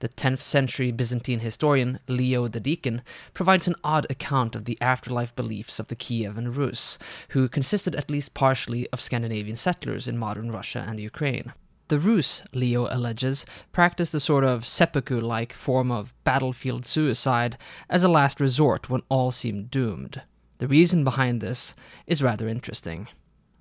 The 0.00 0.08
10th 0.08 0.40
century 0.40 0.90
Byzantine 0.90 1.38
historian 1.38 2.00
Leo 2.08 2.48
the 2.48 2.58
Deacon 2.58 3.02
provides 3.32 3.68
an 3.68 3.76
odd 3.84 4.08
account 4.10 4.56
of 4.56 4.64
the 4.64 4.76
afterlife 4.80 5.36
beliefs 5.36 5.78
of 5.78 5.86
the 5.86 5.94
Kievan 5.94 6.56
Rus, 6.56 6.98
who 7.28 7.48
consisted 7.48 7.94
at 7.94 8.10
least 8.10 8.34
partially 8.34 8.88
of 8.88 9.00
Scandinavian 9.00 9.54
settlers 9.54 10.08
in 10.08 10.18
modern 10.18 10.50
Russia 10.50 10.84
and 10.88 10.98
Ukraine. 10.98 11.52
The 11.92 11.98
Rus, 11.98 12.42
Leo 12.54 12.88
alleges, 12.90 13.44
practiced 13.70 14.14
a 14.14 14.20
sort 14.20 14.44
of 14.44 14.64
seppuku 14.64 15.20
like 15.20 15.52
form 15.52 15.92
of 15.92 16.14
battlefield 16.24 16.86
suicide 16.86 17.58
as 17.90 18.02
a 18.02 18.08
last 18.08 18.40
resort 18.40 18.88
when 18.88 19.02
all 19.10 19.30
seemed 19.30 19.70
doomed. 19.70 20.22
The 20.56 20.68
reason 20.68 21.04
behind 21.04 21.42
this 21.42 21.74
is 22.06 22.22
rather 22.22 22.48
interesting. 22.48 23.08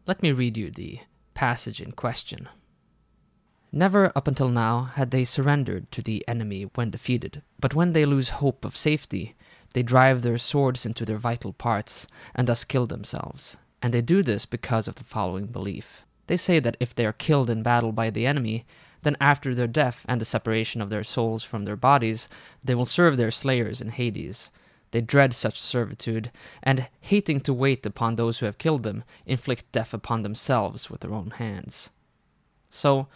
Let 0.08 0.24
me 0.24 0.32
read 0.32 0.56
you 0.56 0.72
the 0.72 1.00
passage 1.34 1.82
in 1.82 1.92
question. 1.92 2.48
Never 3.70 4.14
up 4.16 4.30
until 4.30 4.48
now 4.48 4.84
had 4.96 5.12
they 5.12 5.26
surrendered 5.26 5.92
to 5.92 6.02
the 6.02 6.24
enemy 6.26 6.70
when 6.76 6.90
defeated, 6.90 7.42
but 7.60 7.76
when 7.76 7.92
they 7.92 8.06
lose 8.06 8.40
hope 8.40 8.64
of 8.64 8.78
safety, 8.78 9.36
they 9.74 9.84
drive 9.84 10.22
their 10.22 10.38
swords 10.38 10.86
into 10.86 11.04
their 11.04 11.18
vital 11.18 11.52
parts 11.52 12.08
and 12.34 12.48
thus 12.48 12.64
kill 12.64 12.86
themselves. 12.86 13.58
And 13.82 13.94
they 13.94 14.02
do 14.02 14.24
this 14.24 14.46
because 14.46 14.88
of 14.88 14.96
the 14.96 15.04
following 15.04 15.48
belief. 15.48 16.06
They 16.32 16.38
say 16.38 16.62
that 16.62 16.78
if 16.80 16.96
they 16.96 17.06
are 17.06 17.12
killed 17.12 17.50
in 17.50 17.62
battle 17.62 17.92
by 17.92 18.10
the 18.10 18.26
enemy, 18.26 18.66
then 19.02 19.18
after 19.20 19.54
their 19.54 19.68
death 19.68 20.06
and 20.08 20.22
the 20.22 20.24
separation 20.24 20.80
of 20.82 20.90
their 20.90 21.04
souls 21.04 21.44
from 21.44 21.66
their 21.66 21.76
bodies, 21.76 22.30
they 22.64 22.74
will 22.74 22.86
serve 22.86 23.18
their 23.18 23.32
slayers 23.32 23.82
in 23.82 23.90
Hades. 23.90 24.50
They 24.92 25.02
dread 25.02 25.34
such 25.34 25.60
servitude, 25.60 26.32
and 26.64 26.88
hating 27.02 27.42
to 27.42 27.54
wait 27.54 27.86
upon 27.86 28.16
those 28.16 28.40
who 28.40 28.46
have 28.46 28.58
killed 28.58 28.84
them, 28.84 29.04
inflict 29.26 29.74
death 29.74 29.94
upon 29.94 30.22
themselves 30.22 30.90
with 30.90 31.02
their 31.02 31.14
own 31.14 31.32
hands. 31.32 31.90
So, 32.70 33.08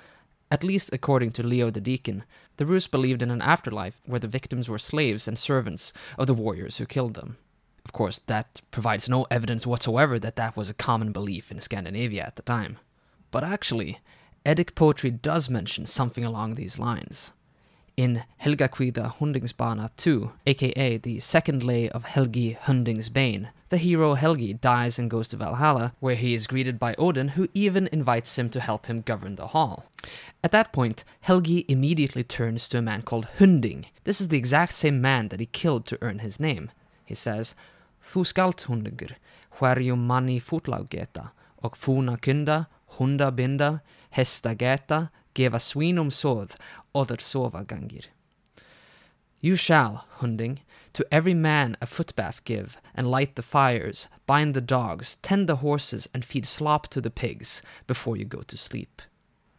at 0.51 0.65
least 0.65 0.89
according 0.91 1.31
to 1.31 1.47
Leo 1.47 1.69
the 1.69 1.79
Deacon, 1.79 2.25
the 2.57 2.65
Rus 2.65 2.87
believed 2.87 3.23
in 3.23 3.31
an 3.31 3.41
afterlife 3.41 4.01
where 4.05 4.19
the 4.19 4.27
victims 4.27 4.67
were 4.67 4.77
slaves 4.77 5.25
and 5.25 5.39
servants 5.39 5.93
of 6.17 6.27
the 6.27 6.33
warriors 6.33 6.79
who 6.79 6.85
killed 6.85 7.13
them. 7.13 7.37
Of 7.85 7.93
course, 7.93 8.19
that 8.25 8.61
provides 8.71 9.07
no 9.07 9.25
evidence 9.31 9.65
whatsoever 9.65 10.19
that 10.19 10.35
that 10.35 10.57
was 10.57 10.69
a 10.69 10.73
common 10.73 11.13
belief 11.13 11.49
in 11.49 11.61
Scandinavia 11.61 12.21
at 12.25 12.35
the 12.35 12.41
time. 12.41 12.77
But 13.35 13.43
actually, 13.43 13.99
Eddic 14.45 14.75
poetry 14.75 15.11
does 15.11 15.49
mention 15.49 15.85
something 15.85 16.23
along 16.23 16.55
these 16.55 16.79
lines. 16.79 17.33
In 17.97 18.23
Helgakvida 18.41 19.13
Hundingsbana 19.13 19.89
2, 19.97 20.31
aka 20.47 20.95
the 20.95 21.19
second 21.19 21.61
lay 21.61 21.89
of 21.89 22.05
Helgi 22.05 22.57
Hundingsbane, 22.57 23.49
the 23.67 23.77
hero 23.77 24.13
Helgi 24.13 24.53
dies 24.53 24.97
and 24.97 25.11
goes 25.11 25.27
to 25.27 25.35
Valhalla, 25.35 25.91
where 25.99 26.15
he 26.15 26.33
is 26.33 26.47
greeted 26.47 26.79
by 26.79 26.95
Odin, 26.97 27.27
who 27.35 27.49
even 27.53 27.89
invites 27.91 28.39
him 28.39 28.49
to 28.51 28.61
help 28.61 28.85
him 28.85 29.01
govern 29.01 29.35
the 29.35 29.47
hall. 29.47 29.83
At 30.41 30.53
that 30.53 30.71
point, 30.71 31.03
Helgi 31.19 31.65
immediately 31.67 32.23
turns 32.23 32.69
to 32.69 32.77
a 32.77 32.81
man 32.81 33.01
called 33.01 33.27
Hunding. 33.37 33.87
This 34.05 34.21
is 34.21 34.29
the 34.29 34.37
exact 34.37 34.71
same 34.71 35.01
man 35.01 35.27
that 35.27 35.41
he 35.41 35.45
killed 35.47 35.85
to 35.87 35.99
earn 36.01 36.19
his 36.19 36.39
name. 36.39 36.71
He 37.03 37.15
says, 37.15 37.53
Thu 38.01 38.23
skalt 38.23 38.63
Hundingur, 38.63 39.17
hverju 39.59 39.97
manni 39.97 40.39
fotlag 40.41 40.89
geta, 40.89 41.31
och 41.61 41.75
fona 41.75 42.17
hunda 42.97 43.31
binda, 43.31 43.81
hesta 44.11 44.55
geta, 44.55 45.11
geva 45.33 45.57
swinum 45.57 46.09
soð, 46.09 46.55
other 46.93 47.17
sova 47.17 47.65
gangir. 47.65 48.05
You 49.41 49.55
shall, 49.55 50.05
Hunding, 50.19 50.59
to 50.93 51.05
every 51.11 51.33
man 51.33 51.77
a 51.81 51.85
footbath 51.85 52.43
give, 52.45 52.77
and 52.95 53.11
light 53.11 53.35
the 53.35 53.41
fires, 53.41 54.07
bind 54.25 54.53
the 54.53 54.61
dogs, 54.61 55.17
tend 55.21 55.47
the 55.47 55.57
horses, 55.57 56.09
and 56.13 56.23
feed 56.23 56.47
slop 56.47 56.87
to 56.87 57.01
the 57.01 57.11
pigs 57.11 57.61
before 57.85 58.15
you 58.15 58.25
go 58.25 58.41
to 58.43 58.57
sleep. 58.57 59.01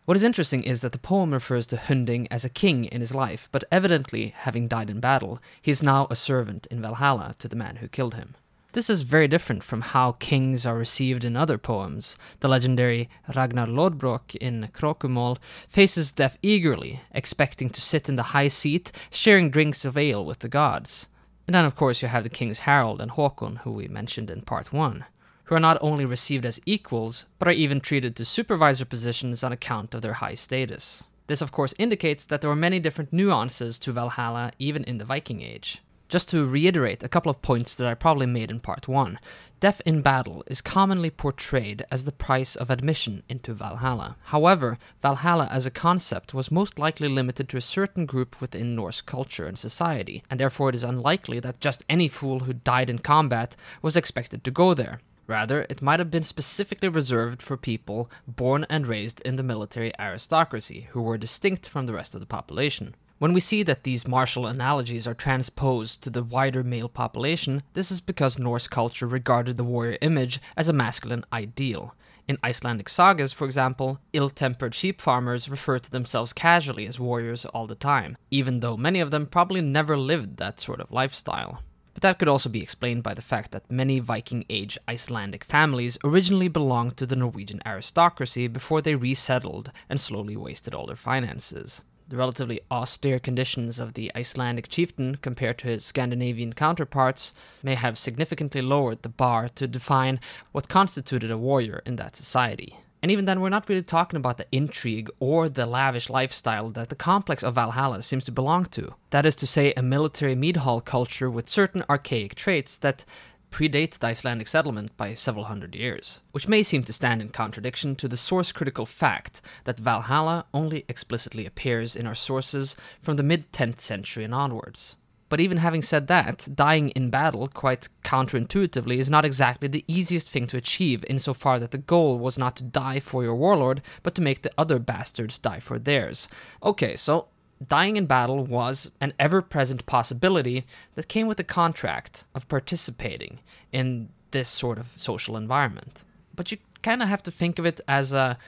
What 0.07 0.17
is 0.17 0.23
interesting 0.23 0.63
is 0.63 0.81
that 0.81 0.93
the 0.93 0.99
poem 0.99 1.33
refers 1.33 1.67
to 1.67 1.77
Hunding 1.77 2.27
as 2.31 2.45
a 2.45 2.49
king 2.49 2.85
in 2.87 3.01
his 3.01 3.15
life, 3.15 3.49
but 3.53 3.65
evidently, 3.71 4.35
having 4.37 4.69
died 4.69 4.89
in 4.89 5.01
battle, 5.01 5.41
he 5.61 5.71
is 5.71 5.83
now 5.83 6.07
a 6.11 6.17
servant 6.17 6.67
in 6.71 6.81
Valhalla 6.81 7.35
to 7.41 7.49
the 7.49 7.57
man 7.57 7.77
who 7.77 7.89
killed 7.89 8.15
him. 8.15 8.37
This 8.77 8.91
is 8.91 9.01
very 9.01 9.27
different 9.27 9.65
from 9.65 9.81
how 9.81 10.13
kings 10.13 10.67
are 10.67 10.77
received 10.77 11.25
in 11.25 11.35
other 11.35 11.57
poems. 11.57 12.19
The 12.41 12.49
legendary 12.49 13.09
Ragnar 13.35 13.67
Lodbrok 13.67 14.37
in 14.37 14.69
Krákumál 14.75 15.39
faces 15.67 16.13
death 16.13 16.37
eagerly, 16.43 17.01
expecting 17.11 17.71
to 17.71 17.81
sit 17.81 18.07
in 18.07 18.17
the 18.17 18.35
high 18.35 18.49
seat, 18.49 18.93
sharing 19.11 19.49
drinks 19.49 19.87
of 19.87 19.97
ale 19.97 20.23
with 20.23 20.41
the 20.41 20.49
gods. 20.51 21.09
And 21.47 21.55
then, 21.55 21.65
of 21.65 21.75
course, 21.75 22.03
you 22.03 22.09
have 22.09 22.23
the 22.23 22.29
kings 22.29 22.59
Harald 22.69 23.01
and 23.01 23.13
Håkon, 23.13 23.61
who 23.61 23.73
we 23.73 23.89
mentioned 23.89 24.31
in 24.31 24.43
part 24.43 24.75
1, 24.75 25.07
who 25.45 25.55
are 25.55 25.59
not 25.69 25.79
only 25.81 26.05
received 26.05 26.45
as 26.45 26.61
equals, 26.67 27.25
but 27.39 27.49
are 27.49 27.53
even 27.53 27.81
treated 27.81 28.15
to 28.17 28.27
supervisor 28.27 28.85
positions 28.85 29.43
on 29.43 29.53
account 29.53 29.95
of 29.95 30.03
their 30.03 30.21
high 30.21 30.35
status. 30.35 31.05
This, 31.29 31.41
of 31.41 31.51
course, 31.51 31.73
indicates 31.79 32.27
that 32.27 32.43
there 32.43 32.51
were 32.51 32.55
many 32.55 32.79
different 32.79 33.11
nuances 33.11 33.79
to 33.79 33.93
Valhalla 33.93 34.53
even 34.59 34.85
in 34.85 34.99
the 34.99 35.07
Viking 35.07 35.41
Age. 35.41 35.81
Just 36.09 36.29
to 36.29 36.47
reiterate 36.47 37.03
a 37.03 37.09
couple 37.09 37.31
of 37.31 37.43
points 37.43 37.75
that 37.75 37.89
I 37.89 37.95
probably 37.95 38.27
made 38.27 38.49
in 38.49 38.61
part 38.61 38.87
1, 38.87 39.19
death 39.59 39.83
in 39.85 40.03
battle 40.03 40.45
is 40.47 40.61
commonly 40.61 41.11
portrayed 41.11 41.85
as 41.91 42.05
the 42.05 42.13
price 42.13 42.55
of 42.55 42.71
admission 42.71 43.25
into 43.29 43.53
Valhalla. 43.53 44.17
However, 44.27 44.79
Valhalla 45.03 45.49
as 45.51 45.67
a 45.67 45.71
concept 45.71 46.33
was 46.33 46.49
most 46.49 46.79
likely 46.79 47.09
limited 47.09 47.49
to 47.49 47.57
a 47.57 47.61
certain 47.61 48.07
group 48.07 48.41
within 48.41 48.77
Norse 48.77 49.01
culture 49.01 49.47
and 49.47 49.59
society, 49.59 50.23
and 50.31 50.39
therefore 50.39 50.69
it 50.69 50.77
is 50.77 50.85
unlikely 50.85 51.41
that 51.41 51.61
just 51.61 51.85
any 51.89 52.07
fool 52.07 52.41
who 52.41 52.53
died 52.53 52.89
in 52.89 53.01
combat 53.01 53.57
was 53.83 53.97
expected 53.97 54.45
to 54.45 54.53
go 54.53 54.75
there. 54.75 55.01
Rather, 55.27 55.67
it 55.69 55.83
might 55.83 55.99
have 55.99 56.11
been 56.13 56.23
specifically 56.23 56.89
reserved 56.89 57.43
for 57.43 57.57
people 57.57 58.09
born 58.29 58.65
and 58.71 58.87
raised 58.87 59.21
in 59.23 59.35
the 59.35 59.43
military 59.43 59.91
aristocracy, 59.99 60.87
who 60.91 61.03
were 61.03 61.19
distinct 61.19 61.69
from 61.69 61.87
the 61.87 61.95
rest 61.95 62.15
of 62.15 62.21
the 62.21 62.27
population. 62.27 62.95
When 63.19 63.33
we 63.33 63.41
see 63.41 63.63
that 63.63 63.85
these 63.85 64.07
martial 64.07 64.47
analogies 64.47 65.07
are 65.07 65.15
transposed 65.15 66.03
to 66.03 66.11
the 66.11 66.23
wider 66.23 66.63
male 66.63 66.91
population, 66.91 67.63
this 67.73 67.91
is 67.91 68.03
because 68.03 68.39
Norse 68.39 68.69
culture 68.69 69.07
regarded 69.07 69.57
the 69.57 69.65
warrior 69.65 69.97
image 70.03 70.39
as 70.55 70.69
a 70.69 70.75
masculine 70.75 71.25
ideal. 71.33 71.95
In 72.29 72.37
Icelandic 72.45 72.91
sagas, 72.91 73.33
for 73.33 73.47
example, 73.47 74.01
ill 74.13 74.29
tempered 74.29 74.75
sheep 74.75 75.01
farmers 75.01 75.49
refer 75.49 75.79
to 75.79 75.91
themselves 75.91 76.35
casually 76.35 76.87
as 76.87 77.01
warriors 77.01 77.47
all 77.47 77.67
the 77.67 77.75
time, 77.75 78.19
even 78.31 78.61
though 78.61 78.77
many 78.77 79.01
of 79.01 79.11
them 79.11 79.25
probably 79.25 79.63
never 79.63 79.97
lived 79.97 80.37
that 80.37 80.61
sort 80.61 80.81
of 80.81 80.93
lifestyle. 80.93 81.63
But 81.95 82.03
that 82.03 82.19
could 82.19 82.29
also 82.29 82.51
be 82.51 82.63
explained 82.63 83.03
by 83.03 83.15
the 83.15 83.23
fact 83.23 83.51
that 83.53 83.71
many 83.71 83.99
Viking 83.99 84.45
Age 84.51 84.77
Icelandic 84.87 85.43
families 85.43 85.97
originally 86.05 86.49
belonged 86.49 86.99
to 86.99 87.07
the 87.07 87.17
Norwegian 87.17 87.63
aristocracy 87.65 88.47
before 88.47 88.83
they 88.83 88.95
resettled 88.95 89.73
and 89.89 89.99
slowly 89.99 90.37
wasted 90.37 90.75
all 90.75 90.85
their 90.85 90.97
finances 90.97 91.83
the 92.09 92.17
relatively 92.17 92.61
austere 92.71 93.19
conditions 93.19 93.79
of 93.79 93.95
the 93.95 94.13
Icelandic 94.15 94.69
chieftain 94.69 95.17
compared 95.17 95.59
to 95.59 95.69
his 95.69 95.85
Scandinavian 95.85 96.53
counterparts 96.53 97.35
may 97.63 97.75
have 97.75 97.99
significantly 97.99 98.63
lowered 98.63 99.03
the 99.03 99.09
bar 99.09 99.49
to 99.51 99.67
define 99.67 100.21
what 100.53 100.69
constituted 100.69 101.31
a 101.31 101.39
warrior 101.39 101.83
in 101.85 101.97
that 101.97 102.17
society. 102.17 102.79
And 103.03 103.13
even 103.13 103.25
then, 103.27 103.41
we're 103.41 103.51
not 103.51 103.69
really 103.69 103.83
talking 103.83 104.17
about 104.17 104.37
the 104.37 104.47
intrigue 104.51 105.11
or 105.21 105.49
the 105.49 105.67
lavish 105.67 106.09
lifestyle 106.09 106.71
that 106.71 106.89
the 106.89 106.97
complex 106.97 107.43
of 107.43 107.55
Valhalla 107.55 108.03
seems 108.03 108.25
to 108.25 108.33
belong 108.33 108.65
to. 108.67 108.95
That 109.11 109.27
is 109.27 109.37
to 109.37 109.47
say, 109.47 109.73
a 109.77 109.83
military 109.83 110.35
mead 110.35 110.59
hall 110.59 110.81
culture 110.81 111.31
with 111.31 111.49
certain 111.49 111.85
archaic 111.89 112.35
traits 112.35 112.77
that 112.79 113.05
predates 113.51 113.99
the 113.99 114.09
Icelandic 114.09 114.49
settlement 114.49 114.97
by 114.97 115.15
several 115.15 115.47
hundred 115.47 115.75
years, 115.75 116.23
which 116.33 116.49
may 116.49 116.63
seem 116.63 116.85
to 116.85 116.93
stand 116.93 117.21
in 117.21 117.31
contradiction 117.31 117.97
to 117.97 118.09
the 118.09 118.17
source 118.17 118.53
critical 118.53 118.87
fact 118.87 119.41
that 119.65 119.81
Valhalla 119.81 120.47
only 120.53 120.85
explicitly 120.89 121.47
appears 121.47 121.97
in 121.97 122.07
our 122.07 122.15
sources 122.15 122.77
from 123.01 123.17
the 123.17 123.23
mid 123.23 123.53
10th 123.53 123.81
century 123.81 124.25
and 124.25 124.35
onwards. 124.35 124.97
But 125.29 125.41
even 125.41 125.59
having 125.59 125.83
said 125.83 126.07
that, 126.07 126.49
dying 126.55 126.91
in 126.91 127.11
battle, 127.11 127.49
quite 127.49 127.89
counterintuitively, 128.05 128.99
is 128.99 129.11
not 129.11 129.25
exactly 129.25 129.67
the 129.67 129.85
easiest 129.89 130.31
thing 130.31 130.47
to 130.49 130.57
achieve 130.57 131.05
insofar 131.09 131.59
that 131.59 131.73
the 131.73 131.79
goal 131.79 132.19
was 132.19 132.39
not 132.39 132.57
to 132.57 132.63
die 132.63 133.01
for 133.01 133.25
your 133.25 133.35
warlord, 133.35 133.83
but 134.05 134.15
to 134.15 134.23
make 134.23 134.43
the 134.43 134.53
other 134.57 134.79
bastards 134.79 135.39
die 135.39 135.59
for 135.59 135.79
theirs. 135.79 136.29
Okay, 136.63 136.95
so 136.95 137.27
dying 137.67 137.97
in 137.97 138.07
battle 138.07 138.45
was 138.45 138.91
an 139.01 139.13
ever 139.19 139.41
present 139.41 139.87
possibility 139.87 140.67
that 140.95 141.09
came 141.09 141.27
with 141.27 141.37
the 141.37 141.45
contract 141.45 142.27
of 142.35 142.49
participating 142.49 143.39
in 143.73 144.09
this 144.31 144.49
sort 144.49 144.79
of 144.79 144.93
social 144.95 145.37
environment. 145.37 146.05
But 146.35 146.51
you 146.51 146.59
kind 146.83 147.03
of 147.03 147.09
have 147.09 147.23
to 147.25 147.31
think 147.31 147.59
of 147.59 147.67
it 147.67 147.81
as 147.89 148.13
a 148.13 148.39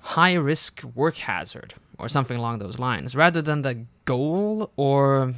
high 0.00 0.34
risk 0.34 0.82
work 0.94 1.16
hazard 1.16 1.74
or 1.98 2.08
something 2.08 2.36
along 2.36 2.58
those 2.58 2.78
lines 2.78 3.14
rather 3.14 3.40
than 3.42 3.62
the 3.62 3.86
goal 4.04 4.70
or. 4.76 5.34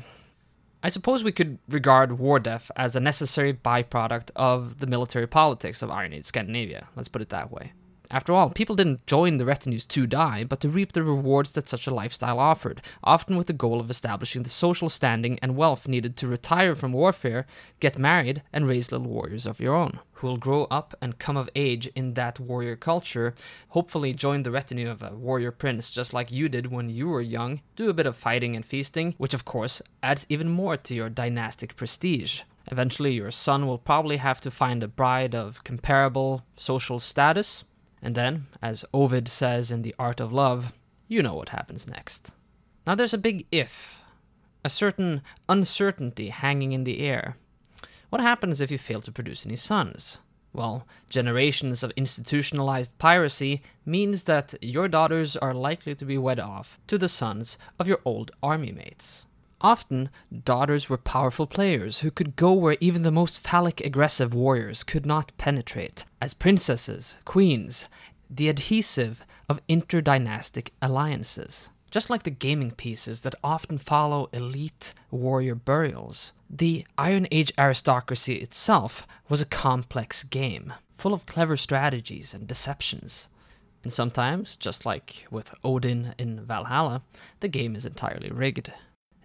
I 0.82 0.90
suppose 0.90 1.24
we 1.24 1.32
could 1.32 1.58
regard 1.66 2.18
war 2.18 2.38
death 2.38 2.70
as 2.76 2.94
a 2.94 3.00
necessary 3.00 3.54
byproduct 3.54 4.28
of 4.36 4.80
the 4.80 4.86
military 4.86 5.26
politics 5.26 5.80
of 5.80 5.90
Iron 5.90 6.12
Age 6.12 6.26
Scandinavia. 6.26 6.88
Let's 6.94 7.08
put 7.08 7.22
it 7.22 7.30
that 7.30 7.50
way. 7.50 7.72
After 8.14 8.32
all, 8.32 8.50
people 8.50 8.76
didn't 8.76 9.08
join 9.08 9.38
the 9.38 9.44
retinues 9.44 9.84
to 9.86 10.06
die, 10.06 10.44
but 10.44 10.60
to 10.60 10.68
reap 10.68 10.92
the 10.92 11.02
rewards 11.02 11.50
that 11.52 11.68
such 11.68 11.88
a 11.88 11.92
lifestyle 11.92 12.38
offered, 12.38 12.80
often 13.02 13.36
with 13.36 13.48
the 13.48 13.52
goal 13.52 13.80
of 13.80 13.90
establishing 13.90 14.44
the 14.44 14.50
social 14.50 14.88
standing 14.88 15.36
and 15.42 15.56
wealth 15.56 15.88
needed 15.88 16.16
to 16.18 16.28
retire 16.28 16.76
from 16.76 16.92
warfare, 16.92 17.44
get 17.80 17.98
married, 17.98 18.44
and 18.52 18.68
raise 18.68 18.92
little 18.92 19.08
warriors 19.08 19.46
of 19.46 19.58
your 19.58 19.74
own, 19.74 19.98
who 20.12 20.28
will 20.28 20.36
grow 20.36 20.66
up 20.70 20.94
and 21.02 21.18
come 21.18 21.36
of 21.36 21.50
age 21.56 21.88
in 21.96 22.14
that 22.14 22.38
warrior 22.38 22.76
culture, 22.76 23.34
hopefully 23.70 24.12
join 24.12 24.44
the 24.44 24.52
retinue 24.52 24.88
of 24.88 25.02
a 25.02 25.10
warrior 25.16 25.50
prince 25.50 25.90
just 25.90 26.12
like 26.12 26.30
you 26.30 26.48
did 26.48 26.70
when 26.70 26.88
you 26.88 27.08
were 27.08 27.20
young, 27.20 27.62
do 27.74 27.90
a 27.90 27.94
bit 27.94 28.06
of 28.06 28.14
fighting 28.14 28.54
and 28.54 28.64
feasting, 28.64 29.16
which 29.18 29.34
of 29.34 29.44
course 29.44 29.82
adds 30.04 30.24
even 30.28 30.48
more 30.48 30.76
to 30.76 30.94
your 30.94 31.08
dynastic 31.08 31.74
prestige. 31.74 32.42
Eventually, 32.68 33.14
your 33.14 33.32
son 33.32 33.66
will 33.66 33.76
probably 33.76 34.18
have 34.18 34.40
to 34.40 34.52
find 34.52 34.84
a 34.84 34.88
bride 34.88 35.34
of 35.34 35.64
comparable 35.64 36.44
social 36.54 37.00
status, 37.00 37.64
and 38.04 38.14
then, 38.14 38.46
as 38.60 38.84
Ovid 38.92 39.28
says 39.28 39.72
in 39.72 39.80
The 39.80 39.94
Art 39.98 40.20
of 40.20 40.30
Love, 40.30 40.74
you 41.08 41.22
know 41.22 41.34
what 41.34 41.48
happens 41.48 41.88
next. 41.88 42.32
Now 42.86 42.94
there's 42.94 43.14
a 43.14 43.18
big 43.18 43.46
if, 43.50 44.02
a 44.62 44.68
certain 44.68 45.22
uncertainty 45.48 46.28
hanging 46.28 46.72
in 46.72 46.84
the 46.84 47.00
air. 47.00 47.38
What 48.10 48.20
happens 48.20 48.60
if 48.60 48.70
you 48.70 48.76
fail 48.76 49.00
to 49.00 49.10
produce 49.10 49.46
any 49.46 49.56
sons? 49.56 50.20
Well, 50.52 50.86
generations 51.08 51.82
of 51.82 51.92
institutionalized 51.96 52.96
piracy 52.98 53.62
means 53.86 54.24
that 54.24 54.54
your 54.60 54.86
daughters 54.86 55.34
are 55.36 55.54
likely 55.54 55.94
to 55.94 56.04
be 56.04 56.18
wed 56.18 56.38
off 56.38 56.78
to 56.88 56.98
the 56.98 57.08
sons 57.08 57.56
of 57.80 57.88
your 57.88 58.00
old 58.04 58.30
army 58.42 58.70
mates. 58.70 59.26
Often, 59.64 60.10
daughters 60.44 60.90
were 60.90 60.98
powerful 60.98 61.46
players 61.46 62.00
who 62.00 62.10
could 62.10 62.36
go 62.36 62.52
where 62.52 62.76
even 62.80 63.00
the 63.00 63.10
most 63.10 63.40
phallic 63.40 63.80
aggressive 63.80 64.34
warriors 64.34 64.84
could 64.84 65.06
not 65.06 65.32
penetrate, 65.38 66.04
as 66.20 66.34
princesses, 66.34 67.16
queens, 67.24 67.88
the 68.28 68.50
adhesive 68.50 69.24
of 69.48 69.62
interdynastic 69.66 70.74
alliances. 70.82 71.70
Just 71.90 72.10
like 72.10 72.24
the 72.24 72.30
gaming 72.30 72.72
pieces 72.72 73.22
that 73.22 73.36
often 73.42 73.78
follow 73.78 74.28
elite 74.34 74.92
warrior 75.10 75.54
burials, 75.54 76.32
the 76.50 76.84
Iron 76.98 77.26
Age 77.30 77.50
aristocracy 77.56 78.34
itself 78.34 79.06
was 79.30 79.40
a 79.40 79.46
complex 79.46 80.24
game, 80.24 80.74
full 80.98 81.14
of 81.14 81.24
clever 81.24 81.56
strategies 81.56 82.34
and 82.34 82.46
deceptions. 82.46 83.30
And 83.82 83.90
sometimes, 83.90 84.58
just 84.58 84.84
like 84.84 85.26
with 85.30 85.54
Odin 85.64 86.14
in 86.18 86.44
Valhalla, 86.44 87.00
the 87.40 87.48
game 87.48 87.74
is 87.74 87.86
entirely 87.86 88.30
rigged. 88.30 88.70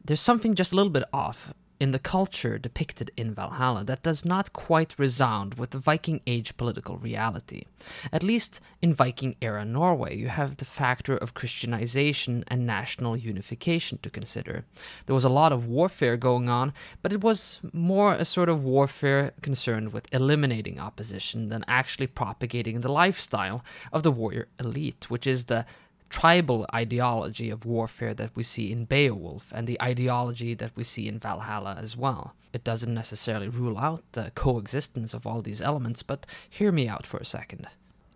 There's 0.03 0.19
something 0.19 0.55
just 0.55 0.71
a 0.71 0.75
little 0.75 0.91
bit 0.91 1.03
off 1.13 1.53
in 1.79 1.91
the 1.91 1.99
culture 1.99 2.57
depicted 2.57 3.09
in 3.15 3.33
Valhalla 3.33 3.83
that 3.85 4.03
does 4.03 4.25
not 4.25 4.51
quite 4.51 4.99
resound 4.99 5.53
with 5.53 5.69
the 5.69 5.77
Viking 5.77 6.19
Age 6.27 6.57
political 6.57 6.97
reality. 6.97 7.63
At 8.11 8.23
least 8.23 8.59
in 8.81 8.93
Viking 8.93 9.35
era 9.41 9.63
Norway, 9.63 10.17
you 10.17 10.27
have 10.27 10.57
the 10.57 10.65
factor 10.65 11.15
of 11.15 11.33
Christianization 11.33 12.43
and 12.49 12.67
national 12.67 13.15
unification 13.15 13.97
to 14.03 14.09
consider. 14.09 14.65
There 15.05 15.15
was 15.15 15.23
a 15.23 15.29
lot 15.29 15.53
of 15.53 15.67
warfare 15.67 16.17
going 16.17 16.49
on, 16.49 16.73
but 17.01 17.13
it 17.13 17.21
was 17.21 17.61
more 17.71 18.13
a 18.13 18.25
sort 18.25 18.49
of 18.49 18.63
warfare 18.63 19.31
concerned 19.41 19.93
with 19.93 20.13
eliminating 20.13 20.79
opposition 20.79 21.47
than 21.47 21.63
actually 21.67 22.07
propagating 22.07 22.81
the 22.81 22.91
lifestyle 22.91 23.63
of 23.93 24.03
the 24.03 24.11
warrior 24.11 24.47
elite, 24.59 25.09
which 25.09 25.25
is 25.25 25.45
the 25.45 25.65
tribal 26.09 26.65
ideology 26.73 27.49
of 27.49 27.65
warfare 27.65 28.13
that 28.13 28.35
we 28.35 28.43
see 28.43 28.71
in 28.71 28.85
Beowulf 28.85 29.51
and 29.55 29.67
the 29.67 29.81
ideology 29.81 30.53
that 30.55 30.71
we 30.75 30.83
see 30.83 31.07
in 31.07 31.19
Valhalla 31.19 31.77
as 31.79 31.95
well. 31.95 32.33
It 32.51 32.63
doesn't 32.63 32.93
necessarily 32.93 33.47
rule 33.47 33.77
out 33.77 34.03
the 34.13 34.31
coexistence 34.33 35.13
of 35.13 35.27
all 35.27 35.41
these 35.41 35.61
elements, 35.61 36.01
but 36.01 36.25
hear 36.49 36.71
me 36.71 36.87
out 36.87 37.05
for 37.05 37.17
a 37.17 37.25
second. 37.25 37.67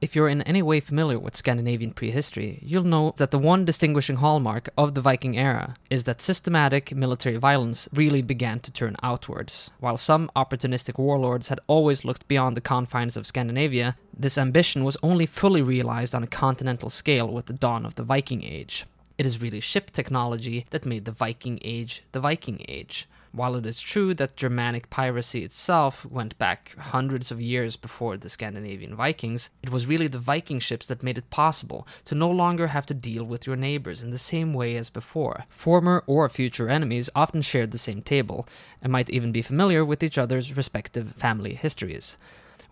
If 0.04 0.18
you're 0.18 0.28
in 0.28 0.41
any 0.41 0.62
way 0.62 0.82
familiar 0.82 1.18
with 1.18 1.38
Scandinavian 1.38 1.93
prehistory, 1.93 2.60
you'll 2.62 2.84
know 2.84 3.14
that 3.16 3.32
the 3.32 3.39
one 3.39 3.64
distinguishing 3.64 4.18
hallmark 4.18 4.68
of 4.78 4.95
the 4.95 5.01
Viking 5.01 5.38
era 5.39 5.76
is 5.89 6.04
that 6.04 6.22
systematic 6.22 6.93
military 6.93 7.38
violence 7.38 7.88
really 7.93 8.22
began 8.22 8.60
to 8.60 8.72
turn 8.74 8.97
outwards. 9.01 9.72
While 9.80 9.95
some 9.95 10.30
opportunistic 10.36 10.99
warlords 10.99 11.47
had 11.47 11.62
always 11.68 12.04
looked 12.04 12.28
beyond 12.28 12.58
the 12.58 12.68
confines 12.74 13.16
of 13.16 13.26
Scandinavia, 13.26 13.95
this 14.14 14.38
ambition 14.38 14.84
was 14.84 14.97
only 15.01 15.26
fully 15.26 15.62
realized 15.62 16.14
on 16.14 16.22
a 16.22 16.28
continental 16.28 16.89
scale 16.89 17.30
with 17.30 17.45
the 17.45 17.54
dawn 17.54 17.86
of 17.86 17.95
the 17.95 18.04
Viking 18.04 18.43
Age. 18.43 18.86
It 19.18 19.26
is 19.26 19.39
really 19.39 19.62
ship 19.62 19.89
technology 19.91 20.66
that 20.72 20.86
made 20.86 21.06
the 21.06 21.14
Viking 21.14 21.60
Age 21.62 22.04
the 22.12 22.20
Viking 22.20 22.66
Age. 22.68 23.08
While 23.36 23.56
it 23.56 23.66
is 23.66 23.82
true 23.82 24.14
that 24.14 24.36
Germanic 24.36 24.92
piracy 24.92 25.44
itself 25.44 26.06
went 26.06 26.38
back 26.38 26.76
hundreds 26.78 27.32
of 27.32 27.42
years 27.42 27.76
before 27.76 28.16
the 28.16 28.30
Scandinavian 28.30 28.94
Vikings, 28.94 29.50
it 29.64 29.72
was 29.72 29.88
really 29.88 30.06
the 30.06 30.20
Viking 30.20 30.60
ships 30.60 30.86
that 30.86 31.02
made 31.02 31.18
it 31.18 31.32
possible 31.32 31.88
to 32.06 32.14
no 32.14 32.30
longer 32.30 32.68
have 32.68 32.86
to 32.86 32.94
deal 32.94 33.24
with 33.24 33.48
your 33.48 33.56
neighbors 33.56 34.04
in 34.04 34.12
the 34.12 34.20
same 34.20 34.54
way 34.54 34.76
as 34.76 34.92
before. 34.92 35.46
Former 35.50 36.04
or 36.06 36.30
future 36.30 36.70
enemies 36.70 37.10
often 37.16 37.42
shared 37.42 37.72
the 37.72 37.80
same 37.80 38.04
table 38.04 38.48
and 38.84 38.92
might 38.92 39.10
even 39.10 39.32
be 39.32 39.42
familiar 39.42 39.84
with 39.84 40.04
each 40.04 40.20
other's 40.20 40.56
respective 40.56 41.14
family 41.16 41.56
histories 41.56 42.18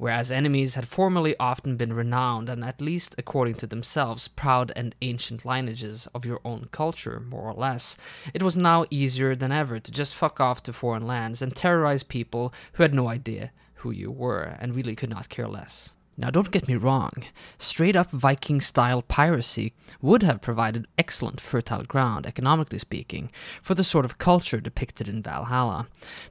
whereas 0.02 0.32
enemies 0.32 0.74
had 0.74 0.88
formerly 0.88 1.38
often 1.38 1.78
been 1.78 1.94
renowned 1.94 2.50
and, 2.50 2.64
at 2.64 2.82
least 2.82 3.14
according 3.20 3.54
to 3.54 3.68
themselves, 3.68 4.28
proud 4.28 4.72
and 4.76 4.96
ancient 5.04 5.46
lineages 5.46 6.08
of 6.16 6.26
your 6.26 6.42
own 6.44 6.68
culture, 6.72 7.20
more 7.20 7.44
or 7.44 7.54
less, 7.54 8.00
it 8.34 8.42
was 8.42 8.58
now 8.58 8.84
easier 8.90 9.36
than 9.36 9.52
ever 9.52 9.80
to 9.80 9.92
just 9.92 10.16
fuck 10.16 10.40
off 10.40 10.64
to 10.64 10.74
foreign 10.74 11.06
lands 11.06 11.40
and 11.40 11.56
terrorize 11.56 12.02
people 12.02 12.52
who 12.74 12.82
had 12.82 12.96
no 12.96 13.10
idea 13.10 13.52
who 13.76 13.92
you 13.92 14.10
were 14.10 14.58
and 14.60 14.76
really 14.76 14.96
could 14.96 15.12
not 15.12 15.30
care 15.30 15.48
less. 15.48 15.94
Now, 16.18 16.30
don't 16.30 16.52
get 16.52 16.68
me 16.68 16.76
wrong, 16.76 17.24
straight 17.58 17.96
up 17.96 18.12
Viking 18.12 18.60
style 18.60 19.02
piracy 19.02 19.74
would 20.02 20.24
have 20.24 20.42
provided 20.42 20.88
excellent 20.98 21.40
fertile 21.40 21.84
ground, 21.84 22.26
economically 22.26 22.80
speaking, 22.80 23.32
for 23.62 23.76
the 23.76 23.84
sort 23.84 24.04
of 24.04 24.18
culture 24.18 24.60
depicted 24.60 25.08
in 25.08 25.24
Valhalla. 25.24 25.88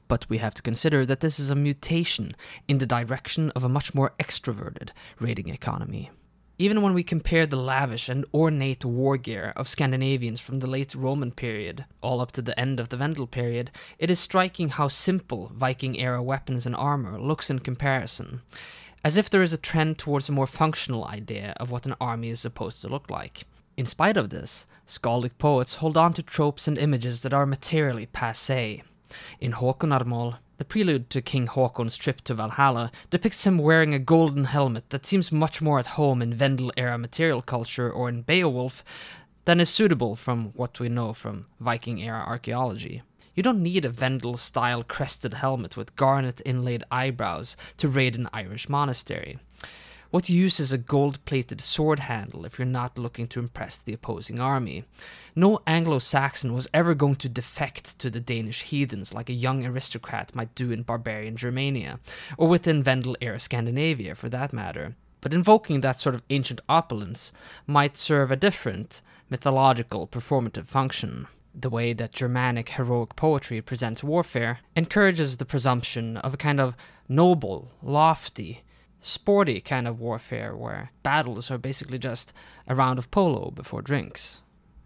But 0.06 0.28
we 0.28 0.38
have 0.38 0.54
to 0.54 0.62
consider 0.62 1.06
that 1.06 1.20
this 1.20 1.40
is 1.40 1.50
a 1.50 1.54
mutation 1.54 2.36
in 2.68 2.78
the 2.78 2.86
direction 2.86 3.50
of 3.52 3.64
a 3.64 3.68
much 3.68 3.94
more 3.94 4.12
extroverted 4.20 4.90
raiding 5.18 5.48
economy. 5.48 6.10
Even 6.58 6.82
when 6.82 6.92
we 6.92 7.02
compare 7.02 7.46
the 7.46 7.56
lavish 7.56 8.10
and 8.10 8.26
ornate 8.34 8.84
war 8.84 9.16
gear 9.16 9.54
of 9.56 9.66
Scandinavians 9.66 10.40
from 10.40 10.58
the 10.58 10.68
late 10.68 10.94
Roman 10.94 11.32
period, 11.32 11.86
all 12.02 12.20
up 12.20 12.32
to 12.32 12.42
the 12.42 12.58
end 12.60 12.78
of 12.78 12.90
the 12.90 12.98
Vendel 12.98 13.26
period, 13.26 13.70
it 13.98 14.10
is 14.10 14.20
striking 14.20 14.68
how 14.68 14.88
simple 14.88 15.50
Viking 15.54 15.98
era 15.98 16.22
weapons 16.22 16.66
and 16.66 16.76
armor 16.76 17.18
looks 17.18 17.48
in 17.48 17.60
comparison 17.60 18.42
as 19.04 19.16
if 19.16 19.30
there 19.30 19.42
is 19.42 19.52
a 19.52 19.58
trend 19.58 19.98
towards 19.98 20.28
a 20.28 20.32
more 20.32 20.46
functional 20.46 21.06
idea 21.06 21.54
of 21.58 21.70
what 21.70 21.86
an 21.86 21.94
army 22.00 22.28
is 22.28 22.40
supposed 22.40 22.80
to 22.82 22.88
look 22.88 23.10
like. 23.10 23.46
In 23.76 23.86
spite 23.86 24.16
of 24.16 24.30
this, 24.30 24.66
skaldic 24.86 25.38
poets 25.38 25.76
hold 25.76 25.96
on 25.96 26.12
to 26.14 26.22
tropes 26.22 26.68
and 26.68 26.76
images 26.76 27.22
that 27.22 27.32
are 27.32 27.46
materially 27.46 28.06
passe. 28.06 28.82
In 29.40 29.52
Håkonarmál, 29.52 30.36
the 30.58 30.64
prelude 30.64 31.08
to 31.10 31.22
King 31.22 31.46
Håkon's 31.46 31.96
trip 31.96 32.20
to 32.22 32.34
Valhalla 32.34 32.92
depicts 33.08 33.44
him 33.44 33.56
wearing 33.56 33.94
a 33.94 33.98
golden 33.98 34.44
helmet 34.44 34.90
that 34.90 35.06
seems 35.06 35.32
much 35.32 35.62
more 35.62 35.78
at 35.78 35.96
home 35.98 36.20
in 36.20 36.34
Vendel 36.34 36.70
era 36.76 36.98
material 36.98 37.40
culture 37.40 37.90
or 37.90 38.10
in 38.10 38.20
Beowulf 38.20 38.84
than 39.46 39.60
is 39.60 39.70
suitable 39.70 40.16
from 40.16 40.50
what 40.54 40.78
we 40.78 40.90
know 40.90 41.14
from 41.14 41.46
Viking 41.58 42.02
era 42.02 42.22
archaeology. 42.26 43.02
You 43.34 43.44
don't 43.44 43.62
need 43.62 43.84
a 43.84 43.90
Vendel 43.90 44.36
style 44.36 44.82
crested 44.82 45.34
helmet 45.34 45.76
with 45.76 45.94
garnet 45.94 46.42
inlaid 46.44 46.82
eyebrows 46.90 47.56
to 47.76 47.88
raid 47.88 48.16
an 48.16 48.28
Irish 48.32 48.68
monastery. 48.68 49.38
What 50.10 50.28
use 50.28 50.58
is 50.58 50.72
a 50.72 50.78
gold 50.78 51.24
plated 51.24 51.60
sword 51.60 52.00
handle 52.00 52.44
if 52.44 52.58
you're 52.58 52.66
not 52.66 52.98
looking 52.98 53.28
to 53.28 53.38
impress 53.38 53.78
the 53.78 53.92
opposing 53.92 54.40
army? 54.40 54.82
No 55.36 55.60
Anglo 55.68 56.00
Saxon 56.00 56.52
was 56.52 56.68
ever 56.74 56.94
going 56.94 57.14
to 57.16 57.28
defect 57.28 57.96
to 58.00 58.10
the 58.10 58.18
Danish 58.18 58.62
heathens 58.62 59.14
like 59.14 59.28
a 59.28 59.34
young 59.34 59.64
aristocrat 59.64 60.34
might 60.34 60.52
do 60.56 60.72
in 60.72 60.82
barbarian 60.82 61.36
Germania, 61.36 62.00
or 62.36 62.48
within 62.48 62.82
Vendel 62.82 63.16
era 63.20 63.38
Scandinavia 63.38 64.16
for 64.16 64.28
that 64.28 64.52
matter. 64.52 64.96
But 65.20 65.32
invoking 65.32 65.80
that 65.82 66.00
sort 66.00 66.16
of 66.16 66.22
ancient 66.30 66.60
opulence 66.68 67.32
might 67.68 67.96
serve 67.96 68.32
a 68.32 68.36
different, 68.36 69.02
mythological, 69.28 70.08
performative 70.08 70.66
function 70.66 71.28
the 71.54 71.70
way 71.70 71.92
that 71.92 72.12
Germanic 72.12 72.70
heroic 72.70 73.16
poetry 73.16 73.60
presents 73.60 74.04
warfare 74.04 74.60
encourages 74.76 75.36
the 75.36 75.44
presumption 75.44 76.16
of 76.18 76.34
a 76.34 76.36
kind 76.36 76.60
of 76.60 76.74
noble, 77.08 77.72
lofty, 77.82 78.62
sporty 79.00 79.60
kind 79.60 79.88
of 79.88 80.00
warfare 80.00 80.54
where 80.54 80.92
battles 81.02 81.50
are 81.50 81.58
basically 81.58 81.98
just 81.98 82.32
a 82.68 82.74
round 82.74 82.98
of 82.98 83.10
polo 83.10 83.50
before 83.50 83.82
drinks. 83.82 84.42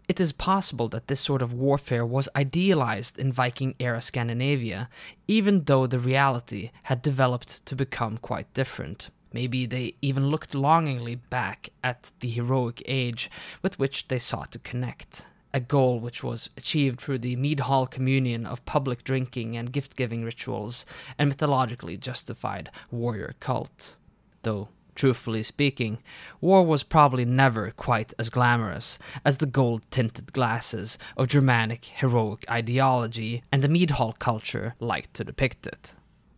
It 0.07 0.21
is 0.21 0.33
possible 0.33 0.89
that 0.89 1.09
this 1.09 1.21
sort 1.21 1.41
of 1.41 1.55
warfare 1.55 2.05
was 2.05 2.29
idealized 2.37 3.19
in 3.19 3.33
Viking 3.33 3.75
era 3.79 4.03
Scandinavia, 4.03 4.89
even 5.27 5.65
though 5.65 5.87
the 5.87 5.99
reality 5.99 6.71
had 6.85 7.01
developed 7.01 7.65
to 7.67 7.75
become 7.75 8.19
quite 8.19 8.53
different. 8.53 9.11
Maybe 9.33 9.67
they 9.67 9.95
even 10.03 10.29
looked 10.29 10.55
longingly 10.55 11.17
back 11.17 11.71
at 11.83 12.13
the 12.21 12.29
heroic 12.29 12.83
age 12.87 13.31
with 13.63 13.79
which 13.79 14.09
they 14.09 14.19
sought 14.19 14.53
to 14.53 14.59
connect 14.59 15.27
a 15.55 15.61
goal 15.61 16.01
which 16.01 16.25
was 16.25 16.51
achieved 16.57 17.01
through 17.01 17.19
the 17.19 17.37
mead 17.37 17.61
hall 17.61 17.87
communion 17.87 18.45
of 18.45 18.65
public 18.65 19.05
drinking 19.05 19.57
and 19.57 19.73
gift 19.73 19.97
giving 19.97 20.25
rituals 20.25 20.85
and 21.17 21.31
mythologically 21.31 21.97
justified 21.97 22.69
warrior 22.91 23.37
cult. 23.39 23.95
Though, 24.43 24.69
truthfully 24.97 25.45
speaking, 25.45 25.99
war 26.41 26.67
was 26.67 26.83
probably 26.83 27.25
never 27.25 27.71
quite 27.71 28.13
as 28.19 28.31
glamorous 28.31 28.99
as 29.25 29.37
the 29.37 29.47
gold 29.47 29.83
tinted 29.93 30.33
glasses 30.33 30.99
of 31.17 31.29
Germanic 31.29 31.85
heroic 31.85 32.45
ideology 32.51 33.45
and 33.53 33.63
the 33.63 33.69
mead 33.69 33.93
hall 33.93 34.13
culture 34.19 34.75
liked 34.81 35.15
to 35.15 35.25
depict 35.25 35.69
it. 35.69 35.95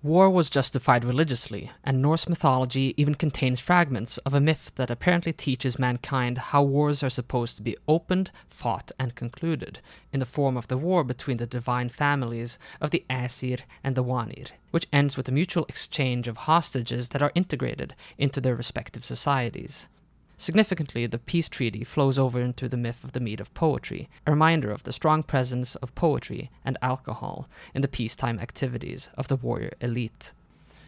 War 0.07 0.31
was 0.31 0.49
justified 0.49 1.05
religiously, 1.05 1.73
and 1.83 2.01
Norse 2.01 2.29
mythology 2.29 2.95
even 2.97 3.17
contains 3.17 3.59
fragments 3.59 4.19
of 4.19 4.35
a 4.35 4.41
myth 4.41 4.71
that 4.77 4.89
apparently 4.89 5.33
teaches 5.33 5.81
mankind 5.81 6.39
how 6.39 6.63
wars 6.63 7.03
are 7.03 7.11
supposed 7.11 7.57
to 7.57 7.63
be 7.65 7.77
opened, 7.89 8.31
fought, 8.49 8.93
and 9.01 9.17
concluded, 9.17 9.81
in 10.13 10.21
the 10.21 10.25
form 10.25 10.57
of 10.57 10.69
the 10.69 10.79
war 10.79 11.03
between 11.03 11.39
the 11.39 11.45
divine 11.47 11.89
families 11.89 12.57
of 12.81 12.93
the 12.93 13.05
Aesir 13.11 13.59
and 13.83 13.97
the 13.97 14.03
Vanir, 14.05 14.47
which 14.71 14.87
ends 14.93 15.17
with 15.17 15.29
a 15.29 15.33
mutual 15.33 15.67
exchange 15.69 16.29
of 16.29 16.37
hostages 16.37 17.09
that 17.09 17.21
are 17.21 17.33
integrated 17.35 17.97
into 18.17 18.41
their 18.41 18.55
respective 18.55 19.05
societies. 19.05 19.89
Significantly, 20.39 21.07
the 21.07 21.18
peace 21.18 21.49
treaty 21.49 21.82
flows 21.82 22.18
over 22.18 22.41
into 22.41 22.68
the 22.68 22.76
myth 22.76 23.03
of 23.03 23.12
the 23.12 23.20
mead 23.20 23.41
of 23.41 23.55
poetry, 23.55 24.09
a 24.26 24.30
reminder 24.30 24.70
of 24.70 24.82
the 24.82 24.93
strong 24.93 25.22
presence 25.22 25.76
of 25.76 25.95
poetry 25.95 26.51
and 26.62 26.76
alcohol 26.82 27.49
in 27.74 27.80
the 27.80 27.89
peacetime 27.89 28.39
activities 28.39 29.09
of 29.16 29.28
the 29.28 29.37
warrior 29.37 29.72
elite. 29.80 30.34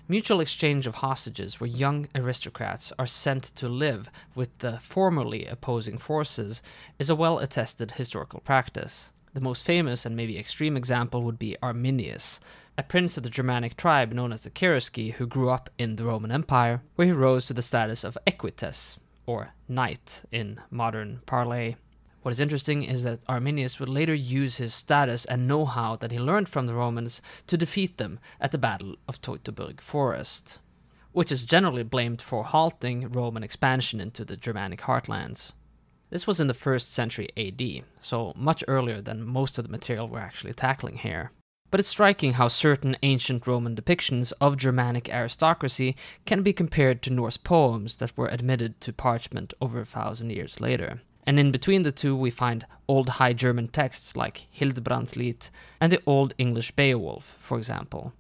Mutual 0.07 0.41
exchange 0.41 0.87
of 0.87 0.97
hostages, 0.97 1.61
where 1.61 1.69
young 1.69 2.09
aristocrats 2.15 2.93
are 2.99 3.07
sent 3.07 3.43
to 3.45 3.69
live 3.69 4.11
with 4.35 4.57
the 4.59 4.79
formerly 4.81 5.47
opposing 5.47 5.97
forces, 5.97 6.63
is 6.99 7.09
a 7.09 7.17
well 7.17 7.39
attested 7.39 7.93
historical 7.93 8.41
practice. 8.41 9.13
The 9.33 9.41
most 9.41 9.65
famous 9.65 10.05
and 10.05 10.15
maybe 10.15 10.39
extreme 10.39 10.77
example 10.77 11.23
would 11.23 11.39
be 11.39 11.57
Arminius, 11.63 12.41
a 12.77 12.83
prince 12.83 13.17
of 13.17 13.23
the 13.23 13.31
Germanic 13.31 13.77
tribe 13.77 14.13
known 14.13 14.33
as 14.33 14.43
the 14.43 14.51
Cherusci 14.51 15.15
who 15.15 15.27
grew 15.27 15.49
up 15.49 15.71
in 15.79 15.97
the 15.97 16.05
Roman 16.05 16.33
Empire, 16.33 16.83
where 16.97 17.07
he 17.07 17.13
rose 17.13 17.47
to 17.47 17.55
the 17.55 17.63
status 17.63 18.05
of 18.05 18.17
equites, 18.27 18.99
or 19.29 19.51
knight 19.69 20.25
in 20.33 20.59
modern 20.71 21.21
parley. 21.27 21.77
What 22.23 22.33
is 22.33 22.41
interesting 22.41 22.83
is 22.83 23.03
that 23.05 23.21
Arminius 23.29 23.79
would 23.79 23.89
later 23.89 24.15
use 24.15 24.57
his 24.57 24.73
status 24.73 25.27
and 25.27 25.47
know 25.47 25.67
how 25.67 25.97
that 25.97 26.13
he 26.13 26.19
learned 26.19 26.49
from 26.49 26.67
the 26.67 26.75
Romans 26.75 27.21
to 27.47 27.59
defeat 27.59 27.99
them 27.99 28.19
at 28.41 28.53
the 28.53 28.59
Battle 28.59 28.97
of 29.07 29.21
Teutoburg 29.21 29.83
Forest, 29.83 30.61
which 31.13 31.31
is 31.31 31.45
generally 31.45 31.83
blamed 31.83 32.23
for 32.23 32.43
halting 32.43 33.13
Roman 33.13 33.43
expansion 33.43 34.01
into 34.01 34.25
the 34.25 34.37
Germanic 34.37 34.81
heartlands. 34.81 35.53
This 36.09 36.27
was 36.27 36.41
in 36.41 36.47
the 36.47 36.55
first 36.55 36.95
century 36.95 37.29
AD, 37.37 37.85
so 38.01 38.33
much 38.35 38.65
earlier 38.67 39.03
than 39.03 39.27
most 39.27 39.59
of 39.59 39.65
the 39.65 39.71
material 39.71 40.09
we're 40.09 40.21
actually 40.21 40.55
tackling 40.55 40.97
here. 40.97 41.33
But 41.71 41.81
it's 41.81 41.89
striking 41.91 42.35
how 42.35 42.49
certain 42.49 42.97
ancient 43.03 43.47
Roman 43.47 43.77
depictions 43.77 44.33
of 44.41 44.57
Germanic 44.57 45.09
aristocracy 45.11 45.97
can 46.25 46.43
be 46.43 46.53
compared 46.53 47.03
to 47.03 47.11
Norse 47.11 47.37
poems 47.37 47.97
that 47.97 48.17
were 48.17 48.29
admitted 48.29 48.81
to 48.81 48.93
parchment 48.93 49.53
over 49.61 49.81
a 49.81 49.85
thousand 49.85 50.31
years 50.31 50.61
later. 50.61 51.03
And 51.27 51.39
in 51.39 51.53
between 51.53 51.83
the 51.83 51.93
two, 51.93 52.17
we 52.17 52.31
find 52.31 52.65
Old 52.89 53.11
High 53.11 53.35
German 53.35 53.69
texts 53.69 54.17
like 54.17 54.47
Hildebrandslied 54.51 55.51
and 55.79 55.93
the 55.93 56.01
Old 56.07 56.33
English 56.39 56.71
Beowulf, 56.71 57.37
for 57.39 57.59
example, 57.59 58.15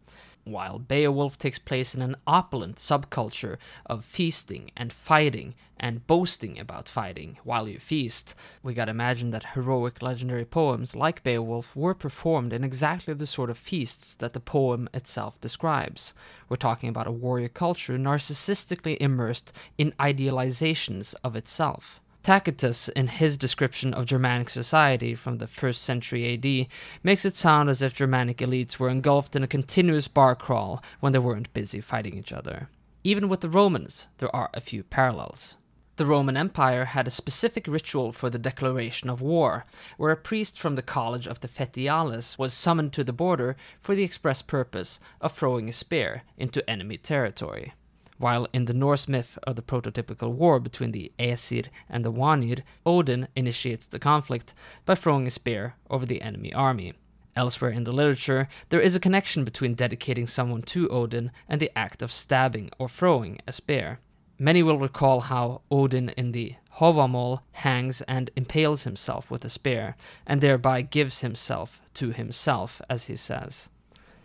while 0.50 0.78
Beowulf 0.78 1.38
takes 1.38 1.58
place 1.58 1.94
in 1.94 2.02
an 2.02 2.16
opulent 2.26 2.76
subculture 2.76 3.56
of 3.86 4.04
feasting 4.04 4.70
and 4.76 4.92
fighting 4.92 5.54
and 5.78 6.06
boasting 6.06 6.58
about 6.58 6.88
fighting 6.88 7.38
while 7.44 7.68
you 7.68 7.78
feast, 7.78 8.34
we 8.62 8.74
gotta 8.74 8.90
imagine 8.90 9.30
that 9.30 9.54
heroic 9.54 10.02
legendary 10.02 10.44
poems 10.44 10.96
like 10.96 11.22
Beowulf 11.22 11.76
were 11.76 11.94
performed 11.94 12.52
in 12.52 12.64
exactly 12.64 13.14
the 13.14 13.26
sort 13.26 13.50
of 13.50 13.58
feasts 13.58 14.14
that 14.14 14.32
the 14.32 14.40
poem 14.40 14.88
itself 14.92 15.40
describes. 15.40 16.14
We're 16.48 16.56
talking 16.56 16.88
about 16.88 17.06
a 17.06 17.12
warrior 17.12 17.48
culture 17.48 17.96
narcissistically 17.96 18.96
immersed 19.00 19.52
in 19.76 19.92
idealizations 20.00 21.14
of 21.22 21.36
itself. 21.36 22.00
Tacitus, 22.28 22.90
in 22.90 23.06
his 23.06 23.38
description 23.38 23.94
of 23.94 24.04
Germanic 24.04 24.50
society 24.50 25.14
from 25.14 25.38
the 25.38 25.46
1st 25.46 25.76
century 25.76 26.34
AD, 26.34 26.66
makes 27.02 27.24
it 27.24 27.38
sound 27.38 27.70
as 27.70 27.80
if 27.80 27.94
Germanic 27.94 28.36
elites 28.36 28.78
were 28.78 28.90
engulfed 28.90 29.34
in 29.34 29.42
a 29.42 29.46
continuous 29.46 30.08
bar 30.08 30.36
crawl 30.36 30.82
when 31.00 31.14
they 31.14 31.18
weren't 31.18 31.54
busy 31.54 31.80
fighting 31.80 32.18
each 32.18 32.30
other. 32.30 32.68
Even 33.02 33.30
with 33.30 33.40
the 33.40 33.48
Romans, 33.48 34.08
there 34.18 34.28
are 34.36 34.50
a 34.52 34.60
few 34.60 34.82
parallels. 34.82 35.56
The 35.96 36.04
Roman 36.04 36.36
Empire 36.36 36.84
had 36.84 37.06
a 37.06 37.10
specific 37.10 37.66
ritual 37.66 38.12
for 38.12 38.28
the 38.28 38.38
declaration 38.38 39.08
of 39.08 39.22
war, 39.22 39.64
where 39.96 40.12
a 40.12 40.16
priest 40.16 40.58
from 40.58 40.74
the 40.74 40.82
College 40.82 41.26
of 41.26 41.40
the 41.40 41.48
Fetiales 41.48 42.36
was 42.36 42.52
summoned 42.52 42.92
to 42.92 43.04
the 43.04 43.14
border 43.14 43.56
for 43.80 43.94
the 43.94 44.04
express 44.04 44.42
purpose 44.42 45.00
of 45.22 45.32
throwing 45.32 45.70
a 45.70 45.72
spear 45.72 46.24
into 46.36 46.68
enemy 46.68 46.98
territory 46.98 47.72
while 48.18 48.46
in 48.52 48.66
the 48.66 48.74
Norse 48.74 49.08
myth 49.08 49.38
of 49.44 49.56
the 49.56 49.62
prototypical 49.62 50.30
war 50.30 50.60
between 50.60 50.92
the 50.92 51.12
Aesir 51.18 51.62
and 51.88 52.04
the 52.04 52.10
Vanir, 52.10 52.58
Odin 52.84 53.28
initiates 53.34 53.86
the 53.86 53.98
conflict 53.98 54.54
by 54.84 54.94
throwing 54.94 55.26
a 55.26 55.30
spear 55.30 55.74
over 55.88 56.04
the 56.04 56.20
enemy 56.22 56.52
army. 56.52 56.94
Elsewhere 57.34 57.70
in 57.70 57.84
the 57.84 57.92
literature, 57.92 58.48
there 58.68 58.80
is 58.80 58.96
a 58.96 59.00
connection 59.00 59.44
between 59.44 59.74
dedicating 59.74 60.26
someone 60.26 60.62
to 60.62 60.88
Odin 60.88 61.30
and 61.48 61.60
the 61.60 61.70
act 61.78 62.02
of 62.02 62.10
stabbing 62.10 62.70
or 62.78 62.88
throwing 62.88 63.38
a 63.46 63.52
spear. 63.52 64.00
Many 64.40 64.62
will 64.62 64.78
recall 64.78 65.20
how 65.20 65.62
Odin 65.70 66.10
in 66.10 66.32
the 66.32 66.56
Hávamál 66.78 67.40
hangs 67.52 68.02
and 68.02 68.30
impales 68.36 68.84
himself 68.84 69.30
with 69.30 69.44
a 69.44 69.50
spear, 69.50 69.96
and 70.26 70.40
thereby 70.40 70.82
gives 70.82 71.20
himself 71.20 71.80
to 71.94 72.10
himself, 72.10 72.80
as 72.88 73.06
he 73.06 73.16
says. 73.16 73.68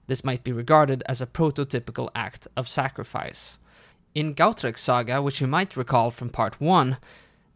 This 0.05 0.23
might 0.23 0.43
be 0.43 0.51
regarded 0.51 1.01
as 1.07 1.21
a 1.21 1.25
prototypical 1.25 2.09
act 2.13 2.47
of 2.55 2.67
sacrifice. 2.67 3.57
In 4.16 4.36
Gautreks 4.36 4.78
saga, 4.78 5.24
which 5.24 5.41
you 5.41 5.47
might 5.47 5.76
recall 5.76 6.11
from 6.11 6.30
part 6.30 6.61
1, 6.61 6.97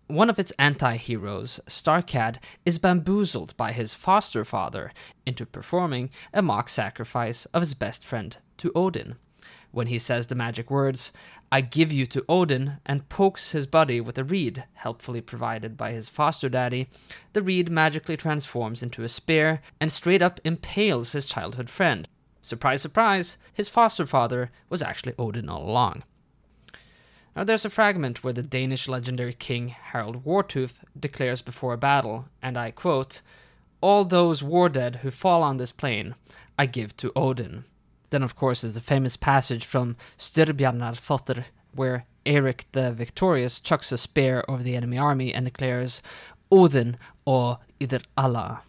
one 0.08 0.28
of 0.28 0.40
its 0.40 0.52
anti 0.58 0.96
heroes, 0.96 1.60
Starkad, 1.68 2.38
is 2.66 2.80
bamboozled 2.80 3.56
by 3.58 3.72
his 3.74 3.94
foster 3.94 4.44
father 4.44 4.92
into 5.24 5.46
performing 5.46 6.10
a 6.34 6.42
mock 6.42 6.68
sacrifice 6.70 7.46
of 7.48 7.62
his 7.62 7.76
best 7.76 8.04
friend 8.04 8.38
to 8.58 8.72
Odin. 8.74 9.18
When 9.70 9.86
he 9.86 10.00
says 10.00 10.28
the 10.28 10.34
magic 10.34 10.72
words, 10.72 11.12
I 11.52 11.62
give 11.62 11.92
you 11.92 12.08
to 12.08 12.26
Odin, 12.28 12.78
and 12.88 13.08
pokes 13.08 13.52
his 13.52 13.68
body 13.68 14.02
with 14.02 14.18
a 14.18 14.24
reed, 14.24 14.64
helpfully 14.74 15.22
provided 15.22 15.78
by 15.78 15.92
his 15.92 16.10
foster 16.10 16.50
daddy, 16.50 16.88
the 17.34 17.44
reed 17.44 17.70
magically 17.70 18.18
transforms 18.18 18.82
into 18.82 19.04
a 19.04 19.10
spear 19.10 19.62
and 19.80 19.92
straight 19.92 20.24
up 20.24 20.40
impales 20.44 21.12
his 21.12 21.28
childhood 21.28 21.70
friend. 21.70 22.10
Surprise, 22.42 22.82
surprise, 22.82 23.38
his 23.54 23.70
foster 23.70 24.08
father 24.08 24.50
was 24.70 24.82
actually 24.82 25.14
Odin 25.20 25.50
all 25.50 25.70
along. 25.70 26.02
Now, 27.38 27.44
there's 27.44 27.66
a 27.66 27.70
fragment 27.70 28.24
where 28.24 28.34
the 28.34 28.42
Danish 28.42 28.88
legendary 28.88 29.34
king 29.34 29.68
Harald 29.68 30.26
Wartooth 30.26 30.80
declares 31.00 31.44
before 31.44 31.74
a 31.74 31.78
battle, 31.78 32.26
and 32.42 32.58
I 32.58 32.72
quote, 32.72 33.22
All 33.80 34.06
those 34.06 34.42
war 34.42 34.70
dead 34.70 34.98
who 35.04 35.12
fall 35.12 35.44
on 35.44 35.58
this 35.58 35.72
plain, 35.72 36.16
I 36.58 36.66
give 36.66 36.98
to 36.98 37.12
Odin. 37.16 37.66
Then, 38.10 38.24
of 38.24 38.36
course, 38.36 38.64
is 38.64 38.74
the 38.74 38.82
famous 38.82 39.18
passage 39.18 39.66
from 39.66 39.98
Styrbjarnarfotr, 40.18 41.44
where 41.76 42.06
Eric 42.26 42.66
the 42.72 42.92
Victorious 42.92 43.60
chucks 43.60 43.92
a 43.92 44.00
spear 44.00 44.44
over 44.48 44.64
the 44.64 44.76
enemy 44.76 44.98
army 44.98 45.32
and 45.32 45.46
declares, 45.46 46.02
Odin 46.52 46.98
or 47.24 47.60
either 47.80 48.00
Allah. 48.18 48.62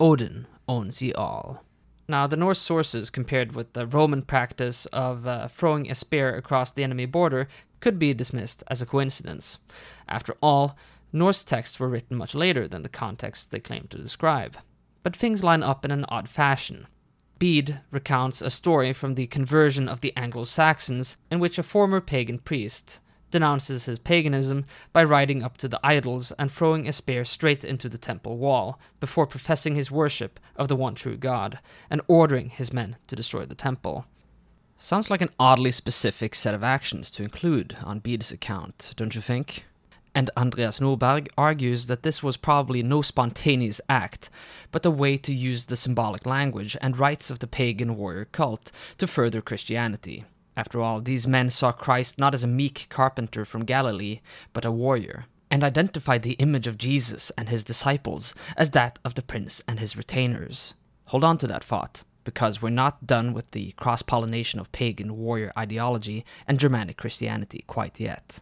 Odin 0.00 0.48
owns 0.68 1.00
ye 1.00 1.12
all. 1.12 1.63
Now, 2.06 2.26
the 2.26 2.36
Norse 2.36 2.58
sources, 2.58 3.08
compared 3.10 3.54
with 3.54 3.72
the 3.72 3.86
Roman 3.86 4.22
practice 4.22 4.86
of 4.86 5.26
uh, 5.26 5.48
throwing 5.48 5.90
a 5.90 5.94
spear 5.94 6.34
across 6.34 6.70
the 6.70 6.84
enemy 6.84 7.06
border, 7.06 7.48
could 7.80 7.98
be 7.98 8.12
dismissed 8.12 8.62
as 8.68 8.82
a 8.82 8.86
coincidence. 8.86 9.58
After 10.08 10.34
all, 10.42 10.76
Norse 11.12 11.44
texts 11.44 11.78
were 11.78 11.88
written 11.88 12.16
much 12.16 12.34
later 12.34 12.68
than 12.68 12.82
the 12.82 12.88
context 12.88 13.50
they 13.50 13.60
claim 13.60 13.86
to 13.88 13.98
describe. 13.98 14.56
But 15.02 15.16
things 15.16 15.44
line 15.44 15.62
up 15.62 15.84
in 15.84 15.90
an 15.90 16.04
odd 16.08 16.28
fashion. 16.28 16.86
Bede 17.38 17.80
recounts 17.90 18.42
a 18.42 18.50
story 18.50 18.92
from 18.92 19.14
the 19.14 19.26
conversion 19.26 19.88
of 19.88 20.00
the 20.00 20.16
Anglo 20.16 20.44
Saxons 20.44 21.16
in 21.30 21.40
which 21.40 21.58
a 21.58 21.62
former 21.62 22.00
pagan 22.00 22.38
priest 22.38 23.00
denounces 23.30 23.86
his 23.86 23.98
paganism 23.98 24.64
by 24.92 25.02
riding 25.02 25.42
up 25.42 25.56
to 25.58 25.68
the 25.68 25.80
idols 25.82 26.32
and 26.38 26.50
throwing 26.50 26.86
a 26.86 26.92
spear 26.92 27.24
straight 27.24 27.64
into 27.64 27.88
the 27.88 27.98
temple 27.98 28.36
wall, 28.36 28.78
before 29.00 29.26
professing 29.26 29.74
his 29.74 29.90
worship 29.90 30.38
of 30.56 30.68
the 30.68 30.76
one 30.76 30.94
true 30.94 31.16
God, 31.16 31.58
and 31.90 32.00
ordering 32.08 32.48
his 32.50 32.72
men 32.72 32.96
to 33.06 33.16
destroy 33.16 33.44
the 33.44 33.54
temple. 33.54 34.06
Sounds 34.76 35.08
like 35.10 35.20
an 35.20 35.30
oddly 35.38 35.70
specific 35.70 36.34
set 36.34 36.54
of 36.54 36.64
actions 36.64 37.10
to 37.12 37.22
include 37.22 37.76
on 37.82 38.00
Bede's 38.00 38.32
account, 38.32 38.92
don't 38.96 39.14
you 39.14 39.20
think? 39.20 39.64
And 40.14 40.30
Andreas 40.36 40.78
Nordberg 40.78 41.28
argues 41.36 41.86
that 41.88 42.04
this 42.04 42.22
was 42.22 42.36
probably 42.36 42.82
no 42.82 43.02
spontaneous 43.02 43.80
act, 43.88 44.30
but 44.70 44.86
a 44.86 44.90
way 44.90 45.16
to 45.16 45.34
use 45.34 45.66
the 45.66 45.76
symbolic 45.76 46.24
language 46.24 46.76
and 46.80 46.98
rites 46.98 47.30
of 47.30 47.40
the 47.40 47.48
pagan 47.48 47.96
warrior 47.96 48.26
cult 48.26 48.70
to 48.98 49.06
further 49.06 49.40
Christianity. 49.40 50.24
After 50.56 50.80
all, 50.80 51.00
these 51.00 51.26
men 51.26 51.50
saw 51.50 51.72
Christ 51.72 52.18
not 52.18 52.34
as 52.34 52.44
a 52.44 52.48
meek 52.48 52.86
carpenter 52.88 53.44
from 53.44 53.64
Galilee, 53.64 54.20
but 54.52 54.64
a 54.64 54.70
warrior, 54.70 55.26
and 55.50 55.64
identified 55.64 56.22
the 56.22 56.34
image 56.34 56.66
of 56.66 56.78
Jesus 56.78 57.32
and 57.36 57.48
his 57.48 57.64
disciples 57.64 58.34
as 58.56 58.70
that 58.70 58.98
of 59.04 59.14
the 59.14 59.22
prince 59.22 59.62
and 59.66 59.80
his 59.80 59.96
retainers. 59.96 60.74
Hold 61.06 61.24
on 61.24 61.38
to 61.38 61.46
that 61.48 61.64
thought, 61.64 62.04
because 62.22 62.62
we're 62.62 62.70
not 62.70 63.06
done 63.06 63.34
with 63.34 63.50
the 63.50 63.72
cross 63.72 64.02
pollination 64.02 64.60
of 64.60 64.72
pagan 64.72 65.16
warrior 65.16 65.52
ideology 65.58 66.24
and 66.46 66.60
Germanic 66.60 66.96
Christianity 66.96 67.64
quite 67.66 67.98
yet. 68.00 68.40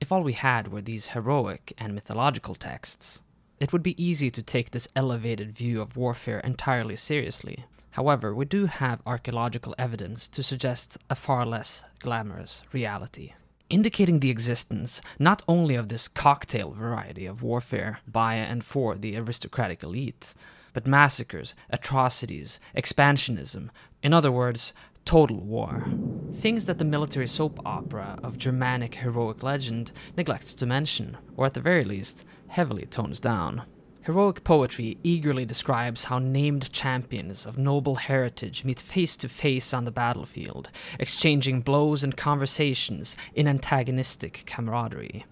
If 0.00 0.10
all 0.10 0.22
we 0.22 0.32
had 0.32 0.68
were 0.68 0.82
these 0.82 1.08
heroic 1.08 1.72
and 1.78 1.94
mythological 1.94 2.56
texts, 2.56 3.22
it 3.60 3.72
would 3.72 3.84
be 3.84 4.02
easy 4.02 4.30
to 4.32 4.42
take 4.42 4.72
this 4.72 4.88
elevated 4.96 5.52
view 5.52 5.80
of 5.80 5.96
warfare 5.96 6.40
entirely 6.40 6.96
seriously. 6.96 7.64
However, 7.92 8.34
we 8.34 8.46
do 8.46 8.66
have 8.66 9.02
archaeological 9.04 9.74
evidence 9.78 10.26
to 10.28 10.42
suggest 10.42 10.96
a 11.10 11.14
far 11.14 11.44
less 11.44 11.84
glamorous 12.00 12.64
reality, 12.72 13.34
indicating 13.68 14.20
the 14.20 14.30
existence 14.30 15.02
not 15.18 15.42
only 15.46 15.74
of 15.74 15.88
this 15.88 16.08
cocktail 16.08 16.70
variety 16.72 17.26
of 17.26 17.42
warfare 17.42 17.98
by 18.06 18.36
and 18.36 18.64
for 18.64 18.96
the 18.96 19.16
aristocratic 19.16 19.82
elite, 19.82 20.34
but 20.72 20.86
massacres, 20.86 21.54
atrocities, 21.68 22.58
expansionism, 22.74 23.68
in 24.02 24.14
other 24.14 24.32
words, 24.32 24.72
total 25.04 25.40
war. 25.40 25.84
Things 26.34 26.64
that 26.64 26.78
the 26.78 26.86
military 26.86 27.26
soap 27.26 27.60
opera 27.66 28.18
of 28.22 28.38
Germanic 28.38 28.94
heroic 28.94 29.42
legend 29.42 29.92
neglects 30.16 30.54
to 30.54 30.64
mention, 30.64 31.18
or 31.36 31.44
at 31.44 31.52
the 31.52 31.60
very 31.60 31.84
least, 31.84 32.24
heavily 32.48 32.86
tones 32.86 33.20
down. 33.20 33.64
Heroic 34.04 34.42
poetry 34.42 34.98
eagerly 35.04 35.44
describes 35.44 36.04
how 36.04 36.18
named 36.18 36.72
champions 36.72 37.46
of 37.46 37.56
noble 37.56 37.94
heritage 37.94 38.64
meet 38.64 38.80
face 38.80 39.16
to 39.18 39.28
face 39.28 39.72
on 39.72 39.84
the 39.84 39.92
battlefield, 39.92 40.70
exchanging 40.98 41.60
blows 41.60 42.02
and 42.02 42.16
conversations 42.16 43.16
in 43.32 43.46
antagonistic 43.46 44.42
camaraderie. 44.44 45.24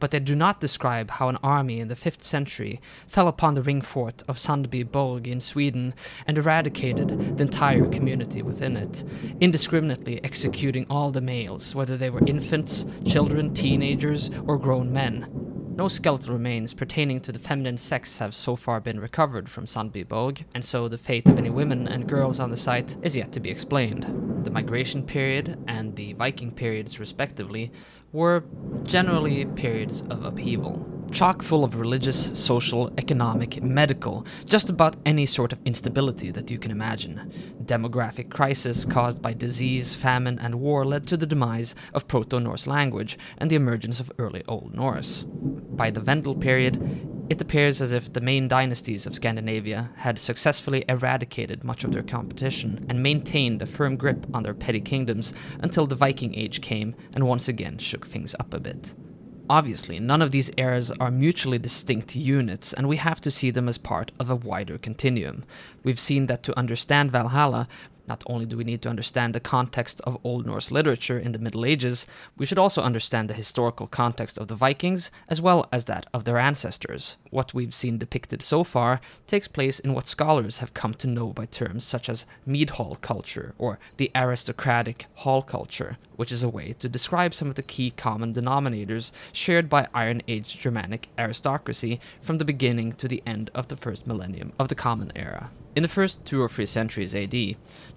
But 0.00 0.10
they 0.10 0.18
do 0.18 0.34
not 0.34 0.60
describe 0.60 1.08
how 1.12 1.28
an 1.28 1.38
army 1.40 1.78
in 1.78 1.86
the 1.86 1.94
5th 1.94 2.24
century 2.24 2.80
fell 3.06 3.28
upon 3.28 3.54
the 3.54 3.62
ring 3.62 3.80
fort 3.80 4.24
of 4.26 4.38
Sandbyborg 4.38 5.28
in 5.28 5.40
Sweden 5.40 5.94
and 6.26 6.36
eradicated 6.36 7.36
the 7.36 7.44
entire 7.44 7.86
community 7.86 8.42
within 8.42 8.76
it, 8.76 9.04
indiscriminately 9.40 10.22
executing 10.24 10.84
all 10.90 11.12
the 11.12 11.20
males, 11.20 11.76
whether 11.76 11.96
they 11.96 12.10
were 12.10 12.26
infants, 12.26 12.86
children, 13.06 13.54
teenagers, 13.54 14.30
or 14.48 14.58
grown 14.58 14.92
men. 14.92 15.53
No 15.76 15.88
skeletal 15.88 16.32
remains 16.32 16.72
pertaining 16.72 17.20
to 17.22 17.32
the 17.32 17.40
feminine 17.40 17.78
sex 17.78 18.18
have 18.18 18.32
so 18.32 18.54
far 18.54 18.78
been 18.78 19.00
recovered 19.00 19.48
from 19.48 19.66
Sandbyborg, 19.66 20.44
and 20.54 20.64
so 20.64 20.86
the 20.86 20.96
fate 20.96 21.28
of 21.28 21.36
any 21.36 21.50
women 21.50 21.88
and 21.88 22.06
girls 22.06 22.38
on 22.38 22.52
the 22.52 22.56
site 22.56 22.96
is 23.02 23.16
yet 23.16 23.32
to 23.32 23.40
be 23.40 23.50
explained. 23.50 24.06
The 24.44 24.52
migration 24.52 25.02
period 25.02 25.58
and 25.66 25.96
the 25.96 26.12
Viking 26.12 26.52
periods, 26.52 27.00
respectively, 27.00 27.72
were 28.12 28.44
generally 28.84 29.46
periods 29.46 30.02
of 30.02 30.22
upheaval 30.22 30.86
chock 31.14 31.42
full 31.42 31.62
of 31.62 31.76
religious, 31.76 32.36
social, 32.36 32.92
economic, 32.98 33.62
medical, 33.62 34.26
just 34.46 34.68
about 34.68 34.96
any 35.06 35.24
sort 35.24 35.52
of 35.52 35.60
instability 35.64 36.32
that 36.32 36.50
you 36.50 36.58
can 36.58 36.72
imagine. 36.72 37.32
Demographic 37.64 38.30
crisis 38.30 38.84
caused 38.84 39.22
by 39.22 39.32
disease, 39.32 39.94
famine, 39.94 40.40
and 40.40 40.56
war 40.56 40.84
led 40.84 41.06
to 41.06 41.16
the 41.16 41.24
demise 41.24 41.76
of 41.94 42.08
Proto 42.08 42.40
Norse 42.40 42.66
language 42.66 43.16
and 43.38 43.48
the 43.48 43.54
emergence 43.54 44.00
of 44.00 44.10
early 44.18 44.42
Old 44.48 44.74
Norse. 44.74 45.22
By 45.22 45.92
the 45.92 46.00
Vendel 46.00 46.34
period, 46.34 46.82
it 47.30 47.40
appears 47.40 47.80
as 47.80 47.92
if 47.92 48.12
the 48.12 48.20
main 48.20 48.48
dynasties 48.48 49.06
of 49.06 49.14
Scandinavia 49.14 49.92
had 49.98 50.18
successfully 50.18 50.84
eradicated 50.88 51.62
much 51.62 51.84
of 51.84 51.92
their 51.92 52.02
competition 52.02 52.84
and 52.88 53.04
maintained 53.04 53.62
a 53.62 53.66
firm 53.66 53.96
grip 53.96 54.26
on 54.34 54.42
their 54.42 54.52
petty 54.52 54.80
kingdoms 54.80 55.32
until 55.60 55.86
the 55.86 55.94
Viking 55.94 56.34
Age 56.34 56.60
came 56.60 56.96
and 57.14 57.28
once 57.28 57.46
again 57.46 57.78
shook 57.78 58.04
things 58.04 58.34
up 58.40 58.52
a 58.52 58.58
bit. 58.58 58.96
Obviously, 59.48 60.00
none 60.00 60.22
of 60.22 60.30
these 60.30 60.50
eras 60.56 60.90
are 60.92 61.10
mutually 61.10 61.58
distinct 61.58 62.16
units, 62.16 62.72
and 62.72 62.88
we 62.88 62.96
have 62.96 63.20
to 63.20 63.30
see 63.30 63.50
them 63.50 63.68
as 63.68 63.76
part 63.76 64.10
of 64.18 64.30
a 64.30 64.36
wider 64.36 64.78
continuum. 64.78 65.44
We've 65.82 66.00
seen 66.00 66.26
that 66.26 66.42
to 66.44 66.58
understand 66.58 67.12
Valhalla, 67.12 67.68
not 68.06 68.22
only 68.26 68.46
do 68.46 68.56
we 68.56 68.64
need 68.64 68.82
to 68.82 68.88
understand 68.88 69.34
the 69.34 69.40
context 69.40 70.00
of 70.02 70.18
Old 70.24 70.46
Norse 70.46 70.70
literature 70.70 71.18
in 71.18 71.32
the 71.32 71.38
Middle 71.38 71.64
Ages, 71.64 72.06
we 72.36 72.46
should 72.46 72.58
also 72.58 72.82
understand 72.82 73.28
the 73.28 73.34
historical 73.34 73.86
context 73.86 74.38
of 74.38 74.48
the 74.48 74.54
Vikings 74.54 75.10
as 75.28 75.40
well 75.40 75.68
as 75.72 75.86
that 75.86 76.06
of 76.12 76.24
their 76.24 76.38
ancestors. 76.38 77.16
What 77.30 77.54
we've 77.54 77.74
seen 77.74 77.98
depicted 77.98 78.42
so 78.42 78.64
far 78.64 79.00
takes 79.26 79.48
place 79.48 79.78
in 79.78 79.94
what 79.94 80.08
scholars 80.08 80.58
have 80.58 80.74
come 80.74 80.94
to 80.94 81.06
know 81.06 81.32
by 81.32 81.46
terms 81.46 81.84
such 81.84 82.08
as 82.08 82.26
mead 82.44 82.70
hall 82.70 82.98
culture 83.00 83.54
or 83.58 83.78
the 83.96 84.10
aristocratic 84.14 85.06
hall 85.14 85.42
culture, 85.42 85.96
which 86.16 86.32
is 86.32 86.42
a 86.42 86.48
way 86.48 86.72
to 86.74 86.88
describe 86.88 87.34
some 87.34 87.48
of 87.48 87.54
the 87.54 87.62
key 87.62 87.90
common 87.90 88.34
denominators 88.34 89.12
shared 89.32 89.68
by 89.68 89.88
Iron 89.94 90.22
Age 90.28 90.58
Germanic 90.58 91.08
aristocracy 91.18 92.00
from 92.20 92.38
the 92.38 92.44
beginning 92.44 92.92
to 92.92 93.08
the 93.08 93.22
end 93.26 93.50
of 93.54 93.68
the 93.68 93.76
first 93.76 94.06
millennium 94.06 94.52
of 94.58 94.68
the 94.68 94.74
Common 94.74 95.12
Era. 95.16 95.50
In 95.76 95.82
the 95.82 95.88
first 95.88 96.24
two 96.24 96.40
or 96.40 96.48
three 96.48 96.66
centuries 96.66 97.16
AD, 97.16 97.34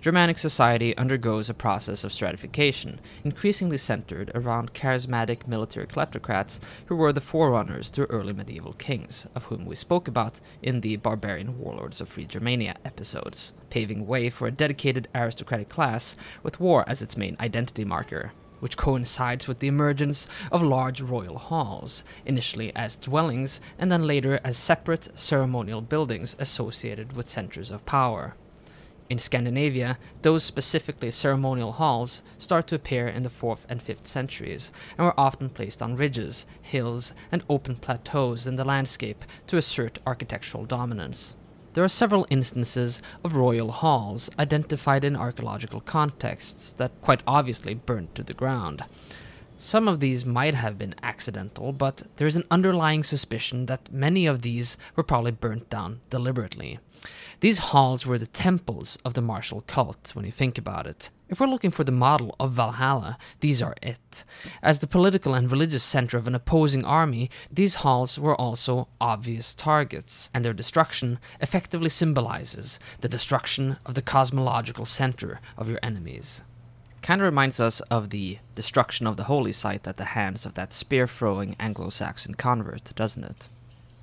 Germanic 0.02 0.40
society 0.40 0.98
undergoes 0.98 1.48
a 1.48 1.54
process 1.54 2.04
of 2.04 2.12
stratification, 2.12 3.00
increasingly 3.24 3.78
centered 3.78 4.32
around 4.34 4.74
charismatic 4.74 5.48
military 5.48 5.86
kleptocrats 5.86 6.60
who 6.88 6.96
were 6.96 7.14
the 7.14 7.22
forerunners 7.22 7.92
to 7.92 8.06
early 8.06 8.34
medieval 8.34 8.74
kings, 8.74 9.28
of 9.36 9.46
whom 9.46 9.64
we 9.64 9.76
spoke 9.76 10.08
about 10.08 10.40
in 10.64 10.82
the 10.82 10.96
Barbarian 10.96 11.60
Warlords 11.60 12.02
of 12.02 12.10
Free 12.10 12.26
Germania 12.26 12.78
episodes, 12.84 13.54
paving 13.70 14.08
way 14.08 14.32
for 14.32 14.48
a 14.48 14.52
dedicated 14.52 15.08
aristocratic 15.14 15.70
class 15.70 16.16
with 16.42 16.60
war 16.60 16.84
as 16.88 17.04
its 17.04 17.16
main 17.16 17.38
identity 17.40 17.86
marker 17.86 18.32
which 18.60 18.78
coincides 18.78 19.48
with 19.48 19.60
the 19.60 19.68
emergence 19.68 20.28
of 20.52 20.62
large 20.62 21.02
royal 21.02 21.38
halls, 21.38 22.04
initially 22.26 22.76
as 22.76 22.96
dwellings 22.96 23.60
and 23.78 23.92
then 23.92 24.08
later 24.08 24.40
as 24.44 24.58
separate 24.58 25.10
ceremonial 25.18 25.82
buildings 25.82 26.36
associated 26.40 27.16
with 27.16 27.30
centers 27.30 27.72
of 27.72 27.86
power. 27.86 28.36
In 29.10 29.20
Scandinavia, 29.20 29.98
those 30.22 30.44
specifically 30.44 31.12
ceremonial 31.12 31.74
halls 31.74 32.22
start 32.38 32.68
to 32.68 32.76
appear 32.76 33.08
in 33.08 33.24
the 33.24 33.30
4th 33.30 33.66
and 33.70 33.82
5th 33.82 34.06
centuries 34.06 34.72
and 34.98 35.06
were 35.06 35.18
often 35.18 35.50
placed 35.50 35.82
on 35.82 35.96
ridges, 35.96 36.46
hills, 36.62 37.14
and 37.32 37.44
open 37.50 37.78
plateaus 37.78 38.48
in 38.48 38.58
the 38.58 38.66
landscape 38.66 39.24
to 39.48 39.56
assert 39.56 40.00
architectural 40.06 40.66
dominance. 40.66 41.38
There 41.78 41.84
are 41.84 41.88
several 41.90 42.26
instances 42.32 43.04
of 43.24 43.36
royal 43.36 43.72
halls 43.72 44.32
identified 44.40 45.04
in 45.04 45.16
archaeological 45.16 45.80
contexts 45.80 46.72
that 46.72 47.00
quite 47.04 47.22
obviously 47.28 47.76
burnt 47.76 48.16
to 48.16 48.24
the 48.24 48.34
ground. 48.34 48.84
Some 49.58 49.88
of 49.88 50.00
these 50.00 50.26
might 50.26 50.56
have 50.56 50.80
been 50.80 50.96
accidental, 51.04 51.72
but 51.74 52.02
there 52.16 52.26
is 52.26 52.36
an 52.36 52.46
underlying 52.50 53.04
suspicion 53.04 53.68
that 53.68 53.94
many 53.94 54.26
of 54.26 54.42
these 54.42 54.76
were 54.96 55.04
probably 55.04 55.30
burnt 55.30 55.70
down 55.70 56.00
deliberately. 56.10 56.80
These 57.40 57.60
halls 57.60 58.08
were 58.08 58.18
the 58.18 58.26
temples 58.26 58.98
of 59.06 59.14
the 59.14 59.22
martial 59.22 59.62
cult, 59.68 60.16
when 60.16 60.26
you 60.26 60.32
think 60.32 60.58
about 60.58 60.88
it. 60.88 61.12
If 61.30 61.40
we're 61.40 61.46
looking 61.46 61.70
for 61.70 61.84
the 61.84 61.92
model 61.92 62.36
of 62.40 62.54
Valhalla, 62.54 63.20
these 63.42 63.62
are 63.62 63.76
it. 63.80 64.26
As 64.64 64.80
the 64.80 64.88
political 64.88 65.36
and 65.36 65.52
religious 65.52 65.84
center 65.84 66.18
of 66.18 66.28
an 66.28 66.34
opposing 66.34 66.84
army, 66.84 67.30
these 67.52 67.76
halls 67.76 68.18
were 68.18 68.36
also 68.36 68.88
obvious 69.00 69.54
targets, 69.54 70.32
and 70.34 70.44
their 70.44 70.54
destruction 70.54 71.20
effectively 71.40 71.90
symbolizes 71.90 72.80
the 73.02 73.10
destruction 73.10 73.78
of 73.86 73.94
the 73.94 74.02
cosmological 74.02 74.86
center 74.86 75.40
of 75.58 75.70
your 75.70 75.80
enemies. 75.84 76.44
Kind 77.04 77.22
of 77.22 77.26
reminds 77.26 77.60
us 77.60 77.82
of 77.82 78.10
the 78.10 78.40
destruction 78.56 79.06
of 79.06 79.16
the 79.16 79.26
holy 79.26 79.52
site 79.52 79.88
at 79.88 79.98
the 79.98 80.06
hands 80.06 80.44
of 80.48 80.56
that 80.56 80.74
spear 80.74 81.06
throwing 81.08 81.56
Anglo 81.60 81.92
Saxon 81.92 82.34
convert, 82.34 82.96
doesn't 82.96 83.24
it? 83.24 83.50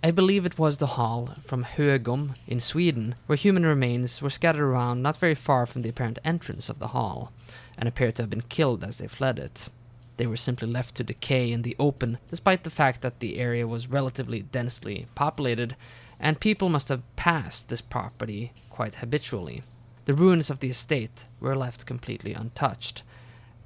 I 0.04 0.10
believe 0.10 0.44
it 0.44 0.58
was 0.58 0.76
the 0.76 0.98
hall 0.98 1.30
from 1.46 1.64
Högom 1.64 2.34
in 2.46 2.60
Sweden, 2.60 3.14
where 3.24 3.36
human 3.36 3.64
remains 3.64 4.20
were 4.20 4.28
scattered 4.28 4.62
around 4.62 5.00
not 5.02 5.16
very 5.16 5.34
far 5.34 5.64
from 5.64 5.80
the 5.80 5.88
apparent 5.88 6.18
entrance 6.22 6.68
of 6.68 6.78
the 6.78 6.88
hall, 6.88 7.32
and 7.78 7.88
appeared 7.88 8.16
to 8.16 8.22
have 8.24 8.28
been 8.28 8.42
killed 8.42 8.84
as 8.84 8.98
they 8.98 9.06
fled 9.06 9.38
it. 9.38 9.70
They 10.18 10.26
were 10.26 10.36
simply 10.36 10.68
left 10.68 10.94
to 10.96 11.04
decay 11.04 11.50
in 11.50 11.62
the 11.62 11.74
open, 11.78 12.18
despite 12.28 12.64
the 12.64 12.70
fact 12.70 13.00
that 13.00 13.20
the 13.20 13.38
area 13.38 13.66
was 13.66 13.88
relatively 13.88 14.42
densely 14.42 15.06
populated, 15.14 15.74
and 16.20 16.38
people 16.38 16.68
must 16.68 16.90
have 16.90 17.16
passed 17.16 17.70
this 17.70 17.80
property 17.80 18.52
quite 18.68 18.96
habitually. 18.96 19.62
The 20.04 20.12
ruins 20.12 20.50
of 20.50 20.60
the 20.60 20.68
estate 20.68 21.24
were 21.40 21.56
left 21.56 21.86
completely 21.86 22.34
untouched, 22.34 23.02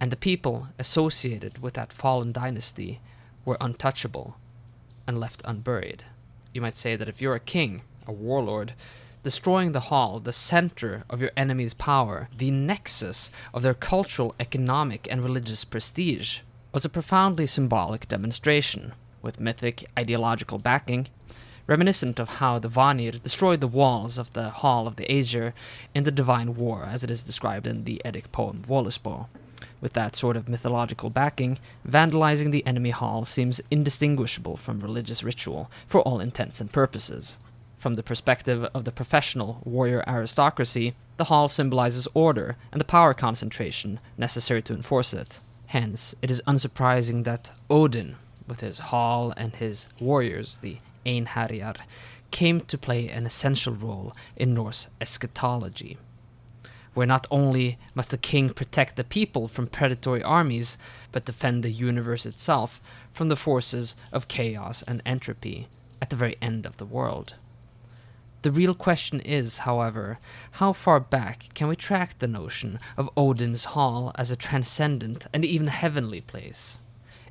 and 0.01 0.13
the 0.13 0.17
people 0.17 0.69
associated 0.79 1.59
with 1.59 1.75
that 1.75 1.93
fallen 1.93 2.31
dynasty 2.31 3.01
were 3.45 3.59
untouchable 3.61 4.37
and 5.05 5.19
left 5.19 5.43
unburied 5.45 6.05
you 6.53 6.61
might 6.61 6.75
say 6.75 6.97
that 6.97 7.09
if 7.09 7.21
you're 7.21 7.35
a 7.35 7.41
king, 7.41 7.83
a 8.07 8.13
warlord, 8.13 8.73
destroying 9.23 9.73
the 9.73 9.89
hall, 9.91 10.21
the 10.21 10.33
center 10.33 11.05
of 11.11 11.21
your 11.21 11.31
enemy's 11.37 11.75
power, 11.75 12.29
the 12.37 12.51
nexus 12.51 13.31
of 13.53 13.63
their 13.63 13.75
cultural, 13.75 14.35
economic, 14.41 15.07
and 15.11 15.23
religious 15.23 15.65
prestige, 15.65 16.41
was 16.73 16.85
a 16.85 16.89
profoundly 16.89 17.47
symbolic 17.47 18.09
demonstration, 18.09 18.93
with 19.21 19.41
mythic 19.41 19.85
ideological 19.99 20.59
backing, 20.59 21.09
reminiscent 21.67 22.19
of 22.19 22.29
how 22.41 22.59
the 22.59 22.69
Vanir 22.69 23.13
destroyed 23.13 23.61
the 23.61 23.69
walls 23.69 24.17
of 24.19 24.33
the 24.33 24.51
Hall 24.51 24.87
of 24.87 24.97
the 24.97 25.11
Aesir 25.11 25.53
in 25.95 26.05
the 26.05 26.11
Divine 26.11 26.55
War, 26.55 26.85
as 26.85 27.05
it 27.05 27.11
is 27.11 27.23
described 27.23 27.67
in 27.67 27.85
the 27.85 28.01
Eddic 28.05 28.33
poem 28.33 28.65
Völuspá. 28.67 29.27
With 29.81 29.93
that 29.93 30.17
sort 30.17 30.37
of 30.37 30.49
mythological 30.49 31.11
backing, 31.11 31.59
vandalizing 31.87 32.51
the 32.51 32.67
enemy 32.67 32.91
hall 32.91 33.25
seems 33.25 33.61
indistinguishable 33.71 34.57
from 34.57 34.81
religious 34.81 35.23
ritual 35.23 35.71
for 35.87 36.01
all 36.01 36.21
intents 36.21 36.61
and 36.61 36.73
purposes. 36.73 37.39
From 37.79 37.95
the 37.95 38.03
perspective 38.03 38.65
of 38.75 38.85
the 38.85 38.93
professional 38.93 39.63
warrior 39.65 40.03
aristocracy, 40.07 40.95
the 41.17 41.25
hall 41.25 41.49
symbolizes 41.49 42.09
order 42.13 42.57
and 42.73 42.81
the 42.81 42.85
power 42.85 43.15
concentration 43.15 44.01
necessary 44.17 44.63
to 44.63 44.75
enforce 44.75 45.15
it. 45.15 45.41
Hence, 45.67 46.15
it 46.21 46.31
is 46.31 46.43
unsurprising 46.47 47.25
that 47.25 47.53
Odin, 47.71 48.17
with 48.49 48.61
his 48.61 48.79
hall 48.79 49.33
and 49.37 49.55
his 49.55 49.89
warriors, 50.01 50.59
the 50.59 50.79
Einherjar, 51.07 51.77
came 52.31 52.61
to 52.63 52.79
play 52.79 53.09
an 53.09 53.27
essential 53.27 53.75
role 53.75 54.15
in 54.37 54.55
Norse 54.55 54.89
eschatology 55.01 55.99
where 56.99 57.07
not 57.07 57.29
only 57.31 57.79
must 57.95 58.11
the 58.11 58.19
king 58.19 58.51
protect 58.51 58.97
the 58.97 59.05
people 59.05 59.47
from 59.47 59.69
predatory 59.69 60.21
armies, 60.21 60.77
but 61.13 61.25
defend 61.25 61.63
the 61.63 61.71
universe 61.71 62.27
itself 62.27 62.81
from 63.13 63.29
the 63.29 63.37
forces 63.37 63.95
of 64.11 64.27
chaos 64.27 64.83
and 64.83 65.01
entropy 65.07 65.69
at 66.03 66.11
the 66.11 66.17
very 66.17 66.35
end 66.43 66.67
of 66.67 66.77
the 66.79 66.85
world. 66.85 67.35
The 68.43 68.51
real 68.51 68.75
question 68.75 69.21
is, 69.21 69.59
however, 69.59 70.19
how 70.59 70.73
far 70.73 70.99
back 70.99 71.55
can 71.55 71.69
we 71.69 71.77
track 71.77 72.19
the 72.19 72.27
notion 72.27 72.81
of 72.97 73.09
Odin's 73.17 73.67
Hall 73.67 74.11
as 74.17 74.33
a 74.33 74.37
transcendent 74.37 75.29
and 75.33 75.45
even 75.45 75.69
heavenly 75.69 76.21
place? 76.21 76.81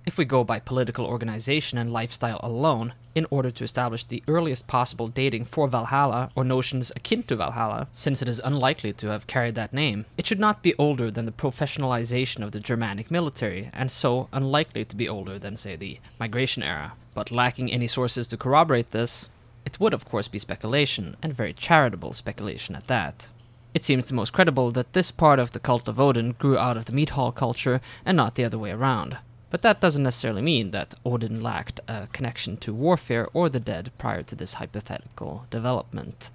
If 0.07 0.17
we 0.17 0.23
go 0.23 0.45
by 0.45 0.61
political 0.61 1.05
organization 1.05 1.77
and 1.77 1.91
lifestyle 1.91 2.39
alone, 2.41 2.93
in 3.13 3.27
order 3.29 3.51
to 3.51 3.65
establish 3.65 4.05
the 4.05 4.23
earliest 4.25 4.65
possible 4.65 5.09
dating 5.09 5.43
for 5.43 5.67
Valhalla 5.67 6.31
or 6.33 6.45
notions 6.45 6.93
akin 6.95 7.23
to 7.23 7.35
Valhalla, 7.35 7.89
since 7.91 8.21
it 8.21 8.29
is 8.29 8.39
unlikely 8.45 8.93
to 8.93 9.09
have 9.09 9.27
carried 9.27 9.55
that 9.55 9.73
name, 9.73 10.05
it 10.17 10.25
should 10.25 10.39
not 10.39 10.63
be 10.63 10.73
older 10.75 11.11
than 11.11 11.25
the 11.25 11.33
professionalization 11.33 12.41
of 12.41 12.53
the 12.53 12.61
Germanic 12.61 13.11
military, 13.11 13.69
and 13.73 13.91
so 13.91 14.29
unlikely 14.31 14.85
to 14.85 14.95
be 14.95 15.09
older 15.09 15.37
than, 15.37 15.57
say, 15.57 15.75
the 15.75 15.99
migration 16.21 16.63
era. 16.63 16.93
But 17.13 17.29
lacking 17.29 17.69
any 17.69 17.87
sources 17.87 18.27
to 18.27 18.37
corroborate 18.37 18.91
this, 18.91 19.27
it 19.65 19.77
would 19.77 19.93
of 19.93 20.05
course 20.05 20.29
be 20.29 20.39
speculation, 20.39 21.17
and 21.21 21.33
very 21.33 21.51
charitable 21.51 22.13
speculation 22.13 22.77
at 22.77 22.87
that. 22.87 23.29
It 23.73 23.83
seems 23.83 24.07
the 24.07 24.13
most 24.13 24.31
credible 24.31 24.71
that 24.71 24.93
this 24.93 25.11
part 25.11 25.37
of 25.37 25.51
the 25.51 25.59
cult 25.59 25.89
of 25.89 25.99
Odin 25.99 26.31
grew 26.39 26.57
out 26.57 26.77
of 26.77 26.85
the 26.85 26.93
mead 26.93 27.09
hall 27.09 27.33
culture 27.33 27.81
and 28.05 28.15
not 28.15 28.35
the 28.35 28.45
other 28.45 28.57
way 28.57 28.71
around. 28.71 29.17
But 29.49 29.61
that 29.61 29.79
doesn't 29.79 30.03
necessarily 30.03 30.41
mean 30.41 30.71
that 30.71 30.95
Odin 31.05 31.41
lacked 31.41 31.79
a 31.87 32.07
connection 32.07 32.57
to 32.57 32.73
warfare 32.73 33.27
or 33.33 33.49
the 33.49 33.59
dead 33.59 33.91
prior 33.97 34.23
to 34.23 34.35
this 34.35 34.55
hypothetical 34.55 35.45
development. 35.49 36.29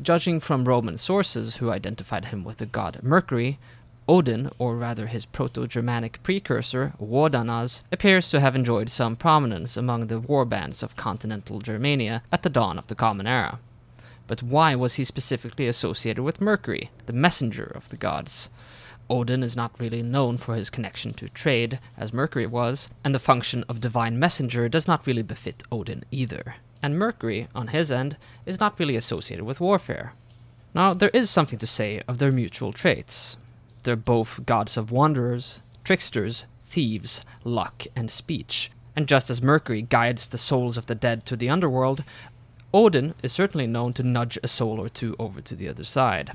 Judging 0.00 0.40
from 0.40 0.64
Roman 0.64 0.96
sources 0.96 1.56
who 1.56 1.70
identified 1.70 2.26
him 2.26 2.42
with 2.42 2.56
the 2.56 2.66
god 2.66 3.00
Mercury, 3.02 3.58
Odin, 4.08 4.50
or 4.58 4.76
rather 4.76 5.06
his 5.06 5.26
Proto 5.26 5.66
Germanic 5.66 6.22
precursor, 6.22 6.94
Wodanas, 6.98 7.82
appears 7.92 8.28
to 8.30 8.40
have 8.40 8.56
enjoyed 8.56 8.88
some 8.88 9.14
prominence 9.14 9.76
among 9.76 10.06
the 10.06 10.20
warbands 10.20 10.82
of 10.82 10.96
continental 10.96 11.60
Germania 11.60 12.22
at 12.32 12.42
the 12.42 12.50
dawn 12.50 12.78
of 12.78 12.88
the 12.88 12.96
Common 12.96 13.26
Era. 13.26 13.60
But 14.26 14.42
why 14.42 14.74
was 14.74 14.94
he 14.94 15.04
specifically 15.04 15.68
associated 15.68 16.22
with 16.22 16.40
Mercury, 16.40 16.90
the 17.06 17.12
messenger 17.12 17.70
of 17.74 17.90
the 17.90 17.96
gods? 17.96 18.48
Odin 19.10 19.42
is 19.42 19.56
not 19.56 19.78
really 19.78 20.02
known 20.02 20.38
for 20.38 20.54
his 20.54 20.70
connection 20.70 21.12
to 21.14 21.28
trade, 21.28 21.78
as 21.96 22.12
Mercury 22.12 22.46
was, 22.46 22.88
and 23.04 23.14
the 23.14 23.18
function 23.18 23.64
of 23.68 23.80
divine 23.80 24.18
messenger 24.18 24.68
does 24.68 24.88
not 24.88 25.06
really 25.06 25.22
befit 25.22 25.62
Odin 25.70 26.04
either. 26.10 26.56
And 26.82 26.98
Mercury, 26.98 27.48
on 27.54 27.68
his 27.68 27.92
end, 27.92 28.16
is 28.46 28.58
not 28.58 28.78
really 28.78 28.96
associated 28.96 29.44
with 29.44 29.60
warfare. 29.60 30.14
Now, 30.74 30.94
there 30.94 31.10
is 31.10 31.30
something 31.30 31.58
to 31.58 31.66
say 31.66 32.02
of 32.08 32.18
their 32.18 32.32
mutual 32.32 32.72
traits. 32.72 33.36
They're 33.82 33.96
both 33.96 34.46
gods 34.46 34.76
of 34.76 34.90
wanderers, 34.90 35.60
tricksters, 35.84 36.46
thieves, 36.64 37.22
luck, 37.44 37.84
and 37.94 38.10
speech. 38.10 38.70
And 38.96 39.06
just 39.06 39.30
as 39.30 39.42
Mercury 39.42 39.82
guides 39.82 40.28
the 40.28 40.38
souls 40.38 40.76
of 40.76 40.86
the 40.86 40.94
dead 40.94 41.26
to 41.26 41.36
the 41.36 41.48
underworld, 41.48 42.04
Odin 42.74 43.14
is 43.22 43.32
certainly 43.32 43.66
known 43.66 43.92
to 43.94 44.02
nudge 44.02 44.38
a 44.42 44.48
soul 44.48 44.80
or 44.80 44.88
two 44.88 45.14
over 45.18 45.40
to 45.42 45.54
the 45.54 45.68
other 45.68 45.84
side. 45.84 46.32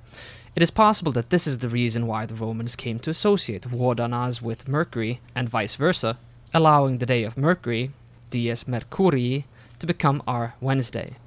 It 0.57 0.63
is 0.63 0.71
possible 0.71 1.11
that 1.11 1.29
this 1.29 1.45
is 1.45 1.59
the 1.59 1.69
reason 1.69 2.07
why 2.07 2.25
the 2.25 2.33
Romans 2.33 2.75
came 2.75 2.97
to 3.01 3.11
associate 3.11 3.69
Wodanas 3.69 4.41
with 4.41 4.67
Mercury 4.67 5.19
and 5.35 5.47
vice 5.47 5.75
versa, 5.75 6.17
allowing 6.51 6.97
the 6.97 7.05
day 7.05 7.23
of 7.25 7.37
Mercury, 7.37 7.91
Dies 8.31 8.63
Mercurii, 8.63 9.43
to 9.77 9.85
become 9.85 10.23
our 10.25 10.55
Wednesday. 10.59 11.17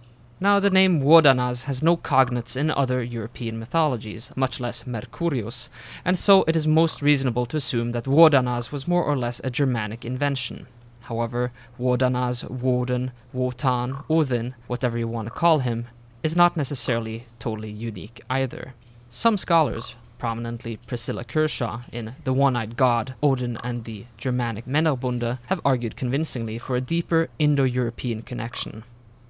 Now, 0.40 0.58
the 0.58 0.68
name 0.68 1.00
Wodanas 1.00 1.66
has 1.66 1.80
no 1.80 1.96
cognates 1.96 2.56
in 2.56 2.72
other 2.72 3.04
European 3.04 3.60
mythologies, 3.60 4.32
much 4.34 4.58
less 4.58 4.84
Mercurius, 4.84 5.68
and 6.04 6.18
so 6.18 6.42
it 6.48 6.56
is 6.56 6.66
most 6.66 7.00
reasonable 7.00 7.46
to 7.46 7.56
assume 7.56 7.92
that 7.92 8.06
Wodanas 8.06 8.72
was 8.72 8.88
more 8.88 9.04
or 9.04 9.16
less 9.16 9.40
a 9.44 9.48
Germanic 9.48 10.04
invention. 10.04 10.66
However, 11.02 11.52
Wodanas, 11.78 12.50
Woden, 12.50 13.12
Wotan, 13.32 13.98
Odin, 14.10 14.56
whatever 14.66 14.98
you 14.98 15.06
want 15.06 15.28
to 15.28 15.32
call 15.32 15.60
him, 15.60 15.86
is 16.24 16.34
not 16.34 16.56
necessarily 16.56 17.26
totally 17.38 17.70
unique 17.70 18.20
either. 18.28 18.74
Some 19.12 19.38
scholars, 19.38 19.96
prominently 20.18 20.76
Priscilla 20.76 21.24
Kershaw 21.24 21.80
in 21.90 22.14
The 22.22 22.32
One 22.32 22.54
Eyed 22.54 22.76
God, 22.76 23.16
Odin 23.20 23.58
and 23.64 23.82
the 23.82 24.06
Germanic 24.16 24.66
Männerbunde, 24.66 25.40
have 25.46 25.60
argued 25.64 25.96
convincingly 25.96 26.58
for 26.58 26.76
a 26.76 26.80
deeper 26.80 27.28
Indo 27.36 27.64
European 27.64 28.22
connection. 28.22 28.84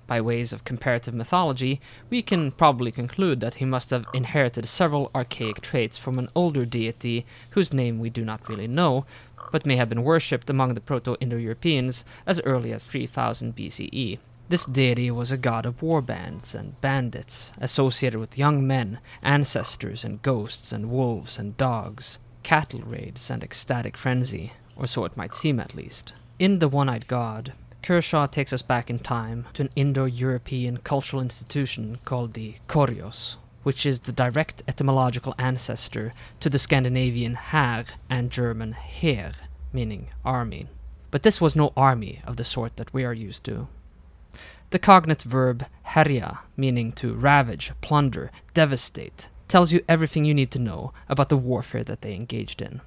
By 0.06 0.20
ways 0.20 0.52
of 0.52 0.64
comparative 0.64 1.14
mythology, 1.14 1.80
we 2.10 2.20
can 2.20 2.52
probably 2.52 2.92
conclude 2.92 3.40
that 3.40 3.54
he 3.54 3.64
must 3.64 3.88
have 3.88 4.04
inherited 4.12 4.68
several 4.68 5.10
archaic 5.14 5.62
traits 5.62 5.96
from 5.96 6.18
an 6.18 6.28
older 6.34 6.66
deity 6.66 7.24
whose 7.52 7.72
name 7.72 7.98
we 7.98 8.10
do 8.10 8.22
not 8.22 8.50
really 8.50 8.68
know, 8.68 9.06
but 9.50 9.64
may 9.64 9.76
have 9.76 9.88
been 9.88 10.04
worshipped 10.04 10.50
among 10.50 10.74
the 10.74 10.82
Proto 10.82 11.16
Indo 11.20 11.38
Europeans 11.38 12.04
as 12.26 12.42
early 12.44 12.70
as 12.70 12.82
3000 12.82 13.56
BCE. 13.56 14.18
This 14.50 14.66
deity 14.66 15.12
was 15.12 15.30
a 15.30 15.38
god 15.38 15.64
of 15.64 15.80
war 15.80 16.02
bands 16.02 16.56
and 16.56 16.80
bandits, 16.80 17.52
associated 17.60 18.18
with 18.18 18.36
young 18.36 18.66
men, 18.66 18.98
ancestors, 19.22 20.02
and 20.02 20.20
ghosts, 20.22 20.72
and 20.72 20.90
wolves 20.90 21.38
and 21.38 21.56
dogs, 21.56 22.18
cattle 22.42 22.80
raids, 22.80 23.30
and 23.30 23.44
ecstatic 23.44 23.96
frenzy, 23.96 24.54
or 24.74 24.88
so 24.88 25.04
it 25.04 25.16
might 25.16 25.36
seem 25.36 25.60
at 25.60 25.76
least. 25.76 26.14
In 26.40 26.58
The 26.58 26.66
One 26.66 26.88
Eyed 26.88 27.06
God, 27.06 27.52
Kershaw 27.84 28.26
takes 28.26 28.52
us 28.52 28.60
back 28.60 28.90
in 28.90 28.98
time 28.98 29.46
to 29.54 29.62
an 29.62 29.70
Indo 29.76 30.04
European 30.04 30.78
cultural 30.78 31.22
institution 31.22 32.00
called 32.04 32.32
the 32.32 32.56
Koryos, 32.66 33.36
which 33.62 33.86
is 33.86 34.00
the 34.00 34.10
direct 34.10 34.64
etymological 34.66 35.32
ancestor 35.38 36.12
to 36.40 36.50
the 36.50 36.58
Scandinavian 36.58 37.36
Här 37.36 37.86
and 38.08 38.32
German 38.32 38.72
Heer, 38.72 39.30
meaning 39.72 40.08
army. 40.24 40.66
But 41.12 41.22
this 41.22 41.40
was 41.40 41.54
no 41.54 41.72
army 41.76 42.20
of 42.26 42.36
the 42.36 42.42
sort 42.42 42.78
that 42.78 42.92
we 42.92 43.04
are 43.04 43.14
used 43.14 43.44
to. 43.44 43.68
The 44.70 44.78
cognate 44.78 45.22
verb 45.22 45.66
herja, 45.86 46.38
meaning 46.56 46.92
to 46.92 47.14
ravage, 47.14 47.72
plunder, 47.80 48.30
devastate, 48.54 49.28
tells 49.48 49.72
you 49.72 49.84
everything 49.88 50.24
you 50.24 50.32
need 50.32 50.52
to 50.52 50.60
know 50.60 50.92
about 51.08 51.28
the 51.28 51.36
warfare 51.36 51.82
that 51.82 52.02
they 52.02 52.14
engaged 52.14 52.62
in. 52.62 52.80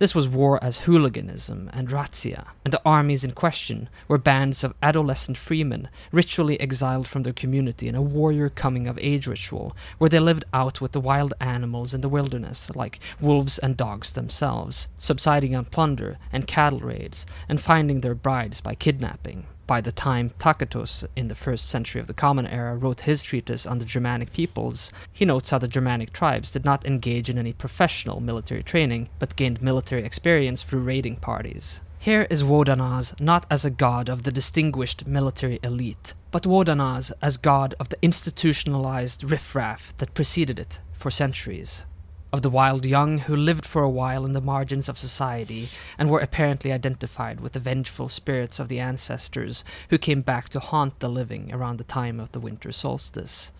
This 0.00 0.16
was 0.16 0.28
war 0.28 0.58
as 0.64 0.78
hooliganism 0.78 1.70
and 1.72 1.90
razzia, 1.90 2.46
and 2.64 2.72
the 2.72 2.82
armies 2.84 3.22
in 3.22 3.32
question 3.32 3.88
were 4.08 4.18
bands 4.18 4.64
of 4.64 4.74
adolescent 4.82 5.36
freemen 5.36 5.88
ritually 6.10 6.58
exiled 6.60 7.06
from 7.06 7.22
their 7.22 7.32
community 7.32 7.86
in 7.86 7.94
a 7.94 8.02
warrior 8.02 8.48
coming 8.48 8.88
of 8.88 8.98
age 9.00 9.28
ritual, 9.28 9.76
where 9.98 10.10
they 10.10 10.18
lived 10.18 10.44
out 10.52 10.80
with 10.80 10.90
the 10.90 11.00
wild 11.00 11.34
animals 11.38 11.94
in 11.94 12.00
the 12.00 12.08
wilderness, 12.08 12.68
like 12.74 12.98
wolves 13.20 13.60
and 13.60 13.76
dogs 13.76 14.12
themselves, 14.12 14.88
subsiding 14.96 15.54
on 15.54 15.66
plunder 15.66 16.18
and 16.32 16.48
cattle 16.48 16.80
raids, 16.80 17.26
and 17.48 17.60
finding 17.60 18.00
their 18.00 18.16
brides 18.16 18.60
by 18.60 18.74
kidnapping 18.74 19.46
by 19.68 19.80
the 19.80 19.92
time 19.92 20.32
Tacitus, 20.40 21.04
in 21.14 21.28
the 21.28 21.36
first 21.36 21.68
century 21.68 22.00
of 22.00 22.08
the 22.08 22.14
Common 22.14 22.46
Era, 22.46 22.74
wrote 22.74 23.02
his 23.02 23.22
treatise 23.22 23.66
on 23.66 23.78
the 23.78 23.84
Germanic 23.84 24.32
peoples, 24.32 24.90
he 25.12 25.24
notes 25.24 25.50
how 25.50 25.58
the 25.58 25.68
Germanic 25.68 26.12
tribes 26.12 26.50
did 26.50 26.64
not 26.64 26.84
engage 26.84 27.30
in 27.30 27.38
any 27.38 27.52
professional 27.52 28.18
military 28.18 28.62
training, 28.64 29.10
but 29.20 29.36
gained 29.36 29.62
military 29.62 30.02
experience 30.04 30.62
through 30.62 30.80
raiding 30.80 31.16
parties. 31.16 31.82
Here 32.00 32.26
is 32.30 32.42
Wodanas 32.42 33.20
not 33.20 33.44
as 33.50 33.64
a 33.64 33.70
god 33.70 34.08
of 34.08 34.22
the 34.22 34.32
distinguished 34.32 35.06
military 35.06 35.60
elite, 35.62 36.14
but 36.30 36.44
Wodanas 36.44 37.12
as 37.20 37.36
god 37.36 37.74
of 37.78 37.90
the 37.90 37.98
institutionalized 38.00 39.22
riffraff 39.22 39.94
that 39.98 40.14
preceded 40.14 40.58
it 40.58 40.78
for 40.92 41.10
centuries 41.10 41.84
of 42.32 42.42
the 42.42 42.50
wild 42.50 42.84
young 42.84 43.18
who 43.18 43.34
lived 43.34 43.64
for 43.64 43.82
a 43.82 43.88
while 43.90 44.26
in 44.26 44.34
the 44.34 44.40
margins 44.40 44.88
of 44.88 44.98
society 44.98 45.68
and 45.96 46.10
were 46.10 46.20
apparently 46.20 46.72
identified 46.72 47.40
with 47.40 47.52
the 47.52 47.60
vengeful 47.60 48.08
spirits 48.08 48.58
of 48.58 48.68
the 48.68 48.78
ancestors 48.78 49.64
who 49.88 49.96
came 49.96 50.20
back 50.20 50.48
to 50.48 50.60
haunt 50.60 50.98
the 51.00 51.08
living 51.08 51.52
around 51.52 51.78
the 51.78 51.84
time 51.84 52.20
of 52.20 52.32
the 52.32 52.40
winter 52.40 52.70
solstice. 52.70 53.52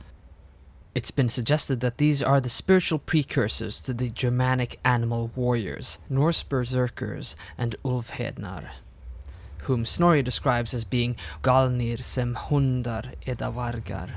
It's 0.94 1.10
been 1.10 1.28
suggested 1.28 1.80
that 1.80 1.98
these 1.98 2.22
are 2.22 2.40
the 2.40 2.48
spiritual 2.48 2.98
precursors 2.98 3.80
to 3.82 3.94
the 3.94 4.10
Germanic 4.10 4.78
animal 4.84 5.30
warriors, 5.34 5.98
Norse 6.10 6.42
berserkers, 6.42 7.36
and 7.56 7.76
Ulfhednar, 7.84 8.70
whom 9.62 9.84
Snorri 9.84 10.22
describes 10.22 10.74
as 10.74 10.84
being 10.84 11.16
Galnir 11.42 12.02
sem 12.02 12.34
hundar 12.34 13.14
edavargar 13.26 14.10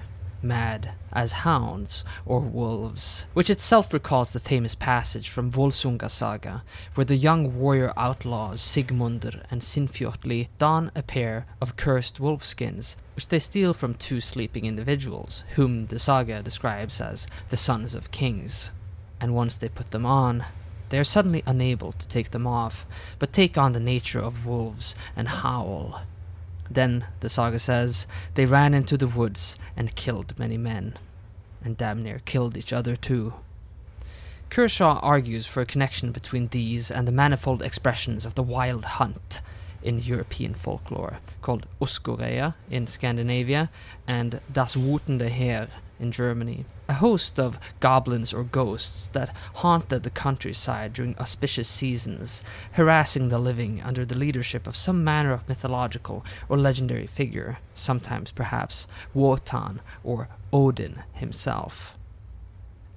mad 0.43 0.93
as 1.11 1.43
hounds 1.43 2.03
or 2.25 2.39
wolves, 2.39 3.25
which 3.33 3.49
itself 3.49 3.93
recalls 3.93 4.33
the 4.33 4.39
famous 4.39 4.75
passage 4.75 5.29
from 5.29 5.51
Volsunga 5.51 6.09
Saga, 6.09 6.63
where 6.95 7.05
the 7.05 7.15
young 7.15 7.59
warrior 7.59 7.93
outlaws 7.97 8.61
Sigmundur 8.61 9.43
and 9.51 9.61
Sinfjotli 9.61 10.47
don 10.57 10.91
a 10.95 11.03
pair 11.03 11.45
of 11.59 11.75
cursed 11.75 12.19
wolfskins, 12.19 12.95
which 13.15 13.27
they 13.27 13.39
steal 13.39 13.73
from 13.73 13.93
two 13.93 14.19
sleeping 14.19 14.65
individuals, 14.65 15.43
whom 15.55 15.87
the 15.87 15.99
saga 15.99 16.41
describes 16.41 17.01
as 17.01 17.27
the 17.49 17.57
sons 17.57 17.93
of 17.93 18.11
kings. 18.11 18.71
And 19.19 19.35
once 19.35 19.57
they 19.57 19.69
put 19.69 19.91
them 19.91 20.05
on, 20.05 20.45
they 20.89 20.99
are 20.99 21.05
suddenly 21.05 21.41
unable 21.45 21.93
to 21.93 22.07
take 22.07 22.31
them 22.31 22.45
off, 22.45 22.85
but 23.17 23.31
take 23.31 23.57
on 23.57 23.71
the 23.71 23.79
nature 23.79 24.19
of 24.19 24.45
wolves 24.45 24.95
and 25.15 25.27
howl, 25.27 26.01
then, 26.74 27.05
the 27.19 27.30
saga 27.30 27.59
says, 27.59 28.07
they 28.36 28.45
ran 28.45 28.74
into 28.74 28.97
the 28.97 29.07
woods 29.07 29.57
and 29.76 29.95
killed 29.95 30.38
many 30.38 30.57
men, 30.57 30.97
and 31.63 31.78
damn 31.78 32.03
near 32.03 32.22
killed 32.26 32.57
each 32.57 32.74
other 32.74 32.95
too. 32.95 33.34
Kershaw 34.49 34.99
argues 35.01 35.45
for 35.45 35.61
a 35.61 35.65
connection 35.65 36.11
between 36.11 36.47
these 36.47 36.91
and 36.91 37.07
the 37.07 37.11
manifold 37.11 37.61
expressions 37.61 38.26
of 38.26 38.36
the 38.36 38.43
wild 38.43 38.84
hunt 38.84 39.41
in 39.84 39.99
European 39.99 40.53
folklore, 40.53 41.19
called 41.41 41.65
Oskoreia 41.82 42.53
in 42.69 42.88
Scandinavia 42.88 43.69
and 44.07 44.41
Das 44.51 44.75
wutende 44.75 45.29
Heer 45.29 45.67
in 45.99 46.11
Germany, 46.11 46.65
a 46.89 46.95
host 46.95 47.39
of 47.39 47.59
goblins 47.79 48.34
or 48.34 48.43
ghosts 48.43 49.07
that 49.09 49.36
haunted 49.55 50.03
the 50.03 50.09
countryside 50.09 50.93
during 50.93 51.15
auspicious 51.19 51.67
seasons, 51.67 52.43
harassing 52.73 53.29
the 53.29 53.38
living 53.38 53.82
under 53.84 54.03
the 54.03 54.17
leadership 54.17 54.65
of 54.65 54.75
some 54.75 55.03
manner 55.03 55.32
of 55.32 55.47
mythological 55.47 56.25
or 56.49 56.57
legendary 56.57 57.05
figure, 57.05 57.59
sometimes 57.75 58.32
perhaps 58.32 58.88
Wotan 59.13 59.79
or 60.03 60.27
Odin 60.51 61.03
himself. 61.13 61.95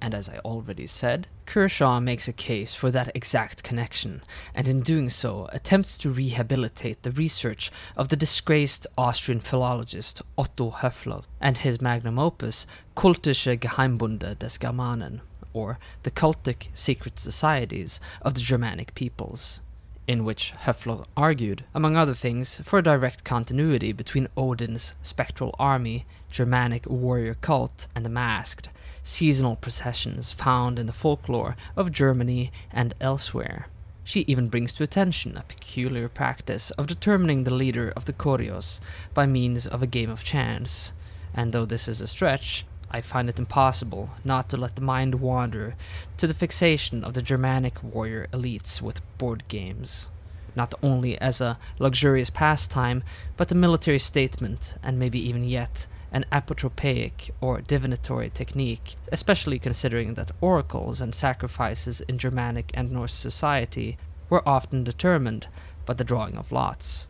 And 0.05 0.13
as 0.13 0.29
I 0.29 0.37
already 0.45 0.85
said, 0.85 1.25
Kershaw 1.47 1.99
makes 1.99 2.27
a 2.27 2.31
case 2.31 2.75
for 2.75 2.91
that 2.91 3.09
exact 3.15 3.63
connection, 3.63 4.21
and 4.53 4.67
in 4.67 4.81
doing 4.81 5.09
so 5.09 5.49
attempts 5.51 5.97
to 5.97 6.11
rehabilitate 6.11 7.01
the 7.01 7.09
research 7.09 7.71
of 7.97 8.09
the 8.09 8.15
disgraced 8.15 8.85
Austrian 8.99 9.39
philologist 9.41 10.21
Otto 10.37 10.69
Höfler 10.69 11.23
and 11.41 11.57
his 11.57 11.81
magnum 11.81 12.19
opus 12.19 12.67
Kultische 12.95 13.57
Geheimbunde 13.57 14.37
des 14.37 14.59
Germanen, 14.59 15.21
or 15.53 15.79
the 16.03 16.11
cultic 16.11 16.67
secret 16.75 17.17
societies 17.17 17.99
of 18.21 18.35
the 18.35 18.41
Germanic 18.41 18.93
peoples. 18.93 19.61
in 20.07 20.23
which 20.23 20.53
Höfler 20.65 21.03
argued, 21.17 21.63
among 21.73 21.95
other 21.95 22.13
things, 22.13 22.61
for 22.63 22.77
a 22.77 22.83
direct 22.83 23.23
continuity 23.23 23.91
between 23.91 24.27
Odin's 24.37 24.93
spectral 25.01 25.55
army, 25.57 26.05
Germanic 26.29 26.85
warrior 26.85 27.33
cult, 27.33 27.87
and 27.95 28.05
the 28.05 28.09
masked, 28.09 28.69
seasonal 29.05 29.55
processions 29.55 30.33
found 30.33 30.79
in 30.79 30.87
the 30.87 30.91
folklore 30.91 31.55
of 31.77 31.91
Germany 31.91 32.51
and 32.73 32.95
elsewhere. 32.99 33.67
She 34.03 34.21
even 34.21 34.47
brings 34.47 34.73
to 34.73 34.83
attention 34.83 35.37
a 35.37 35.43
peculiar 35.43 36.09
practice 36.09 36.71
of 36.71 36.87
determining 36.87 37.43
the 37.43 37.53
leader 37.53 37.93
of 37.95 38.05
the 38.05 38.13
Koryos 38.13 38.79
by 39.13 39.27
means 39.27 39.67
of 39.67 39.83
a 39.83 39.87
game 39.87 40.09
of 40.09 40.23
chance, 40.23 40.91
and 41.35 41.53
though 41.53 41.65
this 41.65 41.87
is 41.87 42.01
a 42.01 42.07
stretch, 42.07 42.65
I 42.89 43.01
find 43.01 43.29
it 43.29 43.37
impossible 43.37 44.09
not 44.23 44.49
to 44.49 44.57
let 44.57 44.75
the 44.75 44.81
mind 44.81 45.15
wander 45.15 45.75
to 46.17 46.25
the 46.25 46.33
fixation 46.33 47.03
of 47.03 47.13
the 47.13 47.21
Germanic 47.21 47.83
warrior 47.83 48.27
elites 48.33 48.81
with 48.81 49.01
board 49.19 49.43
games, 49.47 50.09
not 50.55 50.73
only 50.81 51.19
as 51.19 51.41
a 51.41 51.59
luxurious 51.77 52.31
pastime, 52.31 53.03
but 53.37 53.51
a 53.51 53.55
military 53.55 53.99
statement, 53.99 54.75
and 54.81 54.97
maybe 54.97 55.19
even 55.19 55.43
yet 55.43 55.85
an 56.11 56.25
apotropaic 56.31 57.31
or 57.41 57.61
divinatory 57.61 58.29
technique, 58.29 58.95
especially 59.11 59.59
considering 59.59 60.13
that 60.13 60.31
oracles 60.39 61.01
and 61.01 61.13
sacrifices 61.13 62.01
in 62.01 62.17
Germanic 62.17 62.71
and 62.73 62.91
Norse 62.91 63.13
society 63.13 63.97
were 64.29 64.47
often 64.47 64.83
determined 64.83 65.47
by 65.85 65.93
the 65.93 66.03
drawing 66.03 66.37
of 66.37 66.51
lots. 66.51 67.07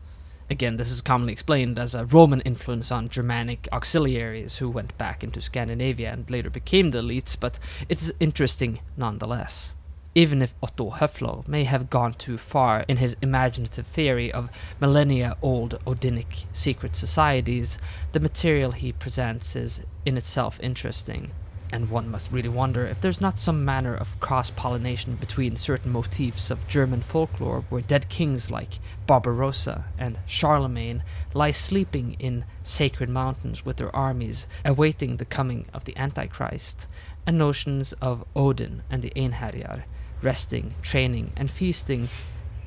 Again, 0.50 0.76
this 0.76 0.90
is 0.90 1.02
commonly 1.02 1.32
explained 1.32 1.78
as 1.78 1.94
a 1.94 2.04
Roman 2.04 2.40
influence 2.40 2.90
on 2.90 3.08
Germanic 3.08 3.68
auxiliaries 3.72 4.56
who 4.56 4.68
went 4.68 4.98
back 4.98 5.22
into 5.22 5.40
Scandinavia 5.40 6.12
and 6.12 6.28
later 6.28 6.50
became 6.50 6.90
the 6.90 6.98
elites, 6.98 7.38
but 7.38 7.58
it's 7.88 8.12
interesting 8.18 8.80
nonetheless. 8.96 9.75
Even 10.16 10.40
if 10.40 10.54
Otto 10.62 10.92
Höfler 10.92 11.46
may 11.46 11.64
have 11.64 11.90
gone 11.90 12.14
too 12.14 12.38
far 12.38 12.86
in 12.88 12.96
his 12.96 13.18
imaginative 13.20 13.86
theory 13.86 14.32
of 14.32 14.48
millennia 14.80 15.36
old 15.42 15.78
Odinic 15.86 16.46
secret 16.54 16.96
societies, 16.96 17.78
the 18.12 18.20
material 18.20 18.72
he 18.72 18.92
presents 18.92 19.54
is 19.54 19.84
in 20.06 20.16
itself 20.16 20.58
interesting. 20.62 21.32
And 21.70 21.90
one 21.90 22.10
must 22.10 22.32
really 22.32 22.48
wonder 22.48 22.86
if 22.86 22.98
there's 22.98 23.20
not 23.20 23.38
some 23.38 23.62
manner 23.62 23.94
of 23.94 24.18
cross 24.18 24.48
pollination 24.50 25.16
between 25.16 25.58
certain 25.58 25.92
motifs 25.92 26.50
of 26.50 26.66
German 26.66 27.02
folklore 27.02 27.66
where 27.68 27.82
dead 27.82 28.08
kings 28.08 28.50
like 28.50 28.78
Barbarossa 29.06 29.84
and 29.98 30.16
Charlemagne 30.24 31.02
lie 31.34 31.50
sleeping 31.50 32.16
in 32.18 32.46
sacred 32.62 33.10
mountains 33.10 33.66
with 33.66 33.76
their 33.76 33.94
armies, 33.94 34.46
awaiting 34.64 35.18
the 35.18 35.26
coming 35.26 35.66
of 35.74 35.84
the 35.84 35.94
Antichrist, 35.98 36.86
and 37.26 37.36
notions 37.36 37.92
of 38.00 38.24
Odin 38.34 38.82
and 38.88 39.02
the 39.02 39.12
Einherjar, 39.14 39.82
resting, 40.22 40.74
training, 40.82 41.32
and 41.36 41.50
feasting, 41.50 42.08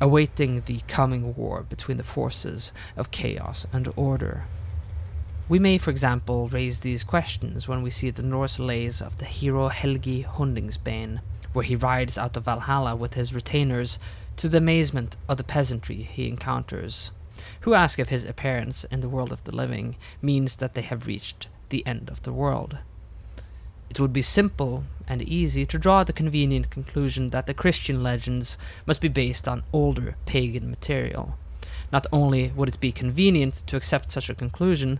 awaiting 0.02 0.62
the 0.66 0.80
coming 0.88 1.36
war 1.36 1.66
between 1.70 1.98
the 1.98 2.04
forces 2.04 2.72
of 2.96 3.12
chaos 3.12 3.66
and 3.74 3.92
order. 3.96 4.46
We 5.50 5.60
may, 5.60 5.80
for 5.80 5.90
example, 5.90 6.48
raise 6.48 6.82
these 6.82 7.04
questions 7.04 7.68
when 7.68 7.82
we 7.82 7.90
see 7.90 8.12
the 8.12 8.22
Norse 8.22 8.60
lays 8.60 9.02
of 9.02 9.18
the 9.18 9.26
hero 9.26 9.70
Helgi 9.70 10.24
Hundingsbane, 10.24 11.22
where 11.54 11.66
he 11.66 11.76
rides 11.76 12.18
out 12.18 12.38
of 12.38 12.46
Valhalla 12.46 12.96
with 12.96 13.16
his 13.16 13.34
retainers 13.34 13.98
to 14.38 14.48
the 14.48 14.60
amazement 14.60 15.18
of 15.28 15.38
the 15.38 15.44
peasantry 15.44 16.04
he 16.04 16.30
encounters, 16.30 17.10
who 17.62 17.74
ask 17.74 17.98
if 17.98 18.10
his 18.10 18.26
appearance 18.26 18.84
in 18.86 19.00
the 19.00 19.10
world 19.10 19.32
of 19.32 19.44
the 19.44 19.56
living 19.56 19.96
means 20.22 20.58
that 20.58 20.76
they 20.76 20.84
have 20.84 21.08
reached 21.08 21.48
the 21.70 21.86
end 21.86 22.10
of 22.10 22.22
the 22.22 22.34
world. 22.34 22.78
It 23.90 24.00
would 24.00 24.14
be 24.14 24.22
simple 24.22 24.84
and 25.08 25.22
easy 25.22 25.66
to 25.66 25.80
draw 25.80 26.04
the 26.04 26.14
convenient 26.14 26.70
conclusion 26.70 27.30
that 27.30 27.48
the 27.48 27.54
Christian 27.54 28.04
legends 28.04 28.58
must 28.86 29.02
be 29.02 29.08
based 29.08 29.48
on 29.48 29.64
older 29.74 30.16
pagan 30.26 30.70
material. 30.70 31.36
Not 31.92 32.06
only 32.12 32.50
would 32.56 32.70
it 32.70 32.80
be 32.80 32.92
convenient 32.92 33.56
to 33.68 33.76
accept 33.76 34.12
such 34.12 34.30
a 34.30 34.36
conclusion, 34.36 35.00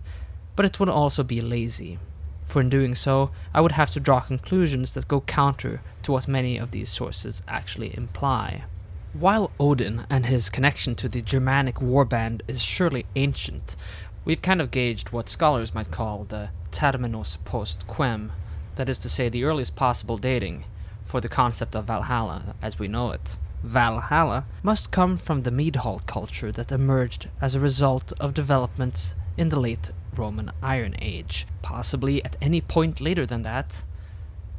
but 0.56 0.66
it 0.66 0.80
would 0.80 0.88
also 0.88 1.22
be 1.22 1.40
lazy. 1.40 1.98
For 2.46 2.60
in 2.60 2.68
doing 2.68 2.96
so, 2.96 3.30
I 3.54 3.60
would 3.60 3.72
have 3.72 3.92
to 3.92 4.00
draw 4.00 4.20
conclusions 4.20 4.94
that 4.94 5.06
go 5.06 5.20
counter 5.20 5.82
to 6.02 6.10
what 6.10 6.26
many 6.26 6.58
of 6.58 6.72
these 6.72 6.88
sources 6.88 7.42
actually 7.46 7.96
imply. 7.96 8.64
While 9.12 9.52
Odin 9.60 10.06
and 10.10 10.26
his 10.26 10.50
connection 10.50 10.96
to 10.96 11.08
the 11.08 11.22
Germanic 11.22 11.76
warband 11.76 12.42
is 12.48 12.60
surely 12.60 13.06
ancient, 13.14 13.76
we've 14.24 14.42
kind 14.42 14.60
of 14.60 14.72
gauged 14.72 15.10
what 15.10 15.28
scholars 15.28 15.74
might 15.74 15.92
call 15.92 16.24
the 16.24 16.50
terminus 16.72 17.38
post 17.44 17.86
quem, 17.86 18.32
that 18.76 18.88
is 18.88 18.98
to 18.98 19.08
say, 19.08 19.28
the 19.28 19.44
earliest 19.44 19.76
possible 19.76 20.16
dating 20.16 20.64
for 21.04 21.20
the 21.20 21.28
concept 21.28 21.74
of 21.74 21.86
Valhalla 21.86 22.54
as 22.62 22.78
we 22.78 22.88
know 22.88 23.10
it. 23.10 23.36
Valhalla 23.62 24.46
must 24.62 24.90
come 24.90 25.16
from 25.16 25.42
the 25.42 25.50
Meadhall 25.50 26.00
culture 26.06 26.50
that 26.52 26.72
emerged 26.72 27.28
as 27.40 27.54
a 27.54 27.60
result 27.60 28.12
of 28.18 28.32
developments 28.32 29.14
in 29.36 29.50
the 29.50 29.60
late 29.60 29.90
Roman 30.16 30.50
Iron 30.62 30.94
Age, 31.00 31.46
possibly 31.62 32.24
at 32.24 32.36
any 32.40 32.60
point 32.60 33.00
later 33.00 33.26
than 33.26 33.42
that, 33.42 33.84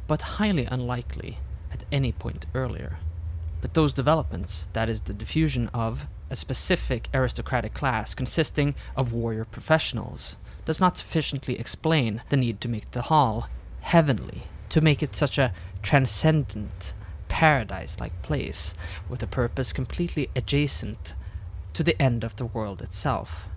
but 0.06 0.22
highly 0.22 0.66
unlikely 0.66 1.38
at 1.72 1.84
any 1.90 2.12
point 2.12 2.46
earlier. 2.54 2.98
But 3.60 3.74
those 3.74 3.92
developments, 3.92 4.68
that 4.72 4.88
is, 4.88 5.02
the 5.02 5.12
diffusion 5.12 5.68
of 5.72 6.06
a 6.30 6.36
specific 6.36 7.08
aristocratic 7.14 7.74
class 7.74 8.14
consisting 8.14 8.74
of 8.96 9.12
warrior 9.12 9.44
professionals, 9.44 10.36
does 10.64 10.80
not 10.80 10.98
sufficiently 10.98 11.58
explain 11.58 12.22
the 12.28 12.36
need 12.36 12.60
to 12.60 12.68
make 12.68 12.90
the 12.90 13.02
hall 13.02 13.48
heavenly, 13.82 14.44
to 14.70 14.80
make 14.80 15.02
it 15.02 15.14
such 15.14 15.38
a 15.38 15.52
transcendent, 15.82 16.94
paradise 17.28 17.98
like 18.00 18.22
place 18.22 18.74
with 19.08 19.22
a 19.22 19.26
purpose 19.26 19.72
completely 19.72 20.28
adjacent 20.34 21.14
to 21.74 21.82
the 21.82 22.00
end 22.00 22.24
of 22.24 22.36
the 22.36 22.46
world 22.46 22.82
itself. 22.82 23.48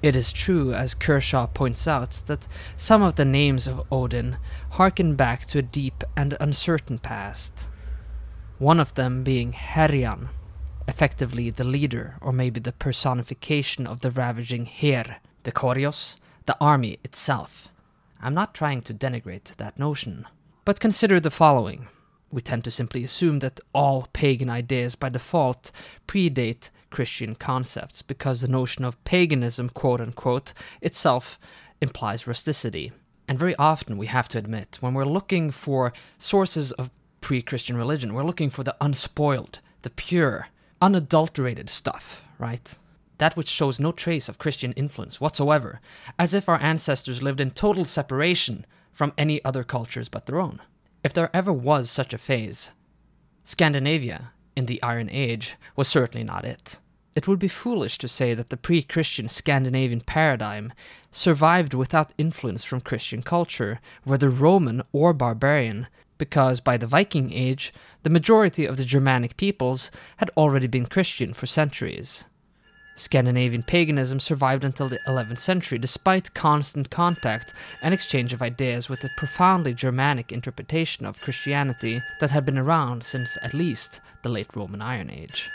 It 0.00 0.14
is 0.14 0.30
true, 0.30 0.72
as 0.72 0.94
Kershaw 0.94 1.46
points 1.48 1.88
out, 1.88 2.22
that 2.26 2.46
some 2.76 3.02
of 3.02 3.16
the 3.16 3.24
names 3.24 3.66
of 3.66 3.84
Odin 3.90 4.36
harken 4.70 5.16
back 5.16 5.44
to 5.46 5.58
a 5.58 5.62
deep 5.62 6.04
and 6.16 6.36
uncertain 6.40 6.98
past. 6.98 7.68
One 8.58 8.78
of 8.78 8.94
them 8.94 9.24
being 9.24 9.52
Herjan, 9.52 10.28
effectively 10.86 11.50
the 11.50 11.64
leader 11.64 12.16
or 12.20 12.32
maybe 12.32 12.60
the 12.60 12.72
personification 12.72 13.86
of 13.86 14.00
the 14.00 14.10
ravaging 14.10 14.66
Her, 14.66 15.16
the 15.42 15.52
Koryos, 15.52 16.16
the 16.46 16.56
army 16.60 16.98
itself. 17.02 17.68
I'm 18.20 18.34
not 18.34 18.54
trying 18.54 18.82
to 18.82 18.94
denigrate 18.94 19.54
that 19.56 19.78
notion, 19.78 20.26
but 20.64 20.80
consider 20.80 21.20
the 21.20 21.30
following. 21.30 21.88
We 22.30 22.42
tend 22.42 22.64
to 22.64 22.70
simply 22.70 23.04
assume 23.04 23.38
that 23.38 23.60
all 23.72 24.08
pagan 24.12 24.50
ideas 24.50 24.94
by 24.94 25.08
default 25.08 25.70
predate 26.06 26.70
Christian 26.90 27.34
concepts 27.34 28.02
because 28.02 28.40
the 28.40 28.48
notion 28.48 28.84
of 28.84 29.02
paganism, 29.04 29.68
quote 29.70 30.00
unquote, 30.00 30.52
itself 30.80 31.38
implies 31.80 32.26
rusticity. 32.26 32.92
And 33.28 33.38
very 33.38 33.54
often 33.56 33.98
we 33.98 34.06
have 34.06 34.28
to 34.30 34.38
admit, 34.38 34.78
when 34.80 34.94
we're 34.94 35.04
looking 35.04 35.50
for 35.50 35.92
sources 36.16 36.72
of 36.72 36.90
pre 37.20 37.42
Christian 37.42 37.76
religion, 37.76 38.14
we're 38.14 38.24
looking 38.24 38.50
for 38.50 38.64
the 38.64 38.76
unspoiled, 38.80 39.60
the 39.82 39.90
pure, 39.90 40.48
unadulterated 40.80 41.70
stuff, 41.70 42.24
right? 42.38 42.76
That 43.18 43.36
which 43.36 43.48
shows 43.48 43.78
no 43.78 43.92
trace 43.92 44.28
of 44.28 44.38
Christian 44.38 44.72
influence 44.72 45.20
whatsoever, 45.20 45.80
as 46.18 46.34
if 46.34 46.48
our 46.48 46.60
ancestors 46.60 47.22
lived 47.22 47.40
in 47.40 47.50
total 47.50 47.84
separation 47.84 48.64
from 48.92 49.12
any 49.18 49.44
other 49.44 49.64
cultures 49.64 50.08
but 50.08 50.26
their 50.26 50.40
own. 50.40 50.60
If 51.04 51.12
there 51.12 51.30
ever 51.34 51.52
was 51.52 51.90
such 51.90 52.12
a 52.12 52.18
phase, 52.18 52.72
Scandinavia 53.44 54.32
in 54.56 54.66
the 54.66 54.82
Iron 54.82 55.08
Age 55.10 55.54
was 55.76 55.88
certainly 55.88 56.24
not 56.24 56.44
it. 56.44 56.80
It 57.14 57.26
would 57.26 57.38
be 57.38 57.48
foolish 57.48 57.98
to 57.98 58.08
say 58.08 58.34
that 58.34 58.50
the 58.50 58.56
pre 58.56 58.82
Christian 58.82 59.28
Scandinavian 59.28 60.02
paradigm 60.02 60.72
survived 61.10 61.74
without 61.74 62.12
influence 62.18 62.62
from 62.62 62.80
Christian 62.80 63.22
culture, 63.22 63.80
whether 64.04 64.30
Roman 64.30 64.82
or 64.92 65.12
barbarian, 65.12 65.88
because 66.18 66.60
by 66.60 66.76
the 66.76 66.86
Viking 66.86 67.32
Age, 67.32 67.72
the 68.02 68.10
majority 68.10 68.66
of 68.66 68.76
the 68.76 68.84
Germanic 68.84 69.36
peoples 69.36 69.90
had 70.18 70.30
already 70.36 70.66
been 70.66 70.86
Christian 70.86 71.32
for 71.32 71.46
centuries. 71.46 72.24
Scandinavian 72.98 73.62
paganism 73.62 74.18
survived 74.18 74.64
until 74.64 74.88
the 74.88 74.98
11th 75.06 75.38
century 75.38 75.78
despite 75.78 76.34
constant 76.34 76.90
contact 76.90 77.54
and 77.80 77.94
exchange 77.94 78.32
of 78.32 78.42
ideas 78.42 78.88
with 78.88 79.00
the 79.00 79.10
profoundly 79.16 79.72
Germanic 79.72 80.32
interpretation 80.32 81.06
of 81.06 81.20
Christianity 81.20 82.02
that 82.20 82.32
had 82.32 82.44
been 82.44 82.58
around 82.58 83.04
since 83.04 83.38
at 83.40 83.54
least 83.54 84.00
the 84.22 84.28
late 84.28 84.54
Roman 84.54 84.82
Iron 84.82 85.10
Age. 85.10 85.48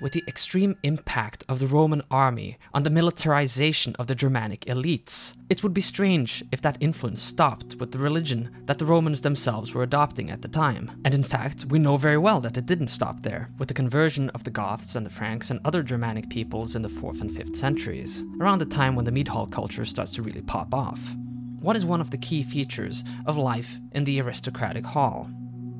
With 0.00 0.12
the 0.12 0.24
extreme 0.26 0.76
impact 0.82 1.44
of 1.48 1.58
the 1.58 1.66
Roman 1.66 2.02
army 2.10 2.58
on 2.72 2.82
the 2.82 2.90
militarization 2.90 3.94
of 3.98 4.06
the 4.06 4.14
Germanic 4.14 4.60
elites. 4.66 5.34
It 5.48 5.62
would 5.62 5.74
be 5.74 5.80
strange 5.80 6.44
if 6.52 6.60
that 6.62 6.78
influence 6.80 7.22
stopped 7.22 7.76
with 7.76 7.92
the 7.92 7.98
religion 7.98 8.50
that 8.66 8.78
the 8.78 8.86
Romans 8.86 9.20
themselves 9.22 9.74
were 9.74 9.82
adopting 9.82 10.30
at 10.30 10.42
the 10.42 10.48
time. 10.48 11.00
And 11.04 11.14
in 11.14 11.22
fact, 11.22 11.66
we 11.66 11.78
know 11.78 11.96
very 11.96 12.18
well 12.18 12.40
that 12.40 12.56
it 12.56 12.66
didn't 12.66 12.88
stop 12.88 13.22
there, 13.22 13.50
with 13.58 13.68
the 13.68 13.74
conversion 13.74 14.30
of 14.30 14.44
the 14.44 14.50
Goths 14.50 14.94
and 14.94 15.04
the 15.04 15.10
Franks 15.10 15.50
and 15.50 15.60
other 15.64 15.82
Germanic 15.82 16.28
peoples 16.28 16.76
in 16.76 16.82
the 16.82 16.88
4th 16.88 17.20
and 17.20 17.30
5th 17.30 17.56
centuries, 17.56 18.24
around 18.40 18.58
the 18.58 18.66
time 18.66 18.94
when 18.94 19.04
the 19.04 19.12
Meadhall 19.12 19.46
culture 19.46 19.84
starts 19.84 20.12
to 20.12 20.22
really 20.22 20.42
pop 20.42 20.74
off. 20.74 21.16
What 21.60 21.76
is 21.76 21.84
one 21.84 22.00
of 22.00 22.10
the 22.10 22.18
key 22.18 22.42
features 22.42 23.02
of 23.26 23.36
life 23.36 23.78
in 23.92 24.04
the 24.04 24.20
aristocratic 24.20 24.86
hall? 24.86 25.28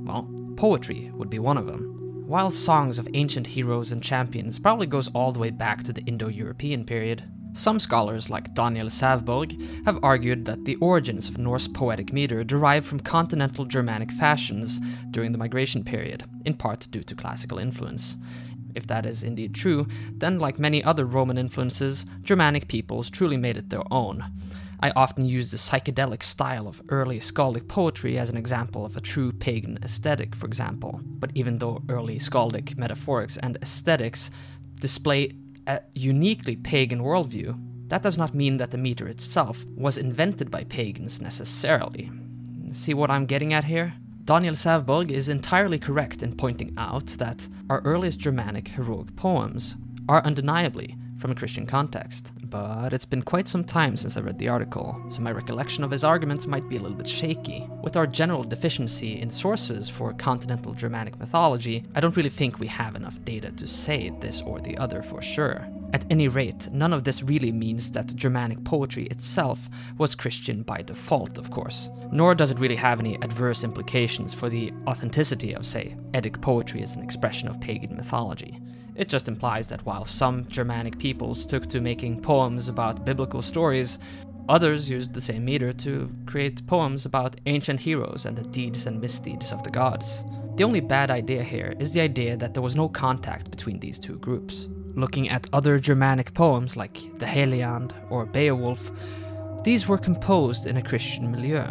Well, 0.01 0.29
poetry 0.57 1.11
would 1.15 1.31
be 1.31 1.39
one 1.39 1.57
of 1.57 1.67
them. 1.67 1.98
While 2.29 2.51
songs 2.51 2.99
of 2.99 3.09
ancient 3.15 3.47
heroes 3.47 3.91
and 3.91 4.03
champions 4.03 4.59
probably 4.59 4.87
goes 4.87 5.09
all 5.15 5.33
the 5.33 5.39
way 5.39 5.49
back 5.49 5.83
to 5.85 5.95
the 5.95 6.03
Indo-European 6.03 6.85
period, 6.85 7.25
some 7.55 7.81
scholars, 7.81 8.29
like 8.29 8.53
Daniel 8.53 8.89
Sävborg, 8.89 9.87
have 9.87 9.99
argued 10.05 10.45
that 10.45 10.67
the 10.67 10.77
origins 10.77 11.31
of 11.31 11.39
Norse 11.39 11.69
poetic 11.69 12.13
meter 12.13 12.45
derive 12.45 12.85
from 12.85 13.01
continental 13.01 13.65
Germanic 13.65 14.13
fashions 14.13 14.79
during 15.11 15.33
the 15.33 15.39
migration 15.39 15.83
period, 15.83 16.25
in 16.45 16.53
part 16.53 16.87
due 16.91 17.03
to 17.03 17.15
classical 17.15 17.59
influence. 17.59 18.19
If 18.75 18.87
that 18.89 19.07
is 19.07 19.23
indeed 19.23 19.55
true, 19.55 19.87
then, 20.13 20.39
like 20.39 20.59
many 20.59 20.85
other 20.85 21.07
Roman 21.07 21.39
influences, 21.39 22.05
Germanic 22.21 22.69
peoples 22.69 23.09
truly 23.09 23.39
made 23.39 23.57
it 23.57 23.71
their 23.71 23.91
own. 23.91 24.23
I 24.81 24.91
often 24.91 25.25
use 25.25 25.51
the 25.51 25.57
psychedelic 25.57 26.23
style 26.23 26.69
of 26.69 26.81
early 26.89 27.19
skaldic 27.19 27.67
poetry 27.67 28.17
as 28.17 28.31
an 28.31 28.37
example 28.37 28.85
of 28.85 28.97
a 28.97 29.01
true 29.01 29.33
pagan 29.33 29.79
aesthetic, 29.83 30.37
for 30.37 30.47
example. 30.47 31.01
But 31.05 31.33
even 31.35 31.59
though 31.59 31.83
early 31.89 32.19
skaldic 32.19 32.77
metaphorics 32.77 33.39
and 33.43 33.59
aesthetics 33.61 34.31
display 34.81 35.33
a 35.67 35.81
uniquely 35.95 36.55
pagan 36.55 37.01
worldview, 37.01 37.59
that 37.89 38.03
does 38.03 38.17
not 38.17 38.35
mean 38.35 38.59
that 38.59 38.71
the 38.71 38.79
meter 38.79 39.09
itself 39.09 39.65
was 39.77 39.99
invented 39.99 40.51
by 40.51 40.63
pagans 40.65 41.21
necessarily. 41.21 42.11
See 42.71 42.95
what 42.95 43.11
I'm 43.11 43.27
getting 43.27 43.53
at 43.53 43.65
here? 43.65 43.95
Daniel 44.25 44.55
Sävborg 44.55 45.11
is 45.11 45.29
entirely 45.29 45.79
correct 45.79 46.23
in 46.23 46.37
pointing 46.37 46.75
out 46.77 47.07
that 47.19 47.49
our 47.69 47.81
earliest 47.81 48.21
Germanic 48.21 48.69
heroic 48.69 49.17
poems 49.17 49.75
are 50.09 50.23
undeniably 50.25 50.97
from 51.19 51.31
a 51.31 51.35
Christian 51.35 51.67
context. 51.67 52.33
But 52.45 52.93
it's 52.93 53.05
been 53.05 53.23
quite 53.23 53.49
some 53.49 53.65
time 53.65 53.97
since 53.97 54.17
I 54.17 54.21
read 54.21 54.39
the 54.39 54.49
article, 54.49 55.01
so 55.09 55.21
my 55.21 55.33
recollection 55.33 55.85
of 55.85 55.91
his 55.91 56.05
arguments 56.05 56.47
might 56.47 56.69
be 56.69 56.77
a 56.77 56.81
little 56.81 56.97
bit 56.97 57.09
shaky. 57.09 57.69
With 57.83 57.97
our 57.97 58.07
general 58.07 58.45
deficiency 58.45 59.21
in 59.21 59.31
sources 59.31 59.89
for 59.89 60.13
continental 60.15 60.75
Germanic 60.75 61.19
mythology, 61.19 61.85
I 61.95 62.01
don't 62.01 62.17
really 62.17 62.31
think 62.31 62.59
we 62.59 62.69
have 62.69 62.97
enough 62.97 63.23
data 63.25 63.51
to 63.53 63.67
say 63.67 64.13
this 64.21 64.43
or 64.43 64.61
the 64.61 64.79
other 64.79 65.03
for 65.03 65.21
sure. 65.21 65.67
At 65.95 66.05
any 66.11 66.29
rate, 66.29 66.69
none 66.71 66.93
of 66.93 67.05
this 67.05 67.23
really 67.23 67.51
means 67.51 67.91
that 67.93 68.15
Germanic 68.15 68.63
poetry 68.63 69.05
itself 69.05 69.71
was 69.97 70.15
Christian 70.15 70.63
by 70.63 70.83
default, 70.83 71.39
of 71.39 71.51
course. 71.51 71.89
Nor 72.13 72.35
does 72.35 72.51
it 72.51 72.59
really 72.59 72.77
have 72.77 73.01
any 73.01 73.15
adverse 73.17 73.65
implications 73.65 74.35
for 74.35 74.51
the 74.51 74.73
authenticity 74.87 75.55
of, 75.55 75.67
say, 75.67 75.97
Eddic 76.13 76.43
poetry 76.43 76.83
as 76.83 76.95
an 76.95 77.03
expression 77.03 77.49
of 77.49 77.61
pagan 77.61 77.97
mythology. 77.97 78.61
It 78.99 79.09
just 79.09 79.29
implies 79.29 79.69
that 79.69 79.87
while 79.87 80.05
some 80.05 80.49
Germanic 80.49 80.99
peoples 80.99 81.47
took 81.47 81.67
to 81.69 81.81
making 81.81 82.21
poems 82.21 82.69
about 82.69 83.05
biblical 83.05 83.41
stories, 83.41 84.01
others 84.49 84.91
used 84.91 85.15
the 85.15 85.21
same 85.21 85.45
meter 85.45 85.73
to 85.75 86.11
create 86.27 86.67
poems 86.67 87.07
about 87.07 87.37
ancient 87.47 87.79
heroes 87.79 88.27
and 88.27 88.37
the 88.37 88.43
deeds 88.43 88.87
and 88.87 89.01
misdeeds 89.01 89.53
of 89.53 89.63
the 89.63 89.71
gods. 89.71 90.25
The 90.57 90.65
only 90.65 90.81
bad 90.81 91.13
idea 91.13 91.45
here 91.45 91.77
is 91.79 91.93
the 91.93 92.01
idea 92.01 92.37
that 92.39 92.55
there 92.55 92.63
was 92.63 92.75
no 92.75 92.89
contact 92.89 93.53
between 93.53 93.79
these 93.79 94.01
two 94.01 94.19
groups. 94.19 94.69
Looking 94.97 95.29
at 95.29 95.47
other 95.53 95.79
Germanic 95.79 96.35
poems 96.35 96.77
like 96.77 96.99
the 97.21 97.27
Heliand 97.27 97.93
or 98.11 98.27
Beowulf, 98.27 98.91
these 99.63 99.87
were 99.87 99.99
composed 99.99 100.67
in 100.67 100.77
a 100.77 100.83
Christian 100.83 101.31
milieu. 101.31 101.67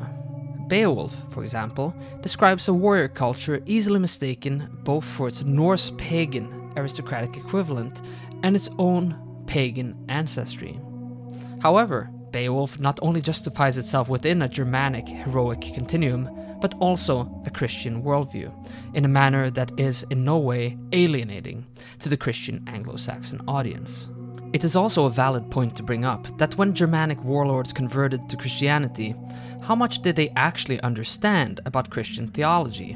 Beowulf, 0.69 1.23
for 1.32 1.43
example, 1.43 1.93
describes 2.21 2.69
a 2.69 2.73
warrior 2.73 3.09
culture 3.09 3.61
easily 3.65 3.99
mistaken 3.99 4.69
both 4.84 5.03
for 5.03 5.28
its 5.28 5.43
Norse 5.43 5.91
pagan 5.97 6.57
aristocratic 6.78 7.36
equivalent 7.36 8.01
and 8.43 8.55
its 8.55 8.69
own 8.78 9.43
pagan 9.47 9.97
ancestry. 10.07 10.80
However, 11.61 12.09
Beowulf 12.32 12.80
not 12.80 12.99
only 13.01 13.21
justifies 13.21 13.78
itself 13.78 14.09
within 14.09 14.41
a 14.41 14.49
Germanic 14.49 15.07
heroic 15.07 15.61
continuum, 15.61 16.30
but 16.59 16.75
also 16.80 17.41
a 17.45 17.49
Christian 17.49 18.03
worldview, 18.03 18.51
in 18.93 19.05
a 19.05 19.07
manner 19.07 19.49
that 19.51 19.80
is 19.80 20.03
in 20.09 20.23
no 20.23 20.38
way 20.38 20.78
alienating 20.91 21.65
to 21.99 22.09
the 22.09 22.17
Christian 22.17 22.63
Anglo 22.67 22.95
Saxon 22.95 23.41
audience. 23.47 24.09
It 24.53 24.63
is 24.63 24.75
also 24.75 25.05
a 25.05 25.11
valid 25.11 25.51
point 25.51 25.75
to 25.75 25.84
bring 25.84 26.05
up 26.05 26.38
that 26.38 26.57
when 26.57 26.73
Germanic 26.73 27.23
warlords 27.23 27.73
converted 27.73 28.30
to 28.30 28.38
Christianity, 28.38 29.13
how 29.61 29.75
much 29.75 30.01
did 30.01 30.15
they 30.15 30.30
actually 30.36 30.80
understand 30.82 31.59
about 31.65 31.89
Christian 31.89 32.28
theology? 32.28 32.95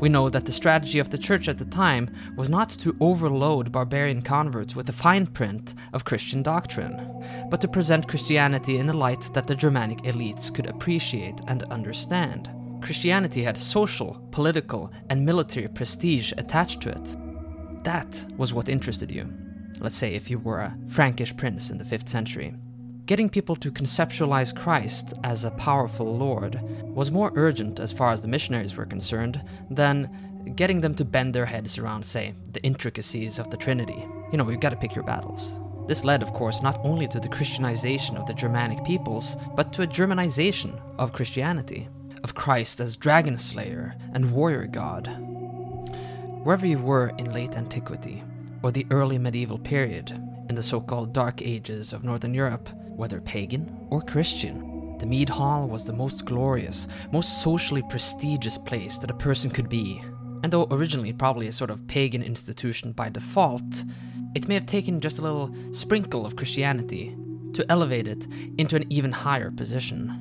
We 0.00 0.08
know 0.08 0.28
that 0.28 0.44
the 0.44 0.52
strategy 0.52 1.00
of 1.00 1.10
the 1.10 1.18
church 1.18 1.48
at 1.48 1.58
the 1.58 1.64
time 1.64 2.08
was 2.36 2.48
not 2.48 2.70
to 2.70 2.96
overload 3.00 3.72
barbarian 3.72 4.22
converts 4.22 4.76
with 4.76 4.86
the 4.86 4.92
fine 4.92 5.26
print 5.26 5.74
of 5.92 6.04
Christian 6.04 6.42
doctrine, 6.42 7.46
but 7.50 7.60
to 7.62 7.68
present 7.68 8.06
Christianity 8.06 8.78
in 8.78 8.88
a 8.88 8.92
light 8.92 9.28
that 9.34 9.48
the 9.48 9.56
Germanic 9.56 9.98
elites 10.02 10.54
could 10.54 10.66
appreciate 10.66 11.40
and 11.48 11.64
understand. 11.64 12.48
Christianity 12.80 13.42
had 13.42 13.58
social, 13.58 14.20
political, 14.30 14.92
and 15.10 15.26
military 15.26 15.66
prestige 15.66 16.32
attached 16.38 16.80
to 16.82 16.90
it. 16.90 17.16
That 17.82 18.24
was 18.36 18.54
what 18.54 18.68
interested 18.68 19.10
you. 19.10 19.32
Let's 19.80 19.96
say 19.96 20.14
if 20.14 20.30
you 20.30 20.38
were 20.38 20.60
a 20.60 20.76
Frankish 20.86 21.36
prince 21.36 21.70
in 21.70 21.78
the 21.78 21.84
5th 21.84 22.08
century. 22.08 22.54
Getting 23.08 23.30
people 23.30 23.56
to 23.56 23.72
conceptualize 23.72 24.54
Christ 24.54 25.14
as 25.24 25.42
a 25.42 25.50
powerful 25.52 26.18
Lord 26.18 26.60
was 26.94 27.10
more 27.10 27.32
urgent 27.36 27.80
as 27.80 27.90
far 27.90 28.10
as 28.10 28.20
the 28.20 28.28
missionaries 28.28 28.76
were 28.76 28.84
concerned 28.84 29.42
than 29.70 30.52
getting 30.56 30.82
them 30.82 30.94
to 30.96 31.06
bend 31.06 31.34
their 31.34 31.46
heads 31.46 31.78
around, 31.78 32.04
say, 32.04 32.34
the 32.52 32.62
intricacies 32.62 33.38
of 33.38 33.48
the 33.48 33.56
Trinity. 33.56 34.04
You 34.30 34.36
know, 34.36 34.50
you've 34.50 34.60
got 34.60 34.70
to 34.70 34.76
pick 34.76 34.94
your 34.94 35.04
battles. 35.04 35.58
This 35.86 36.04
led, 36.04 36.22
of 36.22 36.34
course, 36.34 36.60
not 36.60 36.78
only 36.84 37.08
to 37.08 37.18
the 37.18 37.30
Christianization 37.30 38.18
of 38.18 38.26
the 38.26 38.34
Germanic 38.34 38.84
peoples, 38.84 39.38
but 39.56 39.72
to 39.72 39.82
a 39.84 39.86
Germanization 39.86 40.78
of 40.98 41.14
Christianity, 41.14 41.88
of 42.22 42.34
Christ 42.34 42.78
as 42.78 42.94
dragon 42.94 43.38
slayer 43.38 43.94
and 44.12 44.32
warrior 44.32 44.66
god. 44.66 45.06
Wherever 46.44 46.66
you 46.66 46.78
were 46.78 47.14
in 47.16 47.32
late 47.32 47.56
antiquity, 47.56 48.22
or 48.62 48.70
the 48.70 48.86
early 48.90 49.16
medieval 49.16 49.58
period, 49.58 50.10
in 50.50 50.54
the 50.54 50.62
so 50.62 50.78
called 50.78 51.14
Dark 51.14 51.40
Ages 51.40 51.94
of 51.94 52.04
Northern 52.04 52.34
Europe, 52.34 52.68
whether 52.98 53.20
pagan 53.20 53.74
or 53.90 54.02
Christian. 54.02 54.96
The 54.98 55.06
Mead 55.06 55.28
Hall 55.28 55.68
was 55.68 55.84
the 55.84 55.92
most 55.92 56.24
glorious, 56.24 56.88
most 57.12 57.42
socially 57.42 57.82
prestigious 57.88 58.58
place 58.58 58.98
that 58.98 59.10
a 59.10 59.14
person 59.14 59.50
could 59.50 59.68
be. 59.68 60.02
And 60.42 60.52
though 60.52 60.66
originally 60.72 61.12
probably 61.12 61.46
a 61.46 61.52
sort 61.52 61.70
of 61.70 61.86
pagan 61.86 62.24
institution 62.24 62.90
by 62.90 63.08
default, 63.08 63.84
it 64.34 64.48
may 64.48 64.54
have 64.54 64.66
taken 64.66 65.00
just 65.00 65.20
a 65.20 65.22
little 65.22 65.54
sprinkle 65.72 66.26
of 66.26 66.34
Christianity 66.34 67.16
to 67.52 67.64
elevate 67.70 68.08
it 68.08 68.26
into 68.58 68.74
an 68.74 68.92
even 68.92 69.12
higher 69.12 69.52
position. 69.52 70.20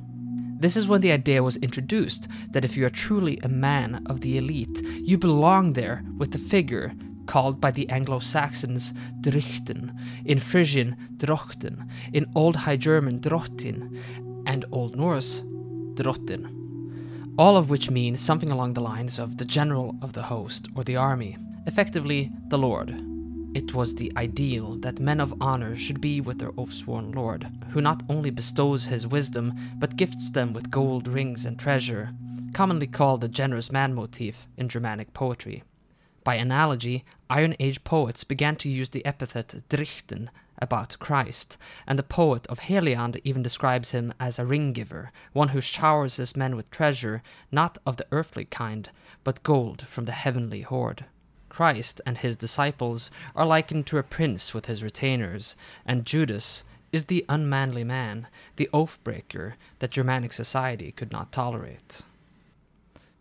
This 0.59 0.78
is 0.78 0.88
when 0.88 1.01
the 1.01 1.11
idea 1.11 1.41
was 1.41 1.57
introduced 1.57 2.28
that 2.51 2.63
if 2.63 2.78
you 2.78 2.86
are 2.86 2.91
truly 2.91 3.39
a 3.41 3.49
man 3.49 4.03
of 4.05 4.21
the 4.21 4.38
elite, 4.38 4.84
you 4.84 5.17
belong 5.17 5.73
there 5.73 6.03
with 6.17 6.32
the 6.32 6.38
figure 6.38 6.93
called 7.28 7.61
by 7.61 7.69
the 7.69 7.88
Anglo 7.89 8.19
Saxons 8.19 8.93
Dryhten, 9.21 9.95
in 10.25 10.39
Frisian 10.39 10.95
Drochten, 11.17 11.88
in 12.13 12.25
Old 12.34 12.55
High 12.55 12.78
German 12.78 13.19
Drottin, 13.19 13.95
and 14.45 14.65
Old 14.71 14.95
Norse 14.95 15.41
Drottin, 15.93 17.35
all 17.38 17.57
of 17.57 17.69
which 17.69 17.91
mean 17.91 18.18
something 18.18 18.49
along 18.49 18.73
the 18.73 18.81
lines 18.81 19.19
of 19.19 19.38
the 19.38 19.45
general 19.45 19.95
of 20.02 20.14
the 20.14 20.23
host 20.23 20.68
or 20.76 20.84
the 20.84 20.95
army, 20.95 21.38
effectively, 21.65 22.31
the 22.47 22.57
lord. 22.57 23.03
It 23.53 23.73
was 23.73 23.95
the 23.95 24.11
ideal 24.15 24.76
that 24.80 24.99
men 24.99 25.19
of 25.19 25.34
honor 25.41 25.76
should 25.76 25.99
be 25.99 26.22
with 26.22 26.38
their 26.39 26.52
oath-sworn 26.57 27.11
lord, 27.11 27.47
who 27.72 27.81
not 27.81 28.03
only 28.07 28.30
bestows 28.30 28.85
his 28.85 29.07
wisdom, 29.07 29.53
but 29.77 29.95
gifts 29.95 30.30
them 30.30 30.53
with 30.53 30.69
gold 30.69 31.07
rings 31.07 31.45
and 31.45 31.57
treasure, 31.57 32.11
commonly 32.53 32.88
called 32.88 33.22
the 33.22 33.27
generous 33.27 33.72
man 33.72 33.93
motif 33.93 34.47
in 34.57 34.69
Germanic 34.69 35.14
poetry. 35.14 35.64
By 36.28 36.36
analogy, 36.36 37.06
Iron 37.30 37.56
Age 37.58 37.86
poets 37.86 38.26
began 38.26 38.58
to 38.58 38.70
use 38.70 38.90
the 38.90 39.06
epithet 39.06 39.64
Dryhten 39.70 40.28
about 40.58 40.99
Christ, 40.99 41.58
and 41.88 41.98
the 41.98 42.04
poet 42.04 42.45
of 42.48 42.60
Heliand 42.60 43.22
even 43.24 43.41
describes 43.41 43.91
him 43.91 44.14
as 44.20 44.38
a 44.38 44.45
ring 44.45 44.74
giver, 44.74 45.14
one 45.32 45.48
who 45.48 45.62
showers 45.62 46.18
his 46.18 46.36
men 46.36 46.58
with 46.58 46.70
treasure, 46.70 47.24
not 47.49 47.78
of 47.86 47.95
the 47.95 48.06
earthly 48.12 48.44
kind, 48.44 48.90
but 49.24 49.41
gold 49.41 49.88
from 49.88 50.04
the 50.04 50.12
heavenly 50.12 50.64
hoard. 50.64 51.06
Christ 51.48 52.02
and 52.06 52.18
his 52.18 52.36
disciples 52.36 53.10
are 53.34 53.45
likened 53.45 53.88
to 53.88 53.98
a 53.98 54.04
prince 54.04 54.54
with 54.54 54.66
his 54.66 54.84
retainers, 54.84 55.56
and 55.86 56.06
Judas 56.06 56.66
is 56.91 57.06
the 57.06 57.24
unmanly 57.30 57.86
man, 57.86 58.28
the 58.58 58.70
oath 58.74 59.02
breaker 59.06 59.56
that 59.80 59.91
Germanic 59.91 60.34
society 60.34 60.91
could 60.91 61.14
not 61.14 61.32
tolerate 61.32 62.02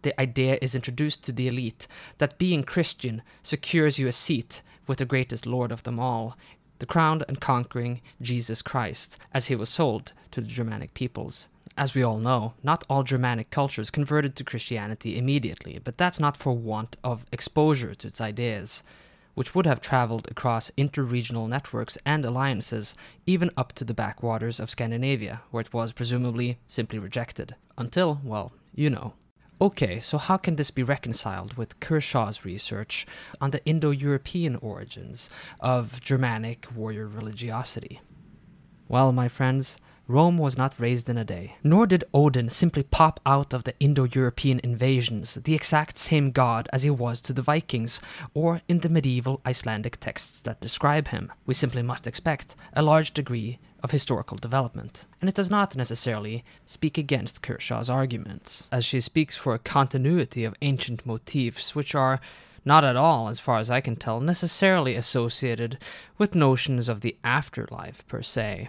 the 0.06 0.20
idea 0.20 0.56
is 0.62 0.76
introduced 0.76 1.24
to 1.24 1.32
the 1.32 1.48
elite 1.48 1.88
that 2.18 2.38
being 2.38 2.62
Christian 2.62 3.22
secures 3.42 3.98
you 3.98 4.06
a 4.06 4.12
seat 4.12 4.62
with 4.86 4.98
the 4.98 5.04
greatest 5.04 5.46
Lord 5.46 5.72
of 5.72 5.82
them 5.82 5.98
all, 5.98 6.36
the 6.78 6.86
crowned 6.86 7.24
and 7.26 7.40
conquering 7.40 8.00
Jesus 8.22 8.62
Christ, 8.62 9.18
as 9.34 9.46
he 9.46 9.56
was 9.56 9.68
sold 9.68 10.12
to 10.30 10.40
the 10.40 10.46
Germanic 10.46 10.94
peoples. 10.94 11.48
As 11.76 11.92
we 11.92 12.04
all 12.04 12.18
know, 12.18 12.54
not 12.62 12.84
all 12.88 13.02
Germanic 13.02 13.50
cultures 13.50 13.90
converted 13.90 14.36
to 14.36 14.44
Christianity 14.44 15.18
immediately, 15.18 15.80
but 15.82 15.98
that's 15.98 16.20
not 16.20 16.36
for 16.36 16.52
want 16.52 16.96
of 17.02 17.26
exposure 17.32 17.96
to 17.96 18.06
its 18.06 18.20
ideas. 18.20 18.84
which 19.36 19.54
would 19.54 19.66
have 19.66 19.82
traveled 19.82 20.26
across 20.30 20.70
interregional 20.78 21.46
networks 21.46 21.98
and 22.06 22.24
alliances, 22.24 22.96
even 23.26 23.50
up 23.54 23.70
to 23.74 23.84
the 23.84 23.92
backwaters 23.94 24.58
of 24.58 24.70
Scandinavia, 24.70 25.42
where 25.50 25.60
it 25.60 25.74
was 25.74 25.92
presumably 25.92 26.58
simply 26.66 26.98
rejected. 26.98 27.54
Until, 27.76 28.18
well, 28.24 28.52
you 28.74 28.88
know. 28.88 29.12
Okay, 29.58 30.00
so 30.00 30.18
how 30.18 30.36
can 30.36 30.56
this 30.56 30.70
be 30.70 30.82
reconciled 30.82 31.54
with 31.54 31.80
Kershaw's 31.80 32.44
research 32.44 33.06
on 33.40 33.52
the 33.52 33.64
Indo 33.64 33.90
European 33.90 34.56
origins 34.56 35.30
of 35.60 35.98
Germanic 36.02 36.66
warrior 36.74 37.08
religiosity? 37.08 38.02
Well, 38.86 39.12
my 39.12 39.28
friends, 39.28 39.78
Rome 40.08 40.36
was 40.36 40.58
not 40.58 40.78
raised 40.78 41.08
in 41.08 41.16
a 41.16 41.24
day, 41.24 41.56
nor 41.64 41.86
did 41.86 42.04
Odin 42.12 42.50
simply 42.50 42.82
pop 42.82 43.18
out 43.24 43.54
of 43.54 43.64
the 43.64 43.74
Indo 43.80 44.04
European 44.04 44.60
invasions, 44.62 45.34
the 45.34 45.54
exact 45.54 45.96
same 45.96 46.32
god 46.32 46.68
as 46.70 46.82
he 46.82 46.90
was 46.90 47.22
to 47.22 47.32
the 47.32 47.40
Vikings, 47.40 48.02
or 48.34 48.60
in 48.68 48.80
the 48.80 48.90
medieval 48.90 49.40
Icelandic 49.46 49.98
texts 49.98 50.42
that 50.42 50.60
describe 50.60 51.08
him. 51.08 51.32
We 51.46 51.54
simply 51.54 51.82
must 51.82 52.06
expect 52.06 52.56
a 52.74 52.82
large 52.82 53.12
degree 53.12 53.58
of 53.82 53.90
historical 53.90 54.36
development. 54.36 55.06
And 55.20 55.28
it 55.28 55.34
does 55.34 55.50
not 55.50 55.76
necessarily 55.76 56.44
speak 56.64 56.98
against 56.98 57.42
Kershaw's 57.42 57.90
arguments, 57.90 58.68
as 58.72 58.84
she 58.84 59.00
speaks 59.00 59.36
for 59.36 59.54
a 59.54 59.58
continuity 59.58 60.44
of 60.44 60.54
ancient 60.62 61.06
motifs 61.06 61.74
which 61.74 61.94
are 61.94 62.20
not 62.64 62.84
at 62.84 62.96
all, 62.96 63.28
as 63.28 63.38
far 63.38 63.58
as 63.58 63.70
I 63.70 63.80
can 63.80 63.96
tell, 63.96 64.20
necessarily 64.20 64.96
associated 64.96 65.78
with 66.18 66.34
notions 66.34 66.88
of 66.88 67.00
the 67.00 67.16
afterlife 67.22 68.04
per 68.08 68.22
se. 68.22 68.68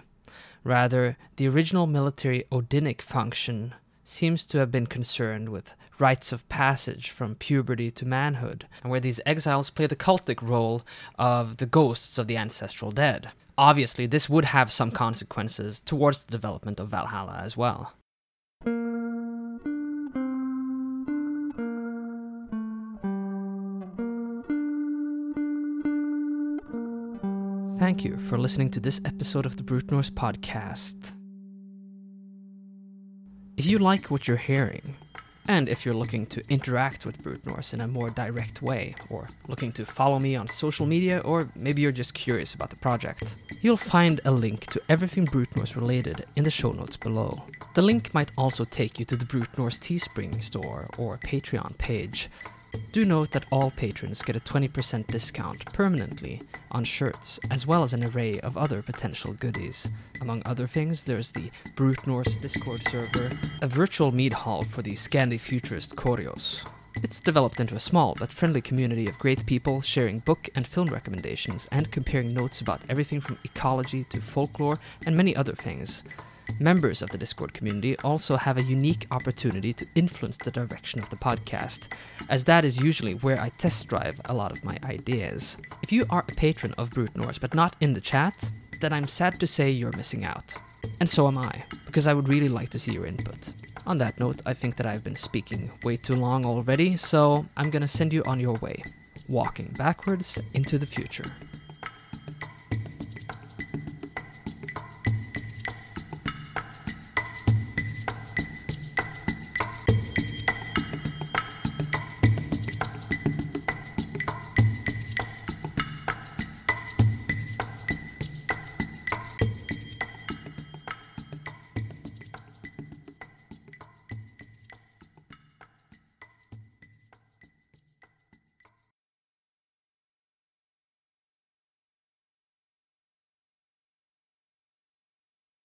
Rather, 0.62 1.16
the 1.36 1.48
original 1.48 1.86
military 1.86 2.44
Odinic 2.52 3.00
function 3.00 3.74
seems 4.04 4.46
to 4.46 4.58
have 4.58 4.70
been 4.70 4.86
concerned 4.86 5.48
with 5.48 5.74
rites 5.98 6.32
of 6.32 6.48
passage 6.48 7.10
from 7.10 7.34
puberty 7.34 7.90
to 7.90 8.06
manhood, 8.06 8.66
and 8.82 8.90
where 8.90 9.00
these 9.00 9.20
exiles 9.26 9.70
play 9.70 9.86
the 9.86 9.96
cultic 9.96 10.40
role 10.40 10.82
of 11.18 11.56
the 11.56 11.66
ghosts 11.66 12.18
of 12.18 12.28
the 12.28 12.36
ancestral 12.36 12.92
dead. 12.92 13.32
Obviously, 13.58 14.06
this 14.06 14.30
would 14.30 14.44
have 14.44 14.70
some 14.70 14.92
consequences 14.92 15.80
towards 15.80 16.24
the 16.24 16.30
development 16.30 16.78
of 16.78 16.90
Valhalla 16.90 17.40
as 17.42 17.56
well. 17.56 17.92
Thank 27.80 28.04
you 28.04 28.16
for 28.28 28.38
listening 28.38 28.70
to 28.70 28.80
this 28.80 29.00
episode 29.04 29.44
of 29.44 29.56
the 29.56 29.64
Brute 29.64 29.90
Norse 29.90 30.10
podcast. 30.10 31.14
If 33.56 33.66
you 33.66 33.78
like 33.78 34.08
what 34.08 34.28
you're 34.28 34.36
hearing, 34.36 34.94
and 35.48 35.68
if 35.68 35.84
you're 35.84 35.94
looking 35.94 36.26
to 36.26 36.42
interact 36.50 37.06
with 37.06 37.22
Brute 37.22 37.44
Norse 37.46 37.72
in 37.72 37.80
a 37.80 37.88
more 37.88 38.10
direct 38.10 38.60
way, 38.62 38.94
or 39.08 39.28
looking 39.48 39.72
to 39.72 39.86
follow 39.86 40.18
me 40.20 40.36
on 40.36 40.46
social 40.46 40.86
media, 40.86 41.20
or 41.24 41.48
maybe 41.56 41.80
you're 41.80 41.90
just 41.90 42.12
curious 42.12 42.54
about 42.54 42.70
the 42.70 42.76
project, 42.76 43.36
you'll 43.62 43.78
find 43.78 44.20
a 44.24 44.30
link 44.30 44.66
to 44.66 44.80
everything 44.88 45.24
Brute 45.24 45.56
Norse 45.56 45.74
related 45.74 46.26
in 46.36 46.44
the 46.44 46.50
show 46.50 46.72
notes 46.72 46.98
below. 46.98 47.44
The 47.74 47.82
link 47.82 48.12
might 48.12 48.30
also 48.36 48.64
take 48.64 48.98
you 48.98 49.06
to 49.06 49.16
the 49.16 49.24
Brute 49.24 49.56
Norse 49.56 49.78
Teespring 49.78 50.42
store 50.42 50.86
or 50.98 51.16
Patreon 51.16 51.78
page, 51.78 52.28
do 52.92 53.04
note 53.04 53.30
that 53.30 53.44
all 53.52 53.70
patrons 53.70 54.22
get 54.22 54.36
a 54.36 54.40
20% 54.40 55.06
discount 55.06 55.64
permanently 55.72 56.42
on 56.70 56.84
shirts, 56.84 57.38
as 57.50 57.66
well 57.66 57.82
as 57.82 57.92
an 57.92 58.04
array 58.04 58.40
of 58.40 58.56
other 58.56 58.82
potential 58.82 59.34
goodies. 59.34 59.92
Among 60.20 60.42
other 60.44 60.66
things, 60.66 61.04
there's 61.04 61.32
the 61.32 61.50
Brute 61.76 62.06
Norse 62.06 62.34
Discord 62.40 62.80
server, 62.88 63.30
a 63.62 63.66
virtual 63.66 64.12
mead 64.12 64.32
hall 64.32 64.62
for 64.62 64.82
the 64.82 64.94
Scandi 64.94 65.38
futurist 65.38 65.96
Koryos. 65.96 66.68
It's 67.02 67.20
developed 67.20 67.60
into 67.60 67.76
a 67.76 67.80
small 67.80 68.16
but 68.18 68.32
friendly 68.32 68.60
community 68.60 69.06
of 69.06 69.18
great 69.18 69.46
people 69.46 69.80
sharing 69.80 70.18
book 70.18 70.48
and 70.56 70.66
film 70.66 70.88
recommendations 70.88 71.68
and 71.70 71.92
comparing 71.92 72.34
notes 72.34 72.60
about 72.60 72.82
everything 72.88 73.20
from 73.20 73.38
ecology 73.44 74.02
to 74.04 74.20
folklore 74.20 74.78
and 75.06 75.16
many 75.16 75.36
other 75.36 75.52
things. 75.52 76.02
Members 76.60 77.02
of 77.02 77.10
the 77.10 77.18
Discord 77.18 77.52
community 77.54 77.96
also 77.98 78.36
have 78.36 78.56
a 78.56 78.62
unique 78.62 79.06
opportunity 79.10 79.72
to 79.72 79.86
influence 79.94 80.36
the 80.36 80.50
direction 80.50 81.00
of 81.00 81.08
the 81.08 81.16
podcast, 81.16 81.96
as 82.28 82.44
that 82.44 82.64
is 82.64 82.82
usually 82.82 83.14
where 83.14 83.40
I 83.40 83.50
test 83.50 83.86
drive 83.86 84.20
a 84.24 84.34
lot 84.34 84.50
of 84.50 84.64
my 84.64 84.76
ideas. 84.84 85.56
If 85.82 85.92
you 85.92 86.04
are 86.10 86.24
a 86.28 86.34
patron 86.34 86.74
of 86.76 86.90
Brute 86.90 87.16
Norse 87.16 87.38
but 87.38 87.54
not 87.54 87.76
in 87.80 87.92
the 87.92 88.00
chat, 88.00 88.50
then 88.80 88.92
I'm 88.92 89.06
sad 89.06 89.38
to 89.38 89.46
say 89.46 89.70
you're 89.70 89.96
missing 89.96 90.24
out. 90.24 90.54
And 90.98 91.08
so 91.08 91.28
am 91.28 91.38
I, 91.38 91.62
because 91.86 92.06
I 92.06 92.14
would 92.14 92.28
really 92.28 92.48
like 92.48 92.70
to 92.70 92.78
see 92.78 92.92
your 92.92 93.06
input. 93.06 93.52
On 93.86 93.98
that 93.98 94.18
note, 94.18 94.42
I 94.44 94.54
think 94.54 94.76
that 94.76 94.86
I've 94.86 95.04
been 95.04 95.16
speaking 95.16 95.70
way 95.84 95.96
too 95.96 96.16
long 96.16 96.44
already, 96.44 96.96
so 96.96 97.46
I'm 97.56 97.70
gonna 97.70 97.88
send 97.88 98.12
you 98.12 98.24
on 98.24 98.40
your 98.40 98.54
way, 98.54 98.82
walking 99.28 99.72
backwards 99.76 100.42
into 100.54 100.76
the 100.76 100.86
future. 100.86 101.26